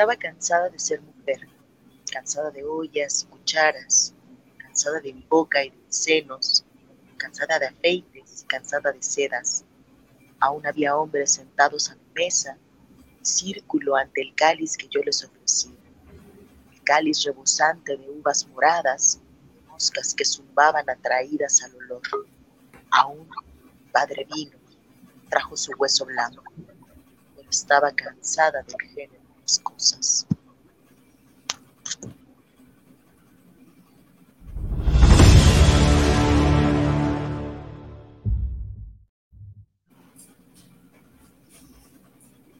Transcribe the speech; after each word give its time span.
Estaba 0.00 0.16
cansada 0.16 0.70
de 0.70 0.78
ser 0.78 1.02
mujer, 1.02 1.46
cansada 2.10 2.50
de 2.50 2.64
ollas 2.64 3.22
y 3.22 3.26
cucharas, 3.26 4.14
cansada 4.56 4.98
de 4.98 5.12
mi 5.12 5.26
boca 5.28 5.62
y 5.62 5.68
de 5.68 5.76
mis 5.76 5.94
senos, 5.94 6.64
cansada 7.18 7.58
de 7.58 7.66
afeites 7.66 8.42
y 8.42 8.46
cansada 8.46 8.92
de 8.92 9.02
sedas. 9.02 9.66
Aún 10.38 10.66
había 10.66 10.96
hombres 10.96 11.32
sentados 11.34 11.90
a 11.90 11.96
mi 11.96 12.12
mesa, 12.14 12.56
en 13.18 13.26
círculo 13.26 13.94
ante 13.94 14.22
el 14.22 14.34
cáliz 14.34 14.74
que 14.78 14.88
yo 14.88 15.02
les 15.02 15.22
ofrecí. 15.22 15.76
El 16.72 16.82
cáliz 16.82 17.22
rebosante 17.24 17.98
de 17.98 18.08
uvas 18.08 18.48
moradas, 18.48 19.20
moscas 19.68 20.14
que 20.14 20.24
zumbaban 20.24 20.88
atraídas 20.88 21.62
al 21.62 21.76
olor. 21.76 22.00
Aún 22.90 23.28
padre 23.92 24.26
vino, 24.34 24.56
trajo 25.28 25.58
su 25.58 25.72
hueso 25.72 26.06
blanco, 26.06 26.42
pero 27.36 27.50
estaba 27.50 27.92
cansada 27.92 28.62
del 28.62 28.80
género 28.94 29.19
cosas. 29.58 30.26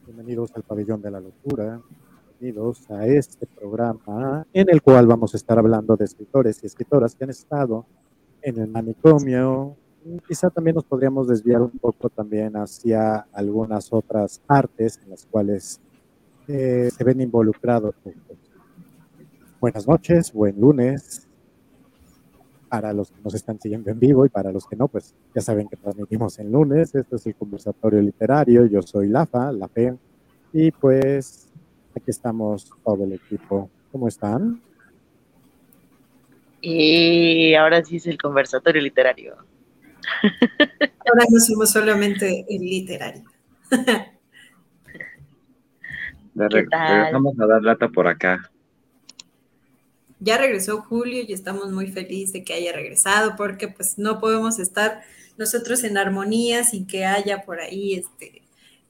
Bienvenidos 0.07 0.51
al 0.55 0.63
Pabellón 0.63 1.01
de 1.01 1.11
la 1.11 1.21
Locura. 1.21 1.81
Bienvenidos 2.41 2.91
a 2.91 3.07
este 3.07 3.47
programa 3.47 4.47
en 4.53 4.69
el 4.71 4.83
cual 4.83 5.07
vamos 5.07 5.35
a 5.35 5.37
estar 5.37 5.59
hablando 5.59 5.97
de 5.97 6.05
escritores 6.05 6.63
y 6.63 6.67
escritoras 6.67 7.15
que 7.15 7.25
han 7.25 7.31
estado 7.31 7.87
en 8.43 8.59
el 8.59 8.69
manicomio. 8.69 9.77
Quizá 10.27 10.51
también 10.51 10.75
nos 10.75 10.85
podríamos 10.85 11.29
desviar 11.29 11.63
un 11.63 11.79
poco 11.79 12.09
también 12.09 12.57
hacia 12.57 13.27
algunas 13.33 13.93
otras 13.93 14.41
artes 14.49 14.99
en 15.03 15.11
las 15.11 15.27
cuales 15.27 15.81
eh, 16.53 16.91
se 16.91 17.05
ven 17.05 17.21
involucrados. 17.21 17.95
Buenas 19.61 19.87
noches, 19.87 20.33
buen 20.33 20.61
lunes. 20.61 21.29
Para 22.69 22.93
los 22.93 23.11
que 23.11 23.21
nos 23.23 23.35
están 23.35 23.61
siguiendo 23.61 23.91
en 23.91 23.99
vivo 23.99 24.27
y 24.27 24.29
para 24.29 24.51
los 24.53 24.67
que 24.67 24.77
no, 24.77 24.89
pues 24.89 25.15
ya 25.35 25.41
saben 25.41 25.69
que 25.69 25.77
transmitimos 25.77 26.39
en 26.39 26.51
lunes. 26.51 26.95
Esto 26.95 27.17
es 27.17 27.27
el 27.27 27.35
conversatorio 27.35 28.01
literario. 28.01 28.67
Yo 28.67 28.83
soy 28.83 29.09
Lafa, 29.09 29.53
la 29.53 29.69
Fe. 29.69 29.97
Y 30.53 30.71
pues 30.73 31.49
aquí 31.95 32.11
estamos 32.11 32.73
todo 32.85 33.05
el 33.05 33.13
equipo. 33.13 33.71
¿Cómo 33.93 34.09
están? 34.09 34.61
Y 36.61 37.55
ahora 37.55 37.85
sí 37.85 37.97
es 37.97 38.07
el 38.07 38.19
conversatorio 38.19 38.83
literario. 38.83 39.37
Ahora 40.23 41.25
no 41.31 41.41
somos 41.41 41.71
solamente 41.71 42.45
el 42.49 42.61
literario. 42.61 43.25
Regresamos 46.49 47.39
a 47.41 47.47
dar 47.47 47.63
lata 47.63 47.89
por 47.89 48.09
acá. 48.09 48.51
Ya 50.19 50.37
regresó 50.37 50.83
Julio 50.83 51.23
y 51.27 51.33
estamos 51.33 51.73
muy 51.73 51.87
felices 51.87 52.33
de 52.33 52.45
que 52.45 52.53
haya 52.53 52.73
regresado 52.73 53.37
porque 53.37 53.69
pues 53.69 53.99
no 53.99 54.21
podemos 54.21 54.59
estar 54.59 55.03
nosotros 55.39 55.83
en 55.85 55.97
armonía 55.97 56.65
sin 56.65 56.87
que 56.87 57.07
haya 57.07 57.43
por 57.43 57.61
ahí 57.61 57.95
este 57.95 58.43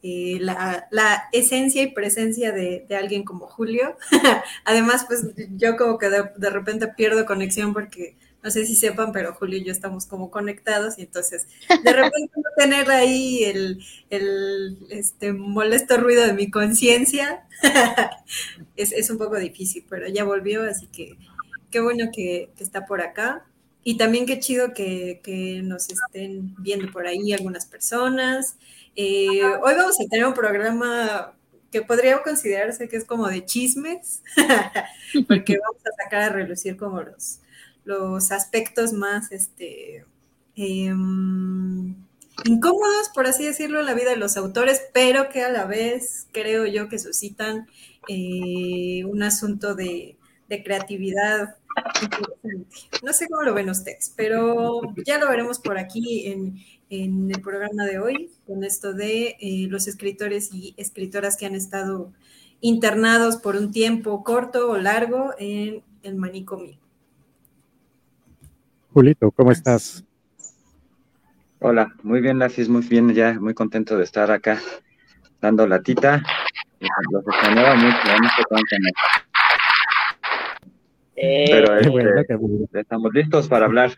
eh, 0.02 0.38
la, 0.41 1.28
esencia 1.32 1.82
y 1.82 1.92
presencia 1.92 2.52
de, 2.52 2.86
alguien 2.98 3.22
como 3.22 3.47
Julio. 3.47 3.97
Además, 4.64 5.04
pues 5.06 5.26
yo 5.56 5.76
como 5.76 5.98
que 5.98 6.08
de, 6.08 6.50
repente 6.50 6.88
pierdo 6.88 7.26
conexión 7.26 7.74
porque 7.74 8.16
no 8.42 8.50
sé 8.50 8.64
si 8.66 8.76
sepan, 8.76 9.12
pero 9.12 9.34
Julio 9.34 9.58
y 9.58 9.64
yo 9.64 9.72
estamos 9.72 10.06
como 10.06 10.30
conectados 10.30 10.98
y 10.98 11.02
entonces 11.02 11.46
de 11.68 11.92
repente 11.92 12.32
no 12.36 12.50
tener 12.56 12.90
ahí 12.90 13.44
el, 13.44 13.84
este, 14.90 15.32
molesto 15.32 15.96
ruido 15.98 16.26
de 16.26 16.32
mi 16.32 16.50
conciencia 16.50 17.46
es, 18.76 19.10
un 19.10 19.18
poco 19.18 19.36
difícil, 19.36 19.84
pero 19.88 20.08
ya 20.08 20.24
volvió, 20.24 20.62
así 20.62 20.86
que 20.86 21.16
qué 21.70 21.80
bueno 21.80 22.10
que, 22.12 22.50
está 22.58 22.86
por 22.86 23.00
acá. 23.00 23.46
Y 23.82 23.96
también 23.96 24.26
qué 24.26 24.38
chido 24.38 24.74
que, 24.74 25.20
que 25.22 25.62
nos 25.62 25.88
estén 25.88 26.54
viendo 26.58 26.92
por 26.92 27.06
ahí 27.06 27.32
algunas 27.32 27.64
personas. 27.64 28.56
Eh, 28.94 29.42
hoy 29.42 29.74
vamos 29.74 29.98
a 29.98 30.08
tener 30.10 30.26
un 30.26 30.34
programa 30.34 31.34
que 31.70 31.82
podría 31.82 32.22
considerarse 32.22 32.88
que 32.88 32.96
es 32.96 33.04
como 33.04 33.28
de 33.28 33.44
chismes, 33.44 34.22
porque 35.28 35.58
vamos 35.58 35.82
a 35.86 36.02
sacar 36.02 36.22
a 36.22 36.28
relucir 36.30 36.76
como 36.76 37.00
los, 37.00 37.40
los 37.90 38.32
aspectos 38.32 38.92
más 38.92 39.32
este, 39.32 40.06
em, 40.56 41.94
incómodos, 42.44 43.10
por 43.14 43.26
así 43.26 43.44
decirlo, 43.44 43.80
en 43.80 43.86
la 43.86 43.94
vida 43.94 44.10
de 44.10 44.16
los 44.16 44.36
autores, 44.36 44.80
pero 44.94 45.28
que 45.28 45.42
a 45.42 45.50
la 45.50 45.66
vez 45.66 46.26
creo 46.32 46.66
yo 46.66 46.88
que 46.88 46.98
suscitan 46.98 47.66
eh, 48.08 49.04
un 49.04 49.22
asunto 49.22 49.74
de, 49.74 50.16
de 50.48 50.62
creatividad 50.62 51.56
no 53.02 53.12
sé 53.12 53.28
cómo 53.28 53.42
lo 53.42 53.54
ven 53.54 53.70
ustedes, 53.70 54.12
pero 54.16 54.80
ya 55.04 55.18
lo 55.18 55.28
veremos 55.28 55.58
por 55.58 55.78
aquí 55.78 56.26
en, 56.26 56.56
en 56.90 57.30
el 57.30 57.40
programa 57.40 57.84
de 57.84 57.98
hoy 57.98 58.30
con 58.46 58.64
esto 58.64 58.92
de 58.92 59.36
eh, 59.40 59.66
los 59.68 59.86
escritores 59.86 60.50
y 60.52 60.74
escritoras 60.76 61.36
que 61.36 61.46
han 61.46 61.54
estado 61.54 62.12
internados 62.60 63.36
por 63.36 63.56
un 63.56 63.70
tiempo 63.70 64.22
corto 64.24 64.70
o 64.70 64.76
largo 64.76 65.32
en 65.38 65.82
el 66.02 66.16
manicomio. 66.16 66.79
Julito, 68.92 69.30
¿cómo 69.30 69.52
estás? 69.52 70.04
Hola, 71.60 71.94
muy 72.02 72.20
bien, 72.20 72.40
Lacis, 72.40 72.68
muy 72.68 72.82
bien, 72.82 73.14
ya 73.14 73.34
muy 73.34 73.54
contento 73.54 73.96
de 73.96 74.02
estar 74.02 74.30
acá 74.32 74.58
dando 75.40 75.64
latita. 75.66 76.22
Los 77.12 77.24
extrañaba 77.24 77.76
mucho, 77.76 77.96
cuánto 78.48 78.76
Pero 81.14 81.76
este, 81.76 82.80
estamos 82.80 83.12
listos 83.14 83.46
para 83.46 83.66
hablar 83.66 83.92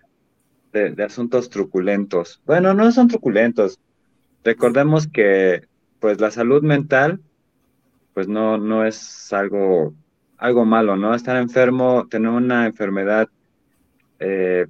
de, 0.72 1.02
asuntos 1.02 1.48
truculentos. 1.48 2.42
Bueno, 2.44 2.74
no 2.74 2.92
son 2.92 3.08
truculentos. 3.08 3.78
Recordemos 4.44 5.06
que 5.06 5.62
pues 6.00 6.20
la 6.20 6.30
salud 6.30 6.62
mental 6.62 7.20
pues 8.12 8.28
no, 8.28 8.58
no 8.58 8.84
es 8.84 9.32
algo, 9.32 9.94
algo 10.36 10.66
malo, 10.66 10.96
¿no? 10.96 11.14
Estar 11.14 11.36
enfermo, 11.36 12.06
tener 12.10 12.28
una 12.28 12.66
enfermedad 12.66 13.28
eh, 14.18 14.66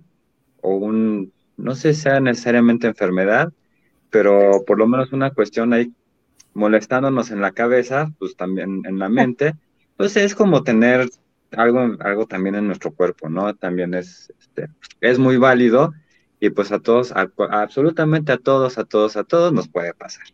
o 0.62 0.76
un, 0.76 1.32
no 1.56 1.74
sé 1.74 1.92
si 1.92 2.02
sea 2.02 2.20
necesariamente 2.20 2.86
enfermedad, 2.86 3.52
pero 4.10 4.64
por 4.66 4.78
lo 4.78 4.86
menos 4.86 5.12
una 5.12 5.30
cuestión 5.30 5.72
ahí 5.72 5.92
molestándonos 6.54 7.30
en 7.30 7.40
la 7.40 7.52
cabeza, 7.52 8.12
pues 8.18 8.36
también 8.36 8.82
en 8.86 8.98
la 8.98 9.08
mente, 9.08 9.54
pues 9.96 10.16
es 10.16 10.34
como 10.34 10.62
tener 10.62 11.08
algo, 11.52 11.96
algo 12.00 12.26
también 12.26 12.54
en 12.54 12.66
nuestro 12.66 12.92
cuerpo, 12.92 13.28
¿no? 13.28 13.54
También 13.54 13.94
es, 13.94 14.32
este, 14.40 14.68
es 15.00 15.18
muy 15.18 15.36
válido 15.36 15.92
y 16.40 16.50
pues 16.50 16.72
a 16.72 16.78
todos, 16.78 17.12
absolutamente 17.50 18.32
a 18.32 18.38
todos, 18.38 18.78
a 18.78 18.84
todos, 18.84 19.16
a 19.16 19.24
todos 19.24 19.52
nos 19.52 19.68
puede 19.68 19.94
pasar. 19.94 20.24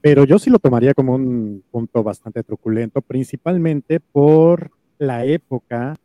Pero 0.00 0.24
yo 0.24 0.38
sí 0.38 0.50
lo 0.50 0.58
tomaría 0.58 0.94
como 0.94 1.14
un 1.14 1.62
punto 1.70 2.02
bastante 2.02 2.42
truculento, 2.42 3.02
principalmente 3.02 4.00
por 4.00 4.70
la 4.98 5.24
época 5.26 5.96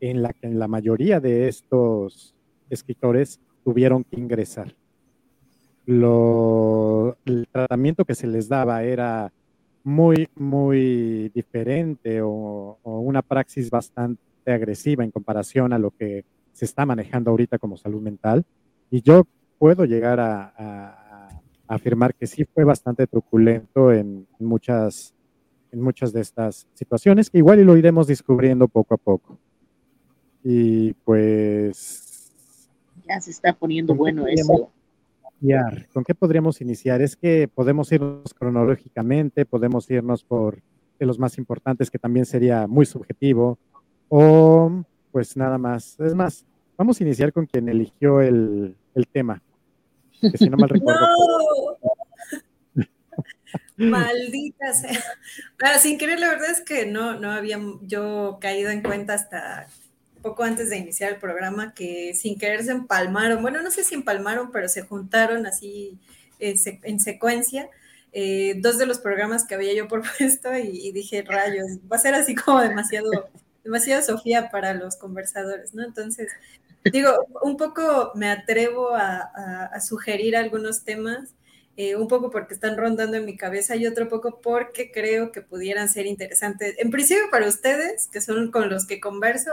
en 0.00 0.22
la 0.22 0.32
que 0.32 0.48
la 0.48 0.68
mayoría 0.68 1.20
de 1.20 1.48
estos 1.48 2.34
escritores 2.70 3.40
tuvieron 3.64 4.04
que 4.04 4.18
ingresar. 4.18 4.74
Lo, 5.86 7.16
el 7.24 7.48
tratamiento 7.50 8.04
que 8.04 8.14
se 8.14 8.26
les 8.26 8.48
daba 8.48 8.82
era 8.82 9.32
muy, 9.84 10.28
muy 10.36 11.30
diferente 11.34 12.20
o, 12.22 12.78
una 12.82 13.22
praxis 13.22 13.70
bastante 13.70 14.20
agresiva 14.46 15.04
en 15.04 15.10
comparación 15.10 15.72
a 15.72 15.78
lo 15.78 15.90
que 15.90 16.24
se 16.52 16.64
está 16.64 16.84
manejando 16.84 17.30
ahorita 17.30 17.58
como 17.58 17.76
salud 17.76 18.02
mental. 18.02 18.44
Y 18.90 19.00
yo 19.02 19.26
puedo 19.58 19.84
llegar 19.84 20.20
a, 20.20 21.28
afirmar 21.66 22.14
que 22.14 22.26
sí 22.26 22.46
fue 22.46 22.64
bastante 22.64 23.06
truculento 23.06 23.92
en, 23.92 24.26
muchas, 24.38 25.14
en 25.70 25.82
muchas 25.82 26.14
de 26.14 26.22
estas 26.22 26.66
situaciones, 26.72 27.28
que 27.28 27.38
igual 27.38 27.60
y 27.60 27.64
lo 27.64 27.76
iremos 27.76 28.06
descubriendo 28.06 28.68
poco 28.68 28.94
a 28.94 28.96
poco. 28.96 29.38
Y 30.50 30.94
pues... 31.04 32.32
Ya 33.06 33.20
se 33.20 33.32
está 33.32 33.52
poniendo 33.52 33.94
bueno 33.94 34.26
eso. 34.26 34.72
¿Con 35.92 36.04
qué 36.04 36.14
podríamos 36.14 36.62
iniciar? 36.62 37.02
Es 37.02 37.16
que 37.16 37.48
podemos 37.48 37.92
irnos 37.92 38.32
cronológicamente, 38.32 39.44
podemos 39.44 39.90
irnos 39.90 40.24
por 40.24 40.62
de 40.98 41.04
los 41.04 41.18
más 41.18 41.36
importantes, 41.36 41.90
que 41.90 41.98
también 41.98 42.24
sería 42.24 42.66
muy 42.66 42.86
subjetivo, 42.86 43.58
o 44.08 44.82
pues 45.12 45.36
nada 45.36 45.58
más. 45.58 46.00
Es 46.00 46.14
más, 46.14 46.46
vamos 46.78 46.98
a 46.98 47.04
iniciar 47.04 47.30
con 47.30 47.44
quien 47.44 47.68
eligió 47.68 48.22
el, 48.22 48.74
tema. 49.12 49.42
Que 50.18 50.38
si 50.38 50.48
no 50.48 50.56
mal 50.56 50.68
recuerdo. 50.70 50.98
¡No! 52.74 52.86
Maldita 53.76 54.72
sea. 54.72 55.78
sin 55.78 55.98
querer, 55.98 56.18
la 56.18 56.30
verdad 56.30 56.50
es 56.50 56.62
que 56.62 56.86
no, 56.86 57.20
no 57.20 57.30
había 57.30 57.60
yo 57.82 58.38
caído 58.40 58.70
en 58.70 58.82
cuenta 58.82 59.12
hasta 59.12 59.68
poco 60.18 60.42
antes 60.42 60.70
de 60.70 60.76
iniciar 60.76 61.12
el 61.12 61.18
programa 61.18 61.74
que 61.74 62.14
sin 62.14 62.38
querer 62.38 62.64
se 62.64 62.72
empalmaron, 62.72 63.42
bueno, 63.42 63.62
no 63.62 63.70
sé 63.70 63.84
si 63.84 63.94
empalmaron, 63.94 64.50
pero 64.52 64.68
se 64.68 64.82
juntaron 64.82 65.46
así 65.46 65.98
eh, 66.40 66.54
en 66.82 67.00
secuencia 67.00 67.68
eh, 68.12 68.54
dos 68.58 68.78
de 68.78 68.86
los 68.86 68.98
programas 68.98 69.46
que 69.46 69.54
había 69.54 69.74
yo 69.74 69.86
propuesto 69.86 70.54
y, 70.56 70.92
dije, 70.92 71.22
rayos, 71.22 71.78
va 71.90 71.96
a 71.96 72.00
ser 72.00 72.14
así 72.14 72.34
como 72.34 72.60
demasiado, 72.60 73.10
demasiado 73.64 74.02
Sofía 74.02 74.50
para 74.50 74.74
los 74.74 74.96
conversadores, 74.96 75.74
¿no? 75.74 75.84
Entonces, 75.84 76.28
digo, 76.84 77.10
un 77.42 77.56
poco 77.56 78.12
me 78.14 78.30
atrevo 78.30 78.90
a, 78.94 79.78
sugerir 79.80 80.36
algunos 80.36 80.84
temas, 80.84 81.34
eh, 81.78 81.96
un 81.96 82.08
poco 82.08 82.30
porque 82.30 82.52
están 82.52 82.76
rondando 82.76 83.16
en 83.16 83.24
mi 83.24 83.36
cabeza 83.36 83.74
y 83.76 83.86
otro 83.86 84.08
poco 84.08 84.40
porque 84.42 84.90
creo 84.90 85.32
que 85.32 85.40
pudieran 85.40 85.88
ser 85.88 86.06
interesantes, 86.06 86.74
en 86.78 86.90
principio 86.90 87.30
para 87.30 87.48
ustedes, 87.48 88.08
que 88.08 88.20
son 88.20 88.50
con 88.50 88.68
los 88.68 88.86
que 88.86 89.00
converso, 89.00 89.52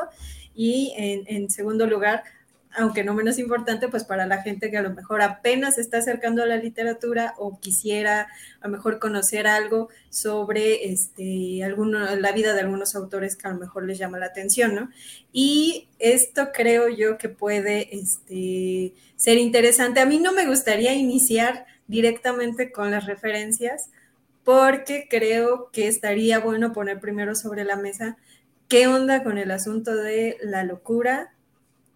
y 0.53 0.93
en 0.97 1.49
segundo 1.49 1.85
lugar, 1.85 2.23
aunque 2.77 3.03
no 3.03 3.13
menos 3.13 3.39
importante, 3.39 3.87
pues 3.87 4.03
para 4.03 4.25
la 4.25 4.41
gente 4.41 4.69
que 4.69 4.77
a 4.77 4.81
lo 4.81 4.93
mejor 4.93 5.21
apenas 5.21 5.77
está 5.77 5.99
acercando 5.99 6.43
a 6.43 6.45
la 6.45 6.57
literatura 6.57 7.33
o 7.37 7.59
quisiera 7.59 8.27
a 8.59 8.67
lo 8.67 8.71
mejor 8.71 8.99
conocer 8.99 9.47
algo 9.47 9.89
sobre 10.09 10.85
este, 10.91 11.63
alguno, 11.63 12.15
la 12.15 12.31
vida 12.31 12.53
de 12.53 12.61
algunos 12.61 12.95
autores 12.95 13.35
que 13.35 13.47
a 13.47 13.51
lo 13.51 13.59
mejor 13.59 13.85
les 13.85 13.97
llama 13.97 14.19
la 14.19 14.27
atención, 14.27 14.75
¿no? 14.75 14.89
Y 15.31 15.87
esto 15.99 16.49
creo 16.53 16.89
yo 16.89 17.17
que 17.17 17.29
puede 17.29 17.95
este, 17.95 18.93
ser 19.15 19.37
interesante. 19.37 19.99
A 19.99 20.05
mí 20.05 20.19
no 20.19 20.33
me 20.33 20.45
gustaría 20.45 20.93
iniciar 20.93 21.65
directamente 21.87 22.71
con 22.71 22.91
las 22.91 23.05
referencias 23.05 23.89
porque 24.43 25.07
creo 25.09 25.69
que 25.71 25.87
estaría 25.87 26.39
bueno 26.39 26.71
poner 26.71 26.99
primero 26.99 27.35
sobre 27.35 27.63
la 27.63 27.75
mesa 27.75 28.17
qué 28.67 28.87
onda 28.87 29.23
con 29.23 29.37
el 29.37 29.51
asunto 29.51 29.95
de 29.95 30.37
la 30.41 30.63
locura 30.63 31.33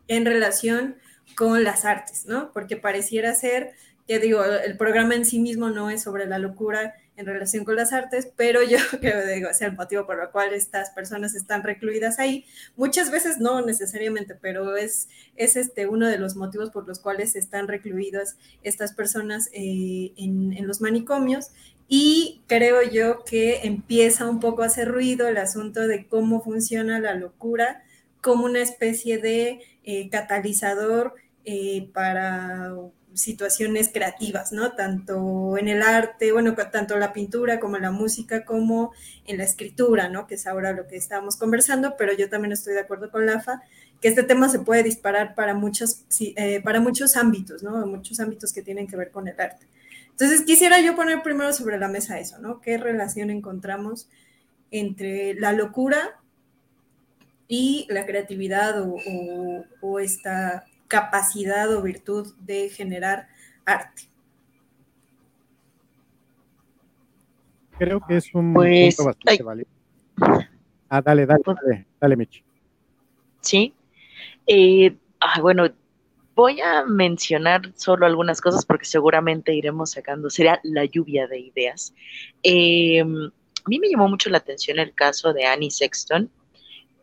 en 0.08 0.26
relación 0.26 0.98
con 1.36 1.64
las 1.64 1.86
artes, 1.86 2.26
¿no? 2.26 2.52
Porque 2.52 2.76
pareciera 2.76 3.34
ser, 3.34 3.74
ya 4.10 4.18
digo, 4.18 4.44
el 4.44 4.76
programa 4.76 5.14
en 5.14 5.24
sí 5.24 5.40
mismo 5.40 5.70
no 5.70 5.92
es 5.92 6.02
sobre 6.02 6.26
la 6.26 6.40
locura 6.40 6.96
en 7.16 7.28
relación 7.28 7.64
con 7.64 7.76
las 7.76 7.94
artes, 7.94 8.28
pero 8.36 8.64
yo 8.64 8.80
creo 9.00 9.24
que 9.24 9.48
es 9.50 9.62
el 9.62 9.76
motivo 9.76 10.08
por 10.08 10.20
el 10.20 10.30
cual 10.30 10.52
estas 10.54 10.90
personas 10.90 11.36
están 11.36 11.62
recluidas 11.62 12.18
ahí. 12.18 12.44
Muchas 12.76 13.12
veces 13.12 13.38
no 13.38 13.62
necesariamente, 13.62 14.34
pero 14.34 14.76
es, 14.78 15.10
es 15.36 15.56
este, 15.56 15.88
uno 15.88 16.08
de 16.08 16.18
los 16.18 16.36
motivos 16.36 16.72
por 16.72 16.88
los 16.88 17.00
cuales 17.00 17.36
están 17.36 17.68
recluidas 17.68 18.36
estas 18.64 18.94
personas 18.94 19.50
eh, 19.54 20.12
en, 20.18 20.54
en 20.54 20.68
los 20.68 20.82
manicomios. 20.82 21.52
Y 21.88 22.42
creo 22.48 22.82
yo 22.82 23.24
que 23.26 23.62
empieza 23.64 24.28
un 24.28 24.40
poco 24.40 24.64
a 24.64 24.68
hacer 24.68 24.88
ruido 24.88 25.28
el 25.28 25.38
asunto 25.38 25.88
de 25.88 26.08
cómo 26.08 26.42
funciona 26.42 27.00
la 27.00 27.14
locura 27.14 27.84
como 28.22 28.46
una 28.46 28.62
especie 28.62 29.20
de 29.20 29.60
eh, 29.84 30.10
catalizador 30.10 31.16
eh, 31.46 31.90
para 31.94 32.74
situaciones 33.14 33.90
creativas, 33.92 34.52
¿no? 34.52 34.74
Tanto 34.74 35.58
en 35.58 35.68
el 35.68 35.82
arte, 35.82 36.32
bueno, 36.32 36.56
tanto 36.72 36.98
la 36.98 37.14
pintura 37.14 37.60
como 37.60 37.78
la 37.78 37.92
música, 37.92 38.46
como 38.46 38.92
en 39.26 39.38
la 39.38 39.44
escritura, 39.44 40.10
¿no? 40.10 40.28
Que 40.28 40.36
es 40.36 40.48
ahora 40.48 40.72
lo 40.74 40.88
que 40.88 40.96
estábamos 40.96 41.38
conversando, 41.38 41.96
pero 41.98 42.14
yo 42.14 42.30
también 42.30 42.52
estoy 42.52 42.74
de 42.74 42.82
acuerdo 42.82 43.10
con 43.12 43.26
Lafa, 43.26 43.62
que 44.02 44.08
este 44.08 44.24
tema 44.24 44.50
se 44.50 44.60
puede 44.60 44.84
disparar 44.84 45.36
para 45.36 45.54
muchos, 45.54 46.04
eh, 46.20 46.62
para 46.62 46.80
muchos 46.80 47.18
ámbitos, 47.18 47.64
¿no? 47.64 47.86
Muchos 47.86 48.20
ámbitos 48.20 48.54
que 48.54 48.62
tienen 48.62 48.88
que 48.88 48.96
ver 48.96 49.12
con 49.12 49.28
el 49.28 49.40
arte. 49.40 49.66
Entonces, 50.12 50.42
quisiera 50.42 50.82
yo 50.82 50.96
poner 50.96 51.22
primero 51.22 51.54
sobre 51.54 51.78
la 51.78 51.88
mesa 51.88 52.20
eso, 52.20 52.40
¿no? 52.40 52.62
¿Qué 52.62 52.78
relación 52.78 53.30
encontramos 53.30 54.10
entre 54.72 55.34
la 55.36 55.54
locura 55.54 56.20
y 57.48 57.88
la 57.90 58.06
creatividad 58.06 58.86
o, 59.82 60.00
esta 60.00 60.66
capacidad 60.90 61.74
o 61.74 61.82
virtud 61.82 62.34
de 62.40 62.68
generar 62.68 63.30
arte. 63.64 64.10
Creo 67.78 68.02
que 68.06 68.18
es 68.18 68.36
un 68.36 68.54
pues, 68.54 68.98
punto 68.98 69.06
bastante 69.08 69.44
válido. 69.44 69.70
Ah, 70.90 71.02
dale, 71.02 71.26
dale, 71.26 71.44
dale, 71.46 71.86
dale, 72.02 72.16
Mitch. 72.18 72.44
Sí. 73.40 73.74
Eh, 74.48 74.98
ah, 75.22 75.40
bueno, 75.40 75.70
voy 76.36 76.60
a 76.60 76.84
mencionar 76.84 77.72
solo 77.76 78.06
algunas 78.06 78.42
cosas 78.42 78.66
porque 78.66 78.86
seguramente 78.86 79.54
iremos 79.54 79.92
sacando, 79.92 80.30
será 80.30 80.60
la 80.64 80.84
lluvia 80.86 81.28
de 81.28 81.40
ideas. 81.40 81.94
Eh, 82.44 83.02
a 83.02 83.70
mí 83.70 83.80
me 83.80 83.90
llamó 83.90 84.10
mucho 84.10 84.30
la 84.30 84.40
atención 84.40 84.80
el 84.80 84.94
caso 84.94 85.32
de 85.32 85.46
Annie 85.46 85.72
Sexton, 85.72 86.30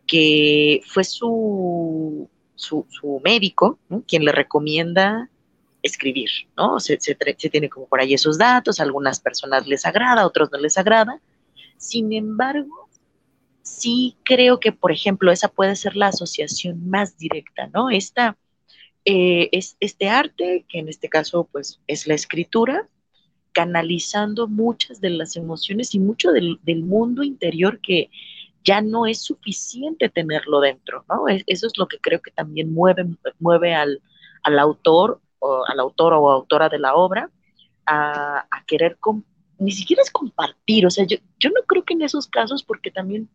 que 0.05 0.81
fue 0.85 1.03
su, 1.03 2.29
su, 2.57 2.85
médico 3.23 3.79
quien 4.07 4.25
le 4.25 4.31
recomienda 4.31 5.29
escribir, 5.81 6.29
¿no? 6.57 6.79
Se, 6.79 6.99
se, 6.99 7.15
tiene 7.15 7.69
como 7.69 7.87
por 7.87 8.01
ahí 8.01 8.13
esos 8.13 8.37
datos, 8.37 8.79
a 8.79 8.83
algunas 8.83 9.19
personas 9.19 9.67
les 9.67 9.85
agrada, 9.85 10.23
a 10.23 10.27
otros 10.27 10.51
no 10.51 10.57
les 10.57 10.77
agrada. 10.77 11.21
Sin 11.77 12.11
embargo, 12.11 12.89
sí 13.61 14.17
creo 14.23 14.59
que, 14.59 14.71
por 14.71 14.91
ejemplo, 14.91 15.31
esa 15.31 15.47
puede 15.47 15.75
ser 15.75 15.95
la 15.95 16.07
asociación 16.07 16.89
más 16.89 17.17
directa, 17.17 17.67
¿no? 17.73 17.89
Esta, 17.89 18.37
eh, 19.05 19.49
es 19.51 19.77
este 19.79 20.09
arte, 20.09 20.65
que 20.67 20.79
en 20.79 20.89
este 20.89 21.07
caso, 21.07 21.47
pues, 21.51 21.79
es 21.87 22.07
la 22.07 22.15
escritura, 22.15 22.89
canalizando 23.53 24.47
muchas 24.47 24.99
de 24.99 25.11
las 25.11 25.35
emociones 25.35 25.95
y 25.95 25.99
mucho 25.99 26.31
del, 26.31 26.59
del 26.63 26.83
mundo 26.83 27.23
interior 27.23 27.79
que, 27.79 28.09
ya 28.67 28.81
no 28.81 29.05
es 29.05 29.21
suficiente 29.21 30.09
tenerlo 30.09 30.59
dentro, 30.59 31.05
¿no? 31.07 31.23
Eso 31.29 31.67
es 31.67 31.77
lo 31.77 31.87
que 31.87 31.99
creo 31.99 32.21
que 32.21 32.31
también 32.31 32.73
mueve, 32.73 33.05
mueve 33.39 33.73
al, 33.73 34.01
autor 34.43 35.21
o 35.39 35.63
al 35.65 35.79
autor 35.79 36.13
o 36.13 36.29
autora 36.29 36.67
de 36.67 36.77
la 36.77 36.93
obra 36.93 37.31
a, 37.85 38.45
querer, 38.67 38.97
ni 39.57 39.71
siquiera 39.71 40.01
es 40.01 40.11
compartir, 40.11 40.85
o 40.85 40.89
sea, 40.89 41.05
yo, 41.05 41.15
yo 41.39 41.49
no 41.51 41.61
creo 41.65 41.85
que 41.85 41.93
en 41.93 42.01
esos 42.01 42.27
casos, 42.27 42.61
porque 42.61 42.91
también 42.91 43.29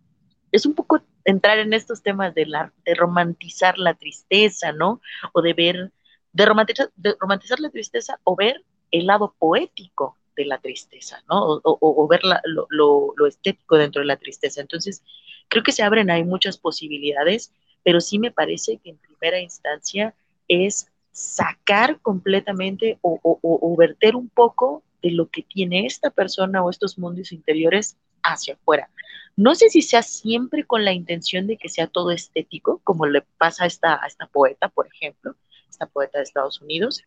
es 0.51 0.67
un 0.67 0.75
poco 0.75 1.01
entrar 1.25 1.59
en 1.59 1.73
estos 1.73 2.03
temas 2.03 2.35
de, 2.35 2.45
la, 2.45 2.71
de 2.85 2.95
romantizar 2.95 3.79
la 3.79 3.95
tristeza, 3.95 4.73
¿no? 4.73 5.01
O 5.33 5.41
de 5.41 5.55
ver, 5.55 5.93
de 6.35 6.45
romantizar, 6.45 6.91
de 6.97 7.17
romantizar 7.19 7.59
la 7.59 7.71
tristeza 7.71 8.21
o 8.25 8.37
ver 8.37 8.63
el 8.91 9.07
lado 9.07 9.35
poético 9.39 10.19
de 10.37 10.45
la 10.47 10.59
tristeza, 10.59 11.23
¿no? 11.29 11.61
O, 11.63 12.09
ver 12.09 12.21
lo, 12.25 13.27
estético 13.27 13.77
dentro 13.77 14.01
de 14.01 14.07
la 14.07 14.17
tristeza. 14.17 14.61
Entonces, 14.61 15.03
creo 15.49 15.63
que 15.63 15.73
se 15.73 15.83
abren 15.83 16.11
ahí 16.11 16.25
muchas 16.25 16.59
posibilidades, 16.59 17.53
pero 17.83 18.01
sí 18.01 18.19
me 18.19 18.31
parece 18.31 18.79
que 18.79 18.91
en 18.91 18.99
primera 18.99 19.41
instancia 19.41 20.15
es 20.49 20.89
sacar 21.11 22.01
completamente 22.01 22.99
o, 23.03 23.77
verter 23.77 24.17
un 24.17 24.29
poco 24.29 24.83
de 25.03 25.11
lo 25.11 25.29
que 25.29 25.43
tiene 25.43 25.87
esta 25.87 26.11
persona 26.11 26.63
o 26.63 26.71
estos 26.71 26.99
mundos 26.99 27.33
interiores 27.33 27.97
hacia 28.23 28.55
afuera. 28.55 28.89
No 29.37 29.55
sé 29.55 29.69
si 29.71 29.83
sea 29.83 30.03
siempre 30.03 30.65
con 30.65 30.85
la 30.85 30.93
intención 30.93 31.47
de 31.47 31.57
que 31.57 31.69
sea 31.69 31.87
todo 31.87 32.11
estético, 32.11 32.81
como 32.85 33.07
le 33.07 33.23
pasa 33.39 33.65
a 33.65 33.67
esta, 33.67 34.03
a 34.03 34.07
esta 34.07 34.27
poeta, 34.27 34.69
por 34.69 34.87
ejemplo, 34.87 35.35
esta 35.69 35.87
poeta 35.87 36.19
de 36.19 36.25
Estados 36.25 36.61
Unidos, 36.61 37.03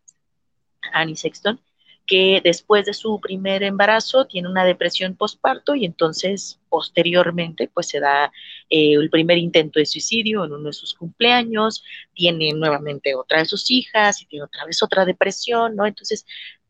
Annie 0.91 1.15
Sexton, 1.15 1.59
que 2.07 2.41
después 2.43 2.85
de 2.85 2.93
su 2.93 3.19
primer 3.19 3.63
embarazo 3.63 4.25
tiene 4.25 4.47
una 4.47 4.63
depresión 4.63 5.15
postparto 5.15 5.75
y 5.75 5.85
entonces 5.85 6.59
posteriormente 6.69 7.69
pues 7.73 7.87
se 7.87 7.99
da 7.99 8.31
eh, 8.69 8.93
el 8.93 9.09
primer 9.09 9.37
intento 9.37 9.79
de 9.79 9.85
suicidio 9.85 10.45
en 10.45 10.53
uno 10.53 10.67
de 10.67 10.73
sus 10.73 10.93
cumpleaños, 10.93 11.83
tiene 12.13 12.53
nuevamente 12.53 13.15
otra 13.15 13.39
de 13.39 13.45
sus 13.45 13.71
hijas 13.71 14.21
y 14.21 14.25
tiene 14.25 14.45
otra 14.45 14.65
vez 14.65 14.83
otra 14.83 15.05
depresión, 15.05 15.75
¿no? 15.75 15.85
Entonces, 15.85 16.25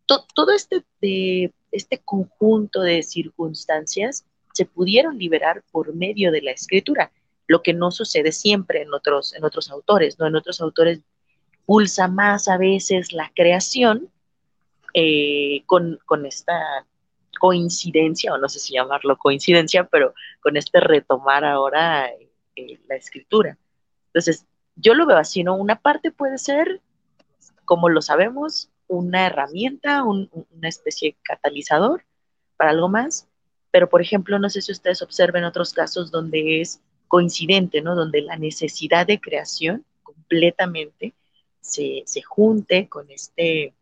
todo 0.06 0.52
este, 0.52 0.84
este 1.72 1.98
conjunto 2.00 2.82
de 2.82 3.04
circunstancias 3.04 4.26
se 4.54 4.66
pudieron 4.66 5.18
liberar 5.18 5.64
por 5.72 5.94
medio 5.96 6.32
de 6.32 6.42
la 6.42 6.52
escritura, 6.52 7.12
lo 7.48 7.62
que 7.62 7.74
no 7.74 7.92
sucede 7.92 8.32
siempre 8.32 8.84
en 8.84 8.94
otros, 8.94 9.34
en 9.34 9.44
otros 9.44 9.70
autores, 9.70 10.18
¿no? 10.18 10.28
En 10.28 10.36
otros 10.36 10.62
autores 10.62 11.02
pulsa 11.66 12.08
más 12.08 12.48
a 12.48 12.58
veces 12.58 13.12
la 13.12 13.32
creación, 13.36 14.10
eh, 14.98 15.64
con, 15.66 16.00
esta 16.26 16.88
coincidencia, 17.38 18.34
o 18.34 18.38
no 18.38 18.48
sé 18.48 18.60
si 18.60 18.76
llamarlo 18.76 19.18
coincidencia, 19.18 19.84
pero 19.84 20.14
con 20.40 20.56
este 20.56 20.80
retomar 20.80 21.44
ahora 21.44 22.10
eh, 22.56 22.80
la 22.88 22.96
escritura. 22.96 23.58
Entonces, 24.08 24.46
yo 24.78 24.94
lo 24.94 25.06
veo 25.06 25.18
así, 25.18 25.44
¿no? 25.44 25.56
Una 25.56 25.76
parte 25.76 26.12
puede 26.12 26.38
ser, 26.38 26.80
como 27.66 27.90
lo 27.90 28.02
sabemos, 28.02 28.70
una 28.88 29.28
herramienta, 29.28 30.04
una 30.04 30.70
especie 30.70 31.10
de 31.10 31.18
catalizador 31.24 32.06
para 32.56 32.72
algo 32.72 32.88
más, 32.88 33.28
pero 33.72 33.90
por 33.90 34.02
ejemplo, 34.02 34.40
no 34.40 34.50
sé 34.50 34.62
si 34.62 34.72
ustedes 34.72 35.02
observen 35.02 35.44
otros 35.44 35.74
casos 35.74 36.10
donde 36.10 36.62
es 36.62 36.80
coincidente, 37.10 37.82
¿no? 37.82 37.96
Donde 37.96 38.22
la 38.22 38.38
necesidad 38.38 39.06
de 39.06 39.20
creación 39.20 39.84
completamente 40.04 41.14
se, 41.60 42.04
se 42.06 42.22
junte 42.22 42.88
con 42.88 43.12
este 43.12 43.74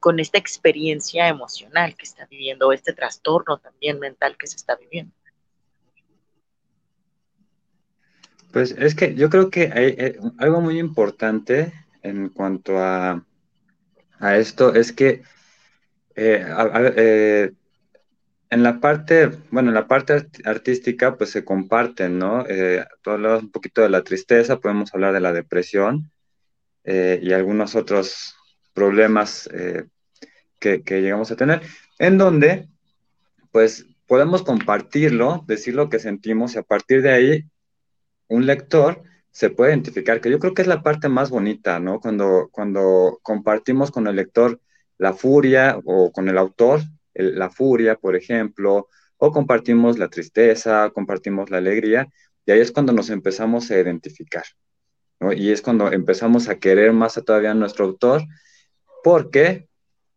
con 0.00 0.18
esta 0.20 0.38
experiencia 0.38 1.28
emocional 1.28 1.94
que 1.94 2.04
está 2.04 2.26
viviendo, 2.26 2.72
este 2.72 2.92
trastorno 2.92 3.58
también 3.58 3.98
mental 3.98 4.36
que 4.36 4.46
se 4.46 4.56
está 4.56 4.76
viviendo. 4.76 5.12
Pues 8.52 8.72
es 8.72 8.94
que 8.94 9.14
yo 9.14 9.28
creo 9.28 9.50
que 9.50 9.70
hay, 9.72 9.94
eh, 9.98 10.18
algo 10.38 10.60
muy 10.60 10.78
importante 10.78 11.72
en 12.02 12.28
cuanto 12.30 12.78
a, 12.78 13.24
a 14.18 14.36
esto 14.36 14.74
es 14.74 14.92
que 14.92 15.22
Eh, 16.18 17.52
en 18.48 18.62
la 18.62 18.80
parte, 18.80 19.30
bueno, 19.50 19.68
en 19.68 19.74
la 19.74 19.86
parte 19.86 20.26
artística, 20.44 21.14
pues 21.14 21.28
se 21.28 21.44
comparten, 21.44 22.18
¿no? 22.18 22.46
Eh, 22.48 22.86
tú 23.02 23.10
hablabas 23.10 23.42
un 23.42 23.50
poquito 23.50 23.82
de 23.82 23.90
la 23.90 24.02
tristeza, 24.02 24.58
podemos 24.58 24.94
hablar 24.94 25.12
de 25.12 25.20
la 25.20 25.34
depresión 25.34 26.10
y 26.84 27.32
algunos 27.32 27.74
otros 27.74 28.35
problemas 28.76 29.50
que, 30.60 30.82
que, 30.82 31.00
llegamos 31.02 31.30
a 31.32 31.36
tener, 31.36 31.62
en 31.98 32.18
donde, 32.18 32.68
pues, 33.50 33.86
podemos 34.06 34.42
compartirlo, 34.42 35.44
decir 35.48 35.74
lo 35.74 35.88
que 35.88 35.98
sentimos 35.98 36.54
y 36.54 36.58
a 36.58 36.62
partir 36.62 37.02
de 37.02 37.12
ahí, 37.12 37.44
un 38.28 38.46
lector 38.46 39.02
se 39.30 39.50
puede 39.50 39.72
identificar, 39.72 40.20
que 40.20 40.30
yo 40.30 40.38
creo 40.38 40.54
que 40.54 40.62
es 40.62 40.68
la 40.68 40.82
parte 40.82 41.08
más 41.08 41.30
bonita, 41.30 41.80
¿no? 41.80 42.00
Cuando, 42.00 42.48
cuando 42.52 43.18
compartimos 43.22 43.90
con 43.90 44.06
el 44.06 44.16
lector 44.16 44.60
la 44.98 45.12
furia 45.12 45.78
o 45.84 46.12
con 46.12 46.28
el 46.28 46.38
autor 46.38 46.80
la 47.16 47.50
furia, 47.50 47.96
por 47.96 48.16
ejemplo, 48.16 48.88
o 49.18 49.32
compartimos 49.32 49.98
la 49.98 50.08
tristeza, 50.08 50.90
compartimos 50.90 51.50
la 51.50 51.58
alegría, 51.58 52.08
y 52.44 52.52
ahí 52.52 52.60
es 52.60 52.70
cuando 52.70 52.92
nos 52.92 53.10
empezamos 53.10 53.70
a 53.70 53.78
identificar, 53.78 54.44
¿no? 55.20 55.32
Y 55.32 55.50
es 55.50 55.62
cuando 55.62 55.90
empezamos 55.92 56.48
a 56.48 56.58
querer 56.58 56.92
más 56.92 57.16
a 57.16 57.22
todavía 57.22 57.52
a 57.52 57.54
nuestro 57.54 57.86
autor, 57.86 58.22
porque 59.06 59.68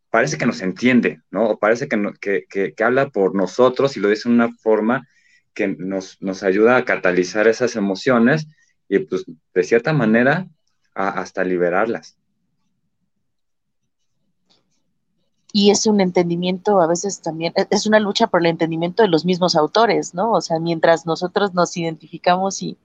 parece 0.09 0.39
que 0.39 0.47
nos 0.47 0.63
entiende, 0.63 1.21
¿no? 1.29 1.49
O 1.49 1.59
parece 1.59 1.87
que, 1.87 2.45
que, 2.49 2.83
habla 2.83 3.09
por 3.09 3.35
nosotros 3.35 3.95
y 3.95 3.99
lo 3.99 4.09
dice 4.09 4.27
de 4.27 4.33
una 4.33 4.51
forma 4.51 5.07
que 5.53 5.67
nos, 5.67 6.19
nos 6.23 6.41
ayuda 6.41 6.75
a 6.75 6.85
catalizar 6.85 7.47
esas 7.47 7.75
emociones 7.75 8.47
y 8.87 8.97
pues 8.97 9.25
de 9.53 9.63
cierta 9.63 9.93
manera 9.93 10.47
hasta 10.95 11.43
liberarlas. 11.43 12.17
Y 15.53 15.69
es 15.69 15.85
un 15.85 16.01
entendimiento, 16.01 16.81
a 16.81 16.87
veces 16.87 17.21
también, 17.21 17.53
e, 17.55 17.67
es 17.69 17.85
una 17.85 17.99
lucha 17.99 18.25
por 18.25 18.39
el 18.39 18.47
entendimiento 18.47 19.03
de 19.03 19.09
los 19.09 19.23
mismos 19.23 19.55
autores, 19.55 20.15
¿no? 20.15 20.31
O 20.31 20.41
sea, 20.41 20.57
mientras 20.57 21.05
nosotros 21.05 21.53
nos 21.53 21.77
identificamos 21.77 22.63
y 22.63 22.75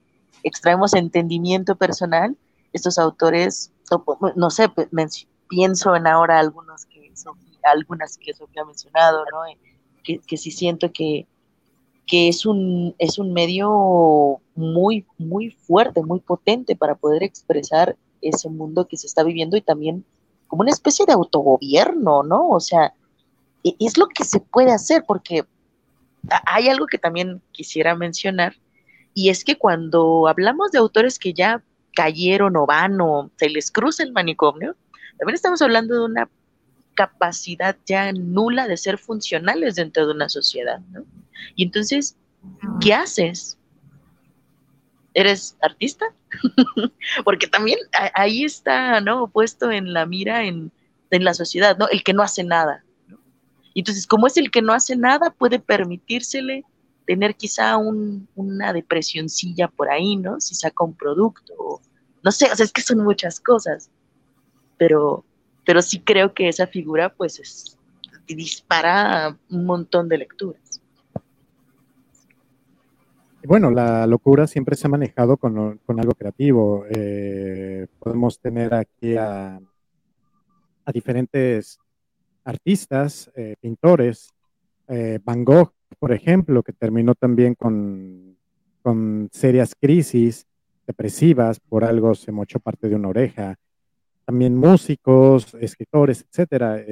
extraemos 0.43 0.93
entendimiento 0.93 1.75
personal, 1.75 2.37
estos 2.73 2.99
autores, 2.99 3.71
no 4.35 4.51
sé, 4.51 4.69
pienso 5.47 5.95
en 5.95 6.07
ahora 6.07 6.39
algunos 6.39 6.85
que 6.85 7.11
algunas 7.63 8.17
que 8.17 8.33
Sofía 8.33 8.61
ha 8.61 8.65
mencionado, 8.65 9.25
¿no? 9.31 9.45
Eh, 9.45 9.57
que, 10.03 10.19
que 10.19 10.37
sí 10.37 10.51
siento 10.51 10.91
que, 10.91 11.25
que 12.05 12.27
es 12.27 12.45
un, 12.45 12.95
es 12.99 13.17
un 13.17 13.33
medio 13.33 14.39
muy, 14.55 15.05
muy 15.17 15.49
fuerte, 15.49 16.03
muy 16.03 16.19
potente 16.19 16.75
para 16.75 16.95
poder 16.95 17.23
expresar 17.23 17.97
ese 18.21 18.49
mundo 18.49 18.87
que 18.87 18.97
se 18.97 19.07
está 19.07 19.23
viviendo 19.23 19.57
y 19.57 19.61
también 19.61 20.05
como 20.47 20.61
una 20.61 20.71
especie 20.71 21.05
de 21.05 21.13
autogobierno, 21.13 22.23
¿no? 22.23 22.49
O 22.49 22.59
sea, 22.59 22.93
e, 23.63 23.75
es 23.79 23.97
lo 23.97 24.07
que 24.07 24.23
se 24.23 24.39
puede 24.39 24.71
hacer 24.71 25.03
porque 25.07 25.43
hay 26.45 26.69
algo 26.69 26.87
que 26.87 26.97
también 26.97 27.41
quisiera 27.51 27.95
mencionar 27.95 28.55
y 29.13 29.29
es 29.29 29.43
que 29.43 29.57
cuando 29.57 30.27
hablamos 30.27 30.71
de 30.71 30.79
autores 30.79 31.17
que 31.17 31.33
ya 31.33 31.63
cayeron 31.95 32.57
o 32.57 32.65
van 32.65 32.99
o 33.01 33.31
se 33.37 33.49
les 33.49 33.71
cruza 33.71 34.03
el 34.03 34.11
manicomio, 34.11 34.75
también 35.17 35.35
estamos 35.35 35.61
hablando 35.61 35.95
de 35.95 36.05
una 36.05 36.29
capacidad 36.95 37.75
ya 37.85 38.11
nula 38.13 38.67
de 38.67 38.77
ser 38.77 38.97
funcionales 38.97 39.75
dentro 39.75 40.07
de 40.07 40.13
una 40.13 40.29
sociedad, 40.29 40.79
¿no? 40.91 41.05
Y 41.55 41.63
entonces, 41.63 42.17
¿qué 42.79 42.93
haces? 42.93 43.57
¿Eres 45.13 45.57
artista? 45.61 46.05
Porque 47.23 47.47
también 47.47 47.79
ahí 48.13 48.43
está, 48.43 49.01
¿no? 49.01 49.27
Puesto 49.27 49.71
en 49.71 49.93
la 49.93 50.05
mira 50.05 50.45
en, 50.45 50.71
la 51.11 51.33
sociedad, 51.33 51.77
¿no? 51.77 51.87
El 51.87 52.03
que 52.03 52.13
no 52.13 52.23
hace 52.23 52.43
nada. 52.43 52.83
Y 53.73 53.79
entonces, 53.79 54.05
como 54.05 54.27
es 54.27 54.35
el 54.35 54.51
que 54.51 54.61
no 54.61 54.73
hace 54.73 54.97
nada, 54.97 55.29
puede 55.29 55.59
permitírsele 55.59 56.65
tener 57.05 57.35
quizá 57.35 57.77
una 57.77 58.73
depresioncilla 58.73 59.69
por 59.69 59.89
ahí, 59.89 60.17
¿no? 60.17 60.41
Si 60.41 60.55
saca 60.55 60.83
un 60.83 60.93
producto, 60.93 61.81
no 62.21 62.31
sé, 62.31 62.51
o 62.51 62.55
sea, 62.55 62.65
es 62.65 62.73
que 62.73 62.81
son 62.81 62.97
muchas 62.99 63.39
cosas, 63.39 63.91
pero, 64.77 65.23
pero 65.65 65.81
sí 65.81 65.99
creo 65.99 66.33
que 66.33 66.47
esa 66.47 66.67
figura, 66.67 67.13
pues, 67.13 67.39
es, 67.39 67.77
dispara 68.27 69.37
un 69.49 69.65
montón 69.65 70.09
de 70.09 70.17
lecturas 70.17 70.65
bueno, 73.45 73.71
la 73.71 74.07
locura 74.07 74.47
siempre 74.47 74.75
se 74.75 74.87
ha 74.87 74.89
manejado 74.89 75.37
con, 75.37 75.79
algo 75.87 76.13
creativo. 76.13 76.85
Eh, 76.89 77.87
podemos 77.99 78.39
tener 78.39 78.73
aquí 78.73 79.15
a, 79.17 79.59
diferentes 80.93 81.79
artistas, 82.43 83.31
eh, 83.35 83.55
pintores, 83.59 84.33
eh, 84.87 85.19
Van 85.23 85.43
Gogh, 85.43 85.73
por 85.99 86.11
ejemplo, 86.11 86.61
que 86.63 86.73
terminó 86.73 87.15
también 87.15 87.55
con, 87.55 88.37
con 88.81 89.29
serias 89.31 89.73
crisis 89.79 90.45
depresivas, 90.85 91.59
por 91.59 91.83
algo 91.83 92.13
se 92.13 92.31
mochó 92.31 92.59
parte 92.59 92.87
de 92.87 92.95
una 92.95 93.09
oreja. 93.09 93.55
También 94.25 94.57
músicos, 94.57 95.53
escritores, 95.55 96.25
etcétera. 96.27 96.83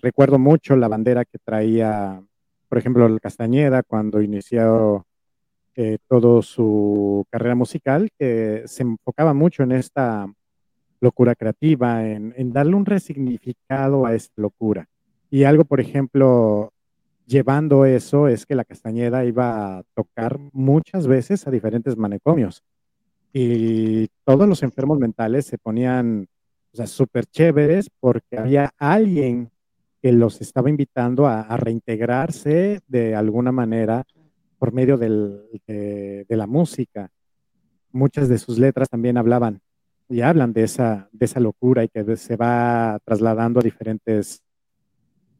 recuerdo 0.00 0.38
mucho 0.38 0.76
la 0.76 0.88
bandera 0.88 1.24
que 1.24 1.38
traía, 1.38 2.20
por 2.68 2.78
ejemplo, 2.78 3.06
el 3.06 3.20
Castañeda 3.20 3.82
cuando 3.82 4.20
inició 4.20 5.06
eh, 5.74 5.96
toda 6.06 6.42
su 6.42 7.24
carrera 7.30 7.54
musical, 7.54 8.10
que 8.18 8.62
se 8.66 8.82
enfocaba 8.82 9.32
mucho 9.32 9.62
en 9.62 9.72
esta 9.72 10.30
locura 11.00 11.34
creativa, 11.34 12.06
en, 12.06 12.52
darle 12.52 12.74
un 12.74 12.84
resignificado 12.84 14.04
a 14.04 14.14
esta 14.14 14.34
locura. 14.42 14.86
Y 15.30 15.44
algo, 15.44 15.64
por 15.64 15.80
ejemplo, 15.80 16.72
llevando 17.26 17.86
eso 17.86 18.28
es 18.28 18.44
que 18.44 18.54
la 18.54 18.66
Castañeda 18.66 19.24
iba 19.24 19.78
a 19.78 19.82
tocar 19.94 20.38
muchas 20.52 21.06
veces 21.06 21.46
a 21.46 21.50
diferentes 21.50 21.96
manicomios. 21.96 22.62
Y 23.32 24.08
todos 24.24 24.46
los 24.46 24.62
enfermos 24.62 24.98
mentales 24.98 25.46
se 25.46 25.56
ponían, 25.56 26.28
o 26.72 26.76
sea, 26.76 26.86
súper 26.86 27.26
chéveres 27.26 27.90
porque 28.00 28.38
había 28.38 28.72
alguien 28.78 29.50
que 30.00 30.12
los 30.12 30.40
estaba 30.40 30.70
invitando 30.70 31.26
a 31.26 31.56
reintegrarse 31.56 32.80
de 32.88 33.14
alguna 33.14 33.52
manera 33.52 34.04
por 34.62 34.72
medio 34.72 34.96
de, 34.96 36.24
la 36.28 36.46
música. 36.46 37.10
Muchas 37.90 38.28
de 38.28 38.38
sus 38.38 38.60
letras 38.60 38.88
también 38.88 39.16
hablaban 39.16 39.60
y 40.08 40.20
hablan 40.20 40.52
de 40.52 40.62
esa, 40.62 41.08
de 41.10 41.24
esa 41.24 41.40
locura 41.40 41.82
y 41.82 41.88
que 41.88 42.16
se 42.16 42.36
va 42.36 43.00
trasladando 43.04 43.58
a 43.58 43.64
diferentes, 43.64 44.40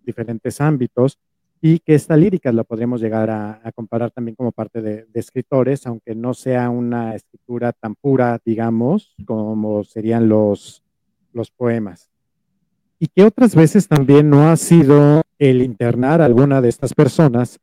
diferentes 0.05 0.61
ámbitos 0.61 1.21
y 1.61 1.79
que 1.79 1.95
esta 1.95 2.17
lírica 2.17 2.51
la 2.51 2.65
podríamos 2.65 3.01
llegar 3.01 3.31
a, 3.31 3.71
comparar 3.77 4.11
también 4.11 4.35
como 4.35 4.51
parte 4.51 4.83
de, 4.83 5.07
escritores, 5.15 5.87
aunque 5.87 6.17
no 6.17 6.35
sea 6.35 6.69
una 6.69 7.15
escritura 7.15 7.73
tan 7.73 7.95
pura, 7.95 8.41
digamos, 8.45 9.15
como 9.25 9.85
serían 9.85 10.29
los, 10.29 10.83
los 11.33 11.51
poemas. 11.51 12.11
Y 12.99 13.09
que 13.09 13.25
otras 13.25 13.55
veces 13.55 13.89
también 13.89 14.31
no 14.31 14.49
ha 14.49 14.57
sido 14.57 15.23
el 15.39 15.63
internar 15.63 16.23
a 16.23 16.27
alguna 16.27 16.61
de 16.61 16.69
estas 16.69 16.95
personas 16.95 17.59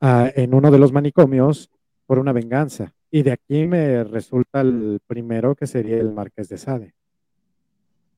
en 0.00 0.54
uno 0.54 0.70
de 0.70 0.78
los 0.78 0.92
manicomios 0.92 1.70
por 2.06 2.18
una 2.18 2.32
venganza. 2.32 2.92
Y 3.10 3.22
de 3.22 3.32
aquí 3.32 3.66
me 3.66 4.02
resulta 4.04 4.60
el 4.60 5.00
primero 5.06 5.54
que 5.54 5.66
sería 5.66 5.98
el 5.98 6.12
Marqués 6.12 6.48
de 6.48 6.58
Sade, 6.58 6.94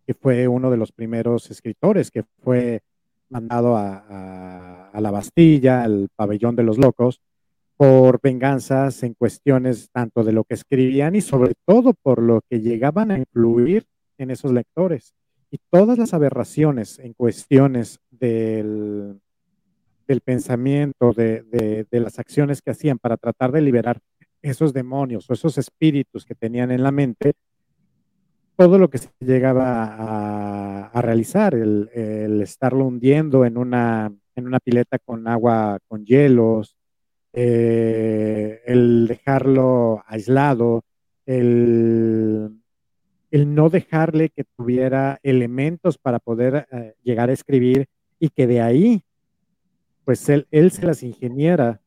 que 0.07 0.15
fue 0.15 0.49
uno 0.49 0.71
de 0.71 0.77
los 0.77 0.93
primeros 0.93 1.51
escritores 1.51 2.11
que 2.11 2.23
fue 2.43 2.81
mandado 3.29 3.77
a, 3.77 4.89
a 4.89 5.01
la 5.01 5.11
Bastilla, 5.11 5.83
al 5.83 6.09
pabellón 6.15 6.57
de 6.57 6.63
los 6.63 6.79
locos, 6.79 7.21
por 7.77 8.21
venganzas 8.23 9.03
en 9.03 9.15
cuestiones 9.15 9.91
tanto 9.91 10.23
de 10.23 10.33
lo 10.33 10.45
que 10.45 10.55
escribían 10.55 11.17
y 11.17 11.21
sobre 11.21 11.55
todo 11.67 11.93
por 11.93 12.23
lo 12.23 12.41
que 12.49 12.61
llegaban 12.61 13.11
a 13.11 13.19
influir 13.19 13.85
en 14.19 14.31
esos 14.31 14.53
lectores. 14.53 15.15
Y 15.51 15.59
todas 15.71 15.99
las 15.99 16.15
aberraciones 16.15 16.99
en 16.99 17.13
cuestiones 17.13 18.01
del, 18.11 19.21
pensamiento, 20.25 21.13
de, 21.13 21.87
las 21.91 22.19
acciones 22.19 22.61
que 22.61 22.73
hacían 22.73 22.99
para 22.99 23.17
tratar 23.17 23.53
de 23.53 23.61
liberar 23.61 24.01
esos 24.43 24.73
demonios 24.73 25.31
o 25.31 25.33
esos 25.33 25.57
espíritus 25.59 26.25
que 26.25 26.35
tenían 26.35 26.71
en 26.71 26.83
la 26.83 26.91
mente, 26.91 27.35
todo 28.57 28.79
lo 28.79 28.89
que 28.91 28.99
se 28.99 29.11
llegaba 29.21 30.87
a, 30.87 31.03
realizar, 31.03 31.55
el, 31.55 32.41
estarlo 32.43 32.85
hundiendo 32.85 33.45
en 33.45 33.57
una, 33.57 34.13
en 34.35 34.47
una 34.47 34.61
pileta 34.61 34.99
con 34.99 35.27
agua, 35.29 35.79
con 35.89 36.05
hielos, 36.05 36.77
eh, 37.33 38.61
el 38.67 39.07
dejarlo 39.09 40.03
aislado, 40.07 40.85
el, 41.27 42.61
no 43.39 43.69
dejarle 43.69 44.31
que 44.31 44.45
tuviera 44.45 45.19
elementos 45.23 45.99
para 45.99 46.19
poder 46.19 46.69
eh, 46.71 46.95
llegar 47.03 47.31
a 47.31 47.33
escribir 47.33 47.89
y 48.21 48.29
que 48.29 48.47
de 48.47 48.61
ahí 48.61 49.05
pues 50.05 50.29
él, 50.29 50.47
se 50.71 50.87
las 50.87 51.03
ingeniera 51.03 51.81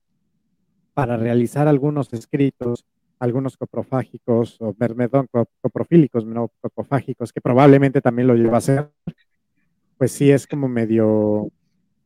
para 0.94 1.18
realizar 1.18 1.68
algunos 1.68 2.12
escritos, 2.14 2.86
algunos 3.20 3.56
coprofágicos, 3.58 4.58
o 4.60 4.74
perdón, 4.74 5.28
coprofílicos, 5.62 6.26
no 6.26 6.52
copofágicos, 6.60 7.32
que 7.32 7.42
probablemente 7.42 8.02
también 8.02 8.28
lo 8.28 8.36
lleva 8.36 8.56
a 8.56 8.58
hacer, 8.58 8.90
pues 9.98 10.12
sí 10.12 10.32
es 10.32 10.48
como 10.48 10.68
medio, 10.68 11.50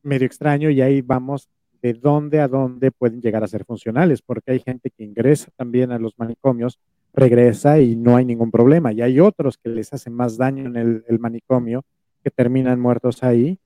medio 0.02 0.26
extraño 0.26 0.70
y 0.70 0.82
ahí 0.82 1.00
vamos 1.00 1.48
de 1.80 1.94
dónde 1.94 2.40
a 2.40 2.48
dónde 2.48 2.92
pueden 2.92 3.20
llegar 3.20 3.42
a 3.42 3.48
ser 3.48 3.64
funcionales, 3.64 4.22
porque 4.22 4.52
hay 4.52 4.60
gente 4.60 4.90
que 4.90 5.04
ingresa 5.04 5.50
también 5.56 5.90
a 5.90 5.98
los 5.98 6.18
manicomios, 6.18 6.78
regresa 7.12 7.78
y 7.78 7.96
no 7.96 8.16
hay 8.16 8.24
ningún 8.24 8.50
problema, 8.50 8.92
y 8.92 9.02
hay 9.02 9.20
otros 9.20 9.58
que 9.58 9.68
les 9.68 9.92
hacen 9.92 10.14
más 10.14 10.36
daño 10.36 10.66
en 10.66 10.76
el, 10.76 11.18
manicomio, 11.18 11.84
que 12.22 12.30
terminan 12.30 12.80
muertos 12.80 13.22
ahí, 13.22 13.58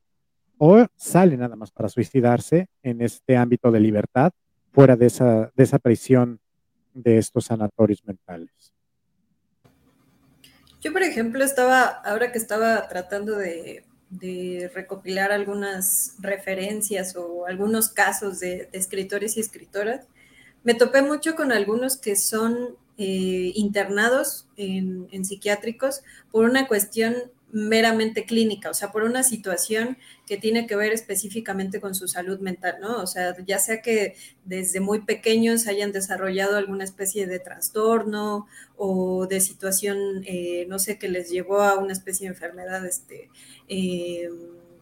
o 0.59 0.87
salen 0.97 1.41
nada 1.41 1.57
más 1.57 1.71
para 1.71 1.88
suicidarse 1.88 2.69
en 2.83 3.03
este 3.03 3.37
ámbito 3.37 3.71
de 3.71 3.81
libertad, 3.81 4.33
fuera 4.73 4.97
de 4.97 5.07
esa, 5.07 5.53
de 5.55 5.65
esa 5.65 5.79
prisión 5.79 6.41
de 6.95 7.19
estos 7.19 7.47
sanatorios 7.47 8.05
mentales. 8.05 8.75
Yo, 10.81 10.93
por 10.93 11.03
ejemplo, 11.03 11.45
estaba, 11.45 11.85
ahora 11.85 12.33
que 12.33 12.38
estaba 12.38 12.87
tratando 12.88 13.37
de 13.37 13.85
de 14.11 14.71
recopilar 14.73 15.33
algunas 15.33 16.15
referencias 16.21 17.17
o 17.17 17.47
algunos 17.47 17.88
casos 17.88 18.41
de, 18.41 18.69
escritores 18.73 19.37
y 19.37 19.41
escritoras, 19.41 20.07
me 20.62 20.75
topé 20.75 21.03
mucho 21.03 21.35
con 21.35 21.53
algunos 21.53 21.97
que 21.97 22.17
son 22.17 22.76
eh, 22.99 23.53
internados 23.55 24.49
en, 24.57 25.09
en, 25.11 25.25
psiquiátricos 25.25 26.03
por 26.31 26.45
una 26.45 26.67
cuestión 26.67 27.15
meramente 27.53 28.25
clínica, 28.25 28.71
o 28.71 28.75
sea, 28.75 28.93
por 28.93 29.03
una 29.05 29.23
situación 29.23 29.97
que 30.26 30.37
tiene 30.37 30.67
que 30.67 30.76
ver 30.76 30.93
específicamente 30.93 31.81
con 31.81 31.95
su 31.95 32.09
salud 32.09 32.41
mental, 32.41 32.76
¿no? 32.81 33.00
O 33.00 33.07
sea, 33.07 33.35
ya 33.47 33.59
sea 33.59 33.81
que 33.81 34.15
desde 34.45 34.81
muy 34.81 35.03
pequeños 35.03 35.67
hayan 35.67 35.93
desarrollado 35.93 36.57
alguna 36.57 36.85
especie 36.85 37.26
de 37.26 37.38
trastorno 37.38 38.47
o 38.76 39.26
de 39.26 39.41
situación, 39.41 40.23
eh, 40.26 40.67
no 40.69 40.79
sé, 40.79 40.99
que 40.99 41.09
les 41.09 41.31
llevó 41.31 41.62
a 41.62 41.79
una 41.79 41.93
especie 41.93 42.29
de 42.29 42.35
enfermedad, 42.35 42.85
este, 42.85 43.31
eh, 43.69 44.29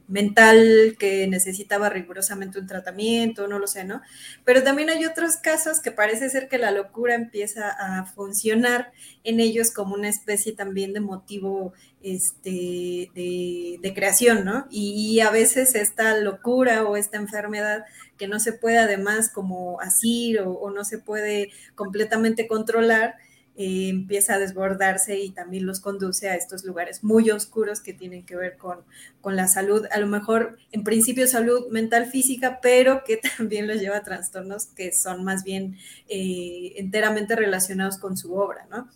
mental 0.07 0.97
que 0.99 1.27
necesitaba 1.27 1.89
rigurosamente 1.89 2.59
un 2.59 2.67
tratamiento, 2.67 3.49
no 3.49 3.59
lo 3.59 3.67
sé, 3.67 3.85
¿no? 3.85 4.03
Pero 4.45 4.63
también 4.63 4.91
hay 4.91 5.05
otros 5.05 5.37
casos 5.37 5.81
que 5.81 5.93
parece 5.93 6.29
ser 6.29 6.49
que 6.49 6.59
la 6.59 6.71
locura 6.71 7.15
empieza 7.15 7.71
a 7.71 8.05
funcionar 8.05 8.93
en 9.25 9.41
ellos 9.41 9.71
como 9.71 9.95
una 9.95 10.09
especie 10.09 10.53
también 10.53 10.93
de 10.93 11.01
motivo 11.01 11.73
este, 12.03 13.11
de, 13.15 13.93
creación, 13.95 14.45
¿no? 14.45 14.67
Y, 14.71 15.21
a 15.21 15.31
veces 15.31 15.75
esta 15.75 16.17
locura 16.19 16.85
o 16.85 16.97
esta 16.97 17.17
enfermedad 17.17 17.85
que 18.19 18.29
no 18.29 18.41
se 18.41 18.53
puede 18.53 18.79
además 18.79 19.31
como 19.31 19.81
así 19.81 20.37
o 20.39 20.71
no 20.71 20.85
se 20.85 20.99
puede 20.99 21.51
completamente 21.75 22.47
controlar, 22.47 23.15
empieza 23.57 24.35
a 24.35 24.39
desbordarse 24.39 25.19
y 25.21 25.31
también 25.31 25.67
los 25.67 25.81
conduce 25.81 26.29
a 26.29 26.35
estos 26.35 26.65
lugares 26.65 27.05
muy 27.05 27.31
oscuros 27.31 27.81
que 27.81 27.93
tienen 27.93 28.25
que 28.25 28.37
ver 28.37 28.57
con, 28.57 28.81
con 29.21 29.37
la 29.37 29.47
salud, 29.47 29.87
a 29.91 30.01
lo 30.01 30.07
mejor 30.07 30.59
en 30.73 30.83
principio 30.83 31.27
salud 31.27 31.69
mental 31.71 32.07
física, 32.07 32.59
pero 32.61 33.05
que 33.05 33.21
también 33.39 33.67
los 33.67 33.81
lleva 33.81 33.99
a 33.99 34.03
trastornos 34.03 34.67
que 34.67 34.93
son 34.93 35.25
más 35.25 35.45
bien 35.45 35.77
eh, 36.09 36.73
enteramente 36.77 37.37
relacionados 37.37 37.99
con 37.99 38.17
su 38.17 38.35
obra, 38.35 38.67
¿no? 38.71 38.89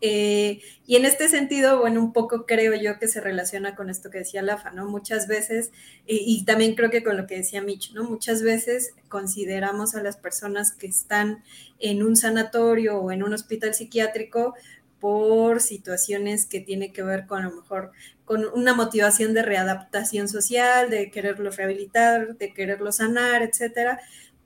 Eh, 0.00 0.60
y 0.86 0.96
en 0.96 1.04
este 1.04 1.28
sentido, 1.28 1.80
bueno, 1.80 2.00
un 2.00 2.12
poco 2.12 2.44
creo 2.44 2.74
yo 2.74 2.98
que 2.98 3.08
se 3.08 3.20
relaciona 3.20 3.74
con 3.74 3.88
esto 3.88 4.10
que 4.10 4.18
decía 4.18 4.42
Lafa, 4.42 4.70
¿no? 4.70 4.86
Muchas 4.86 5.26
veces, 5.26 5.72
y 6.06 6.44
también 6.44 6.74
creo 6.74 6.90
que 6.90 7.02
con 7.02 7.16
lo 7.16 7.26
que 7.26 7.36
decía 7.36 7.62
Mitch, 7.62 7.92
¿no? 7.92 8.04
Muchas 8.04 8.42
veces 8.42 8.94
consideramos 9.08 9.94
a 9.94 10.02
las 10.02 10.16
personas 10.16 10.72
que 10.72 10.86
están 10.86 11.42
en 11.78 12.02
un 12.02 12.16
sanatorio 12.16 12.98
o 12.98 13.10
en 13.10 13.22
un 13.22 13.32
hospital 13.32 13.74
psiquiátrico 13.74 14.54
por 15.00 15.60
situaciones 15.60 16.46
que 16.46 16.60
tienen 16.60 16.92
que 16.92 17.02
ver 17.02 17.26
con 17.26 17.44
a 17.44 17.48
lo 17.48 17.56
mejor 17.56 17.92
con 18.24 18.44
una 18.54 18.74
motivación 18.74 19.34
de 19.34 19.42
readaptación 19.42 20.28
social, 20.28 20.90
de 20.90 21.10
quererlo 21.10 21.50
rehabilitar, 21.50 22.36
de 22.36 22.52
quererlo 22.52 22.90
sanar, 22.92 23.42
etcétera, 23.42 24.00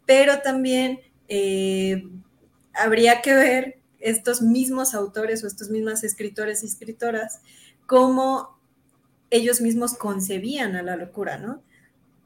pero 0.06 0.40
también 0.40 1.00
eh, 1.28 2.04
habría 2.74 3.22
que 3.22 3.34
ver 3.34 3.79
estos 4.00 4.42
mismos 4.42 4.94
autores 4.94 5.44
o 5.44 5.46
estos 5.46 5.70
mismos 5.70 6.02
escritores 6.04 6.62
y 6.62 6.66
escritoras, 6.66 7.40
cómo 7.86 8.58
ellos 9.30 9.60
mismos 9.60 9.94
concebían 9.94 10.74
a 10.76 10.82
la 10.82 10.96
locura, 10.96 11.38
¿no? 11.38 11.62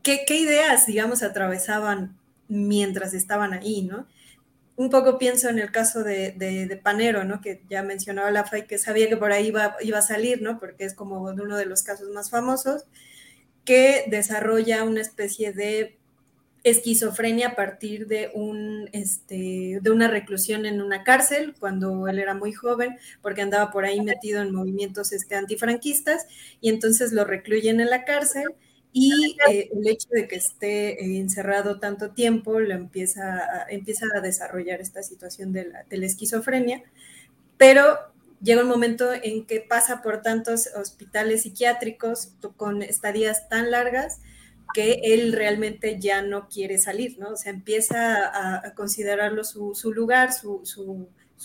¿Qué, 0.03 0.25
ideas, 0.29 0.87
digamos, 0.87 1.23
atravesaban 1.23 2.19
mientras 2.49 3.15
estaban 3.15 3.55
ahí, 3.55 3.83
¿no? 3.83 4.07
Un 4.77 4.91
poco 4.91 5.19
pienso 5.19 5.49
en 5.49 5.59
el 5.59 5.71
caso 5.71 6.03
de, 6.03 6.81
Panero, 6.83 7.25
¿no? 7.25 7.41
Que 7.41 7.63
ya 7.71 7.83
mencionaba 7.83 8.31
la 8.31 8.45
FAI, 8.45 8.67
que 8.67 8.79
sabía 8.79 9.09
que 9.09 9.17
por 9.17 9.33
ahí 9.33 9.49
iba, 9.49 9.77
iba 9.81 9.99
a 9.99 10.03
salir, 10.03 10.43
¿no? 10.43 10.59
Porque 10.59 10.85
es 10.85 10.95
como 10.95 11.23
uno 11.23 11.57
de 11.57 11.67
los 11.67 11.83
casos 11.83 12.11
más 12.11 12.31
famosos, 12.31 12.85
que 13.65 14.05
desarrolla 14.09 14.85
una 14.85 15.01
especie 15.01 15.53
de 15.53 15.99
esquizofrenia 16.65 17.49
a 17.49 17.55
partir 17.55 18.07
de, 18.07 18.31
un, 18.35 18.89
este, 18.93 19.79
de 19.81 19.91
una 19.91 20.09
reclusión 20.09 20.65
en 20.65 20.81
una 20.81 21.05
cárcel 21.05 21.55
cuando 21.61 22.09
él 22.09 22.19
era 22.19 22.35
muy 22.35 22.53
joven, 22.53 22.97
porque 23.21 23.43
andaba 23.43 23.71
por 23.71 23.85
ahí 23.85 24.01
metido 24.01 24.41
en 24.41 24.53
movimientos 24.53 25.13
este, 25.13 25.37
antifranquistas, 25.37 26.27
y 26.61 26.71
entonces 26.71 27.13
lo 27.13 27.25
recluyen 27.25 27.81
en 27.81 27.91
la 27.91 28.05
cárcel. 28.05 28.47
Y 28.97 29.37
eh, 29.51 29.69
el 29.73 29.87
hecho 29.89 30.09
de 30.11 30.27
que 30.29 30.37
esté 30.37 31.19
encerrado 31.19 31.81
tanto 31.81 32.13
tiempo 32.13 32.61
lo 32.61 32.75
empieza 32.75 33.39
a, 33.39 33.67
empieza 33.69 34.07
a 34.17 34.21
desarrollar 34.21 34.81
esta 34.81 35.03
situación 35.03 35.53
de 35.53 35.67
la, 35.67 35.83
de 35.85 35.97
la 35.99 36.07
esquizofrenia, 36.07 36.83
pero 37.59 37.99
llega 38.41 38.63
un 38.63 38.69
momento 38.69 39.13
en 39.13 39.47
que 39.47 39.61
pasa 39.61 40.01
por 40.01 40.23
tantos 40.23 40.69
hospitales 40.77 41.43
psiquiátricos 41.43 42.35
con 42.57 42.83
estadías 42.83 43.49
tan 43.49 43.71
largas 43.71 44.21
que 44.73 45.01
él 45.05 45.33
realmente 45.33 46.01
ya 46.01 46.23
no 46.23 46.49
quiere 46.49 46.79
salir, 46.79 47.19
¿no? 47.19 47.31
O 47.31 47.37
sea, 47.37 47.53
empieza 47.53 48.59
a, 48.65 48.75
considerarlo 48.75 49.45
su, 49.45 49.75
lugar, 49.93 50.33
su, 50.33 50.67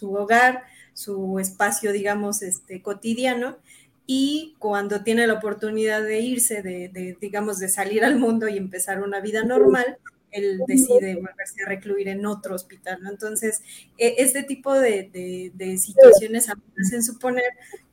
hogar, 0.02 0.64
su 0.94 1.40
espacio, 1.40 1.92
digamos, 1.92 2.42
este, 2.42 2.82
cotidiano, 2.82 3.58
y 4.06 4.56
cuando 4.58 5.04
tiene 5.04 5.28
la 5.28 5.34
oportunidad 5.34 6.02
de 6.02 6.20
irse, 6.20 6.64
de, 6.64 7.16
digamos, 7.22 7.60
de 7.60 7.70
salir 7.70 8.04
al 8.04 8.18
mundo 8.18 8.48
y 8.48 8.58
empezar 8.58 9.04
una 9.04 9.20
vida 9.20 9.44
normal, 9.44 9.98
él 10.32 10.62
decide 10.68 11.16
volverse 11.16 11.64
a 11.64 11.68
recluir 11.68 12.08
en 12.08 12.26
otro 12.26 12.56
hospital, 12.56 13.00
¿no? 13.02 13.12
Entonces, 13.12 13.62
e, 13.98 14.16
este 14.18 14.44
tipo 14.44 14.74
de, 14.74 15.52
de 15.54 15.78
situaciones 15.78 16.50
hacen 16.50 17.04
suponer 17.04 17.44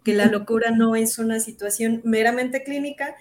que 0.04 0.14
la 0.14 0.26
locura 0.26 0.70
no 0.70 0.96
es 0.96 1.18
una 1.18 1.40
situación 1.40 2.00
meramente 2.04 2.62
clínica, 2.62 3.16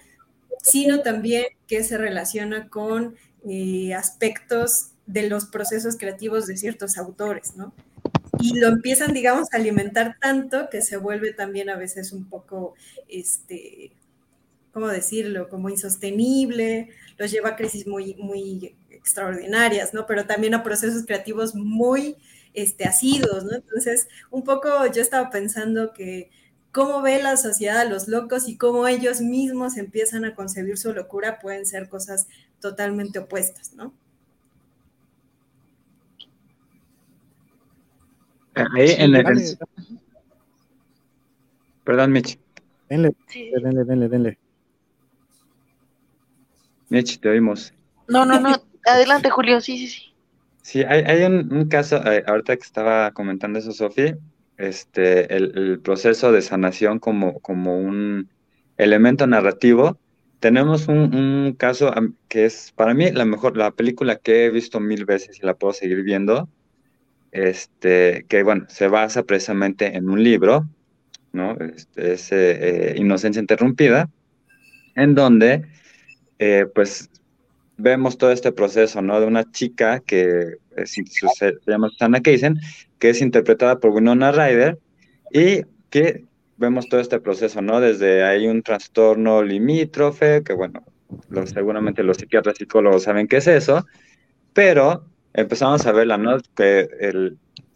sino 0.66 1.00
también 1.02 1.44
que 1.68 1.84
se 1.84 1.96
relaciona 1.96 2.68
con 2.68 3.14
eh, 3.48 3.94
aspectos 3.94 4.90
de 5.06 5.28
los 5.28 5.44
procesos 5.44 5.96
creativos 5.96 6.48
de 6.48 6.56
ciertos 6.56 6.98
autores, 6.98 7.54
¿no? 7.54 7.72
Y 8.40 8.58
lo 8.58 8.66
empiezan, 8.66 9.14
digamos, 9.14 9.46
a 9.52 9.58
alimentar 9.58 10.16
tanto 10.20 10.68
que 10.68 10.82
se 10.82 10.96
vuelve 10.96 11.32
también 11.32 11.70
a 11.70 11.76
veces 11.76 12.12
un 12.12 12.28
poco, 12.28 12.74
este, 13.08 13.92
¿cómo 14.72 14.88
decirlo? 14.88 15.48
Como 15.48 15.70
insostenible, 15.70 16.88
los 17.16 17.30
lleva 17.30 17.50
a 17.50 17.56
crisis 17.56 17.86
muy, 17.86 18.16
muy 18.16 18.74
extraordinarias, 18.90 19.94
¿no? 19.94 20.04
Pero 20.04 20.26
también 20.26 20.54
a 20.54 20.64
procesos 20.64 21.06
creativos 21.06 21.54
muy 21.54 22.16
este, 22.54 22.88
¿no? 23.44 23.54
Entonces, 23.54 24.08
un 24.32 24.42
poco 24.42 24.68
yo 24.92 25.00
estaba 25.00 25.30
pensando 25.30 25.92
que 25.92 26.30
cómo 26.76 27.00
ve 27.00 27.22
la 27.22 27.38
sociedad 27.38 27.78
a 27.78 27.84
los 27.86 28.06
locos 28.06 28.46
y 28.50 28.58
cómo 28.58 28.86
ellos 28.86 29.22
mismos 29.22 29.78
empiezan 29.78 30.26
a 30.26 30.34
concebir 30.34 30.76
su 30.76 30.92
locura 30.92 31.38
pueden 31.38 31.64
ser 31.64 31.88
cosas 31.88 32.28
totalmente 32.60 33.18
opuestas, 33.18 33.72
¿no? 33.72 33.94
Ahí 38.54 38.90
en 38.98 39.14
el... 39.14 39.58
Perdón, 41.82 42.12
Mitch. 42.12 42.38
Denle, 42.90 43.14
denle, 43.34 43.84
denle, 43.84 44.08
denle. 44.10 44.38
Mitch, 46.90 47.18
te 47.20 47.30
oímos. 47.30 47.72
No, 48.06 48.26
no, 48.26 48.38
no. 48.38 48.54
Adelante, 48.84 49.30
Julio. 49.30 49.62
Sí, 49.62 49.78
sí, 49.78 49.88
sí. 49.88 50.02
Sí, 50.60 50.82
hay, 50.82 51.22
un, 51.22 51.68
caso, 51.70 51.96
eh, 52.04 52.22
ahorita 52.26 52.54
que 52.54 52.64
estaba 52.64 53.12
comentando 53.12 53.58
eso, 53.58 53.72
Sofía, 53.72 54.18
este, 54.58 55.34
el, 55.36 55.80
proceso 55.80 56.32
de 56.32 56.42
sanación 56.42 56.98
como, 56.98 57.40
como 57.40 57.78
un 57.78 58.28
elemento 58.76 59.26
narrativo. 59.26 59.98
Tenemos 60.40 60.88
un, 60.88 61.54
caso 61.58 61.92
que 62.28 62.44
es 62.44 62.72
para 62.76 62.94
mí 62.94 63.10
la 63.10 63.24
mejor, 63.24 63.56
la 63.56 63.70
película 63.70 64.16
que 64.16 64.46
he 64.46 64.50
visto 64.50 64.80
mil 64.80 65.04
veces 65.04 65.38
y 65.42 65.46
la 65.46 65.54
puedo 65.54 65.72
seguir 65.72 66.02
viendo, 66.02 66.48
este, 67.32 68.24
que 68.28 68.42
bueno, 68.42 68.66
se 68.68 68.88
basa 68.88 69.22
precisamente 69.24 69.96
en 69.96 70.08
un 70.08 70.22
libro, 70.22 70.68
¿no? 71.32 71.56
Este, 71.58 72.12
es 72.12 72.32
eh, 72.32 72.94
Inocencia 72.96 73.40
Interrumpida, 73.40 74.10
en 74.94 75.14
donde 75.14 75.66
eh, 76.38 76.66
pues 76.74 77.10
vemos 77.76 78.18
todo 78.18 78.32
este 78.32 78.52
proceso, 78.52 79.02
¿no? 79.02 79.20
De 79.20 79.26
una 79.26 79.50
chica 79.50 80.00
que 80.00 80.56
se, 80.84 81.54
llama 81.66 81.88
Susana 81.90 82.20
Keisen, 82.20 82.58
que 82.98 83.10
es 83.10 83.20
interpretada 83.20 83.78
por 83.78 83.90
Winona 83.90 84.32
Ryder, 84.32 84.78
y 85.32 85.62
que 85.90 86.24
vemos 86.56 86.88
todo 86.88 87.00
este 87.00 87.20
proceso, 87.20 87.60
¿no? 87.62 87.80
Desde 87.80 88.24
hay 88.24 88.46
un 88.46 88.62
trastorno 88.62 89.42
limítrofe, 89.42 90.42
que 90.42 90.54
bueno, 90.54 90.84
seguramente 91.46 92.02
los 92.02 92.16
psiquiatras 92.16 92.56
psicólogos 92.56 93.04
saben 93.04 93.28
qué 93.28 93.38
es 93.38 93.46
eso, 93.46 93.86
pero 94.52 95.04
empezamos 95.34 95.86
a 95.86 95.92
verla, 95.92 96.16
¿no? 96.16 96.38
Que 96.54 96.88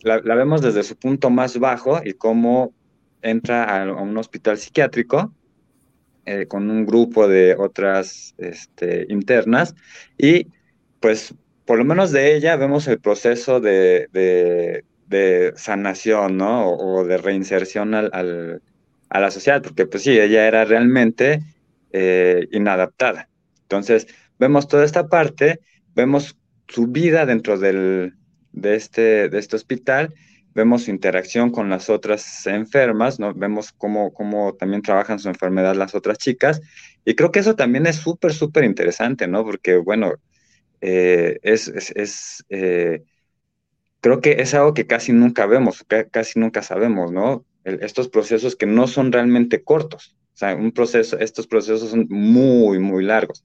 la, 0.03 0.35
vemos 0.35 0.63
desde 0.63 0.83
su 0.83 0.97
punto 0.97 1.31
más 1.31 1.59
bajo 1.59 2.01
y 2.03 2.15
cómo 2.15 2.73
entra 3.23 3.83
a, 3.83 3.93
un 3.93 4.17
hospital 4.17 4.57
psiquiátrico 4.57 5.33
eh, 6.27 6.47
con 6.47 6.71
un 6.71 6.87
grupo 6.87 7.29
de 7.29 7.55
otras 7.59 8.35
este, 8.39 9.07
internas 9.09 9.75
y 10.19 10.47
pues 11.01 11.35
por 11.65 11.79
lo 11.79 11.85
menos 11.85 12.13
de 12.13 12.35
ella 12.35 12.57
vemos 12.57 12.89
el 12.89 13.01
proceso 13.01 13.61
de, 13.61 14.85
sanación, 15.57 16.37
¿no? 16.37 16.71
O, 16.71 17.05
de 17.05 17.17
reinserción 17.17 17.95
al, 17.95 18.11
a 19.11 19.21
la 19.21 19.31
sociedad, 19.31 19.63
porque 19.63 19.87
pues 19.87 20.05
sí, 20.05 20.19
ella 20.19 20.47
era 20.47 20.65
realmente 20.65 21.41
eh, 21.93 22.49
inadaptada. 22.53 23.29
Entonces, 23.63 24.07
vemos 24.39 24.69
toda 24.69 24.85
esta 24.85 25.09
parte, 25.09 25.61
vemos 25.95 26.39
su 26.69 26.87
vida 26.87 27.27
dentro 27.27 27.59
del, 27.59 28.15
de, 28.53 28.77
este, 28.77 29.29
de 29.29 29.39
este 29.39 29.57
hospital, 29.57 30.15
vemos 30.55 30.85
su 30.85 30.91
interacción 30.91 31.51
con 31.51 31.71
las 31.71 31.91
otras 31.91 32.47
enfermas, 32.47 33.19
¿no? 33.19 33.35
vemos 33.35 33.73
cómo, 33.73 34.13
cómo 34.13 34.55
también 34.55 34.83
trabajan 34.83 35.19
su 35.19 35.29
enfermedad 35.29 35.75
las 35.75 35.95
otras 35.95 36.19
chicas, 36.19 36.61
y 37.05 37.15
creo 37.15 37.31
que 37.31 37.41
eso 37.41 37.55
también 37.57 37.87
es 37.87 37.97
súper, 37.97 38.33
súper 38.33 38.65
interesante, 38.65 39.27
¿no? 39.27 39.45
Porque, 39.45 39.77
bueno, 39.77 40.13
eh, 40.81 41.39
es, 41.43 41.69
es, 41.69 42.45
eh, 42.51 43.03
creo 44.01 44.21
que 44.21 44.33
es 44.41 44.55
algo 44.55 44.75
que 44.75 44.87
casi 44.87 45.13
nunca 45.13 45.47
vemos, 45.47 45.85
casi 46.11 46.39
nunca 46.39 46.63
sabemos, 46.63 47.13
¿no? 47.13 47.45
estos 47.65 48.09
procesos 48.09 48.57
que 48.57 48.67
no 48.67 48.87
son 48.87 49.13
realmente 49.13 49.63
cortos, 49.63 50.17
o 50.35 50.37
sea, 50.37 50.55
un 50.55 50.73
proceso, 50.73 51.19
estos 51.19 51.47
procesos 51.47 51.91
son 51.91 52.07
muy, 52.09 52.79
muy 52.79 53.05
largos. 53.05 53.45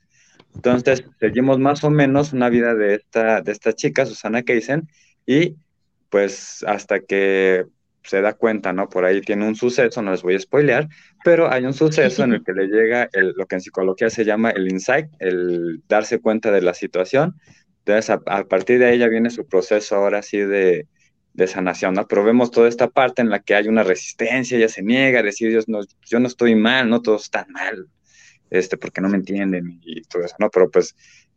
Entonces, 0.55 1.03
seguimos 1.19 1.59
más 1.59 1.83
o 1.83 1.89
menos 1.89 2.31
una 2.31 2.47
vida 2.49 2.73
de 2.75 2.95
esta, 2.95 3.41
de 3.41 3.51
esta 3.51 3.73
chica, 3.73 4.05
Susana 4.05 4.43
Keisen, 4.43 4.87
y 5.25 5.57
pues 6.15 6.63
hasta 6.65 7.01
que 7.01 7.65
se 8.01 8.21
da 8.21 8.31
cuenta, 8.31 8.71
¿no? 8.71 8.87
Por 8.87 9.03
ahí 9.03 9.19
tiene 9.19 9.45
un 9.45 9.57
suceso, 9.57 10.01
no 10.01 10.11
les 10.11 10.21
voy 10.21 10.35
a 10.35 10.39
spoilear, 10.39 10.87
pero 11.25 11.51
hay 11.51 11.65
un 11.65 11.73
suceso 11.73 12.23
en 12.23 12.31
el 12.31 12.41
que 12.41 12.53
le 12.53 12.67
llega 12.67 13.09
lo 13.11 13.45
que 13.47 13.55
en 13.55 13.59
psicología 13.59 14.09
se 14.09 14.23
llama 14.23 14.51
el 14.51 14.71
insight, 14.71 15.07
el 15.19 15.81
darse 15.89 16.21
cuenta 16.21 16.51
de 16.51 16.61
la 16.61 16.73
situación. 16.73 17.35
Entonces, 17.79 18.09
a, 18.11 18.45
partir 18.45 18.79
de 18.79 18.85
ahí 18.85 18.97
ya 18.97 19.09
viene 19.09 19.29
su 19.29 19.45
proceso 19.45 19.97
ahora 19.97 20.21
sí 20.21 20.37
de, 20.37 20.87
de, 21.33 21.47
sanación, 21.47 21.95
¿no? 21.95 22.07
Pero 22.07 22.23
vemos 22.23 22.49
toda 22.49 22.69
esta 22.69 22.87
parte 22.87 23.21
en 23.21 23.29
la 23.29 23.41
que 23.41 23.53
hay 23.53 23.67
una 23.67 23.83
resistencia, 23.83 24.57
ella 24.57 24.69
se 24.69 24.83
niega 24.83 25.19
a 25.19 25.23
decir, 25.23 25.49
Dios, 25.49 25.67
no, 25.67 25.81
yo 26.05 26.21
no 26.21 26.27
estoy 26.27 26.55
mal, 26.55 26.89
no 26.89 27.01
todo 27.01 27.17
está 27.17 27.45
mal, 27.49 27.89
este, 28.49 28.77
porque 28.77 29.01
no 29.01 29.09
me 29.09 29.17
entienden 29.17 29.81
y 29.83 30.01
todo 30.03 30.23
eso, 30.23 30.35
¿no? 30.39 30.49
Pero 30.49 30.71
pues, 30.71 30.95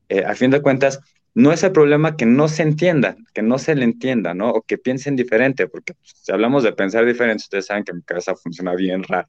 eh, 0.09 0.25
a 0.25 0.37
fin 0.37 0.53
de 0.53 0.62
cuentas, 0.62 1.01
no 1.38 1.53
es 1.53 1.62
el 1.62 1.70
problema 1.70 2.16
que 2.16 2.27
no 2.27 2.48
se 2.48 2.64
entienda, 2.64 3.16
que 3.33 3.42
no 3.42 3.59
se 3.59 3.77
le 3.77 3.85
entienda, 3.85 4.35
¿no? 4.35 4.51
O 4.51 4.62
que 4.62 4.77
piensen 4.77 5.14
diferente, 5.14 5.68
porque 5.68 5.94
pues, 5.94 6.14
si 6.20 6.33
hablamos 6.33 6.64
de 6.64 6.72
pensar 6.72 7.07
diferente, 7.07 7.42
ustedes 7.42 7.66
saben 7.66 7.85
que 7.85 7.92
mi 7.92 8.03
cabeza 8.03 8.35
funciona 8.35 8.74
bien 8.74 9.05
raro. 9.05 9.29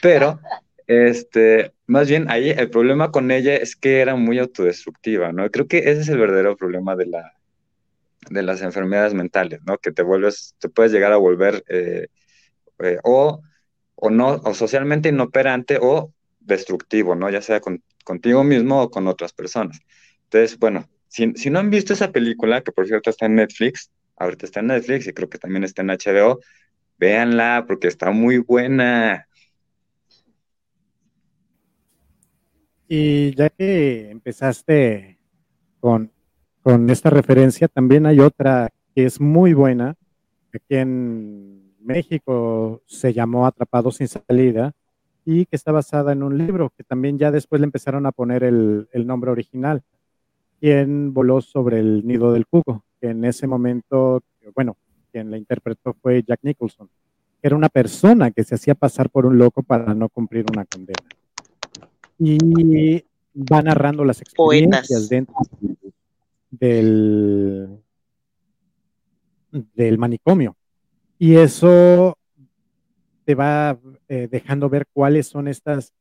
Pero, 0.00 0.38
este, 0.86 1.72
más 1.88 2.08
bien 2.08 2.30
ahí 2.30 2.50
el 2.50 2.70
problema 2.70 3.10
con 3.10 3.32
ella 3.32 3.56
es 3.56 3.74
que 3.74 4.00
era 4.00 4.14
muy 4.14 4.38
autodestructiva, 4.38 5.32
¿no? 5.32 5.50
Creo 5.50 5.66
que 5.66 5.78
ese 5.78 6.02
es 6.02 6.08
el 6.08 6.18
verdadero 6.18 6.56
problema 6.56 6.94
de 6.94 7.06
la 7.06 7.32
de 8.30 8.42
las 8.44 8.62
enfermedades 8.62 9.12
mentales, 9.12 9.60
¿no? 9.66 9.76
Que 9.78 9.90
te 9.90 10.04
vuelves, 10.04 10.54
te 10.60 10.68
puedes 10.68 10.92
llegar 10.92 11.12
a 11.12 11.16
volver 11.16 11.64
eh, 11.68 12.06
eh, 12.78 12.98
o, 13.02 13.42
o 13.96 14.10
no, 14.10 14.40
o 14.44 14.54
socialmente 14.54 15.08
inoperante 15.08 15.80
o 15.82 16.12
destructivo, 16.38 17.16
¿no? 17.16 17.28
Ya 17.28 17.42
sea 17.42 17.60
contigo 18.04 18.44
mismo 18.44 18.82
o 18.82 18.90
con 18.90 19.08
otras 19.08 19.32
personas. 19.32 19.80
Entonces, 20.24 20.56
bueno, 20.60 20.88
si, 21.08 21.50
no 21.50 21.58
han 21.58 21.70
visto 21.70 21.92
esa 21.92 22.12
película, 22.12 22.62
que 22.62 22.72
por 22.72 22.86
cierto 22.86 23.10
está 23.10 23.26
en 23.26 23.36
Netflix, 23.36 23.90
ahorita 24.16 24.46
está 24.46 24.60
en 24.60 24.68
Netflix 24.68 25.06
y 25.06 25.12
creo 25.12 25.28
que 25.28 25.38
también 25.38 25.64
está 25.64 25.82
en 25.82 25.88
HBO, 25.88 26.40
véanla 26.98 27.64
porque 27.66 27.88
está 27.88 28.10
muy 28.10 28.38
buena. 28.38 29.26
Y 32.88 33.34
ya 33.34 33.50
que 33.50 34.10
empezaste 34.10 35.18
con, 35.80 36.10
con 36.62 36.88
esta 36.90 37.10
referencia, 37.10 37.68
también 37.68 38.06
hay 38.06 38.20
otra 38.20 38.70
que 38.94 39.04
es 39.04 39.20
muy 39.20 39.52
buena. 39.52 39.94
Aquí 40.54 40.76
en 40.76 41.74
México 41.80 42.82
se 42.86 43.12
llamó 43.12 43.46
Atrapado 43.46 43.90
sin 43.90 44.08
salida, 44.08 44.74
y 45.30 45.44
que 45.44 45.56
está 45.56 45.72
basada 45.72 46.12
en 46.12 46.22
un 46.22 46.38
libro 46.38 46.72
que 46.74 46.84
también 46.84 47.18
ya 47.18 47.30
después 47.30 47.60
le 47.60 47.66
empezaron 47.66 48.06
a 48.06 48.12
poner 48.12 48.44
el, 48.44 48.88
nombre 48.94 49.30
original, 49.30 49.82
quien 50.60 51.12
voló 51.14 51.40
sobre 51.40 51.80
el 51.80 52.06
nido 52.06 52.32
del 52.32 52.46
cuco, 52.46 52.84
que 53.00 53.08
en 53.08 53.24
ese 53.24 53.46
momento, 53.46 54.22
bueno, 54.54 54.76
quien 55.12 55.30
la 55.30 55.38
interpretó 55.38 55.94
fue 56.00 56.22
Jack 56.26 56.40
Nicholson, 56.42 56.88
que 57.40 57.46
era 57.46 57.56
una 57.56 57.68
persona 57.68 58.30
que 58.30 58.44
se 58.44 58.54
hacía 58.54 58.74
pasar 58.74 59.10
por 59.10 59.26
un 59.26 59.38
loco 59.38 59.62
para 59.62 59.94
no 59.94 60.08
cumplir 60.08 60.44
una 60.52 60.64
condena. 60.64 61.04
Y 62.18 63.04
va 63.34 63.62
narrando 63.62 64.04
las 64.04 64.20
experiencias 64.20 65.08
dentro 65.08 65.36
del, 66.50 67.78
del 69.50 69.98
manicomio. 69.98 70.56
Y 71.18 71.36
eso 71.36 72.16
te 73.24 73.34
va 73.34 73.78
eh, 74.08 74.28
dejando 74.30 74.68
ver 74.68 74.86
cuáles 74.92 75.26
son 75.26 75.48
estas, 75.48 75.92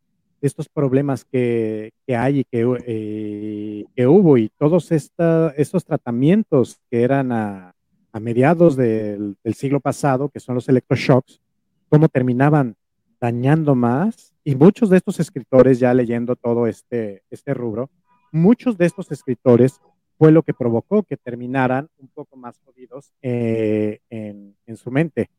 estos 0.42 0.70
problemas 0.70 1.26
que, 1.26 1.92
hay 2.08 2.40
y 2.40 2.44
que, 2.44 2.78
eh, 2.86 3.86
que, 3.96 4.08
hubo 4.08 4.38
y 4.38 4.50
todos 4.58 4.92
estos 4.92 5.86
tratamientos 5.86 6.80
que 6.90 7.02
eran 7.04 7.32
a, 7.32 7.74
mediados 8.20 8.76
del, 8.76 9.38
siglo 9.54 9.80
pasado, 9.80 10.30
que 10.30 10.40
son 10.40 10.56
los 10.56 10.68
electroshocks, 10.68 11.40
cómo 11.88 12.10
terminaban 12.10 12.76
dañando 13.22 13.76
más. 13.76 14.34
Y 14.44 14.56
muchos 14.56 14.90
de 14.90 14.98
estos 14.98 15.20
escritores, 15.20 15.80
ya 15.80 15.94
leyendo 15.94 16.36
todo 16.36 16.66
este, 16.66 17.22
este 17.30 17.54
rubro, 17.54 17.92
muchos 18.32 18.76
de 18.76 18.88
estos 18.88 19.12
escritores 19.12 19.80
fue 20.18 20.32
lo 20.32 20.42
que 20.42 20.56
provocó 20.56 21.04
que 21.04 21.16
terminaran 21.16 21.90
un 22.00 22.08
poco 22.08 22.38
más 22.38 22.60
jodidos 22.66 23.14
eh, 23.22 24.00
en, 24.10 24.56
en, 24.66 24.78
su 24.78 24.90
mente. 24.90 25.30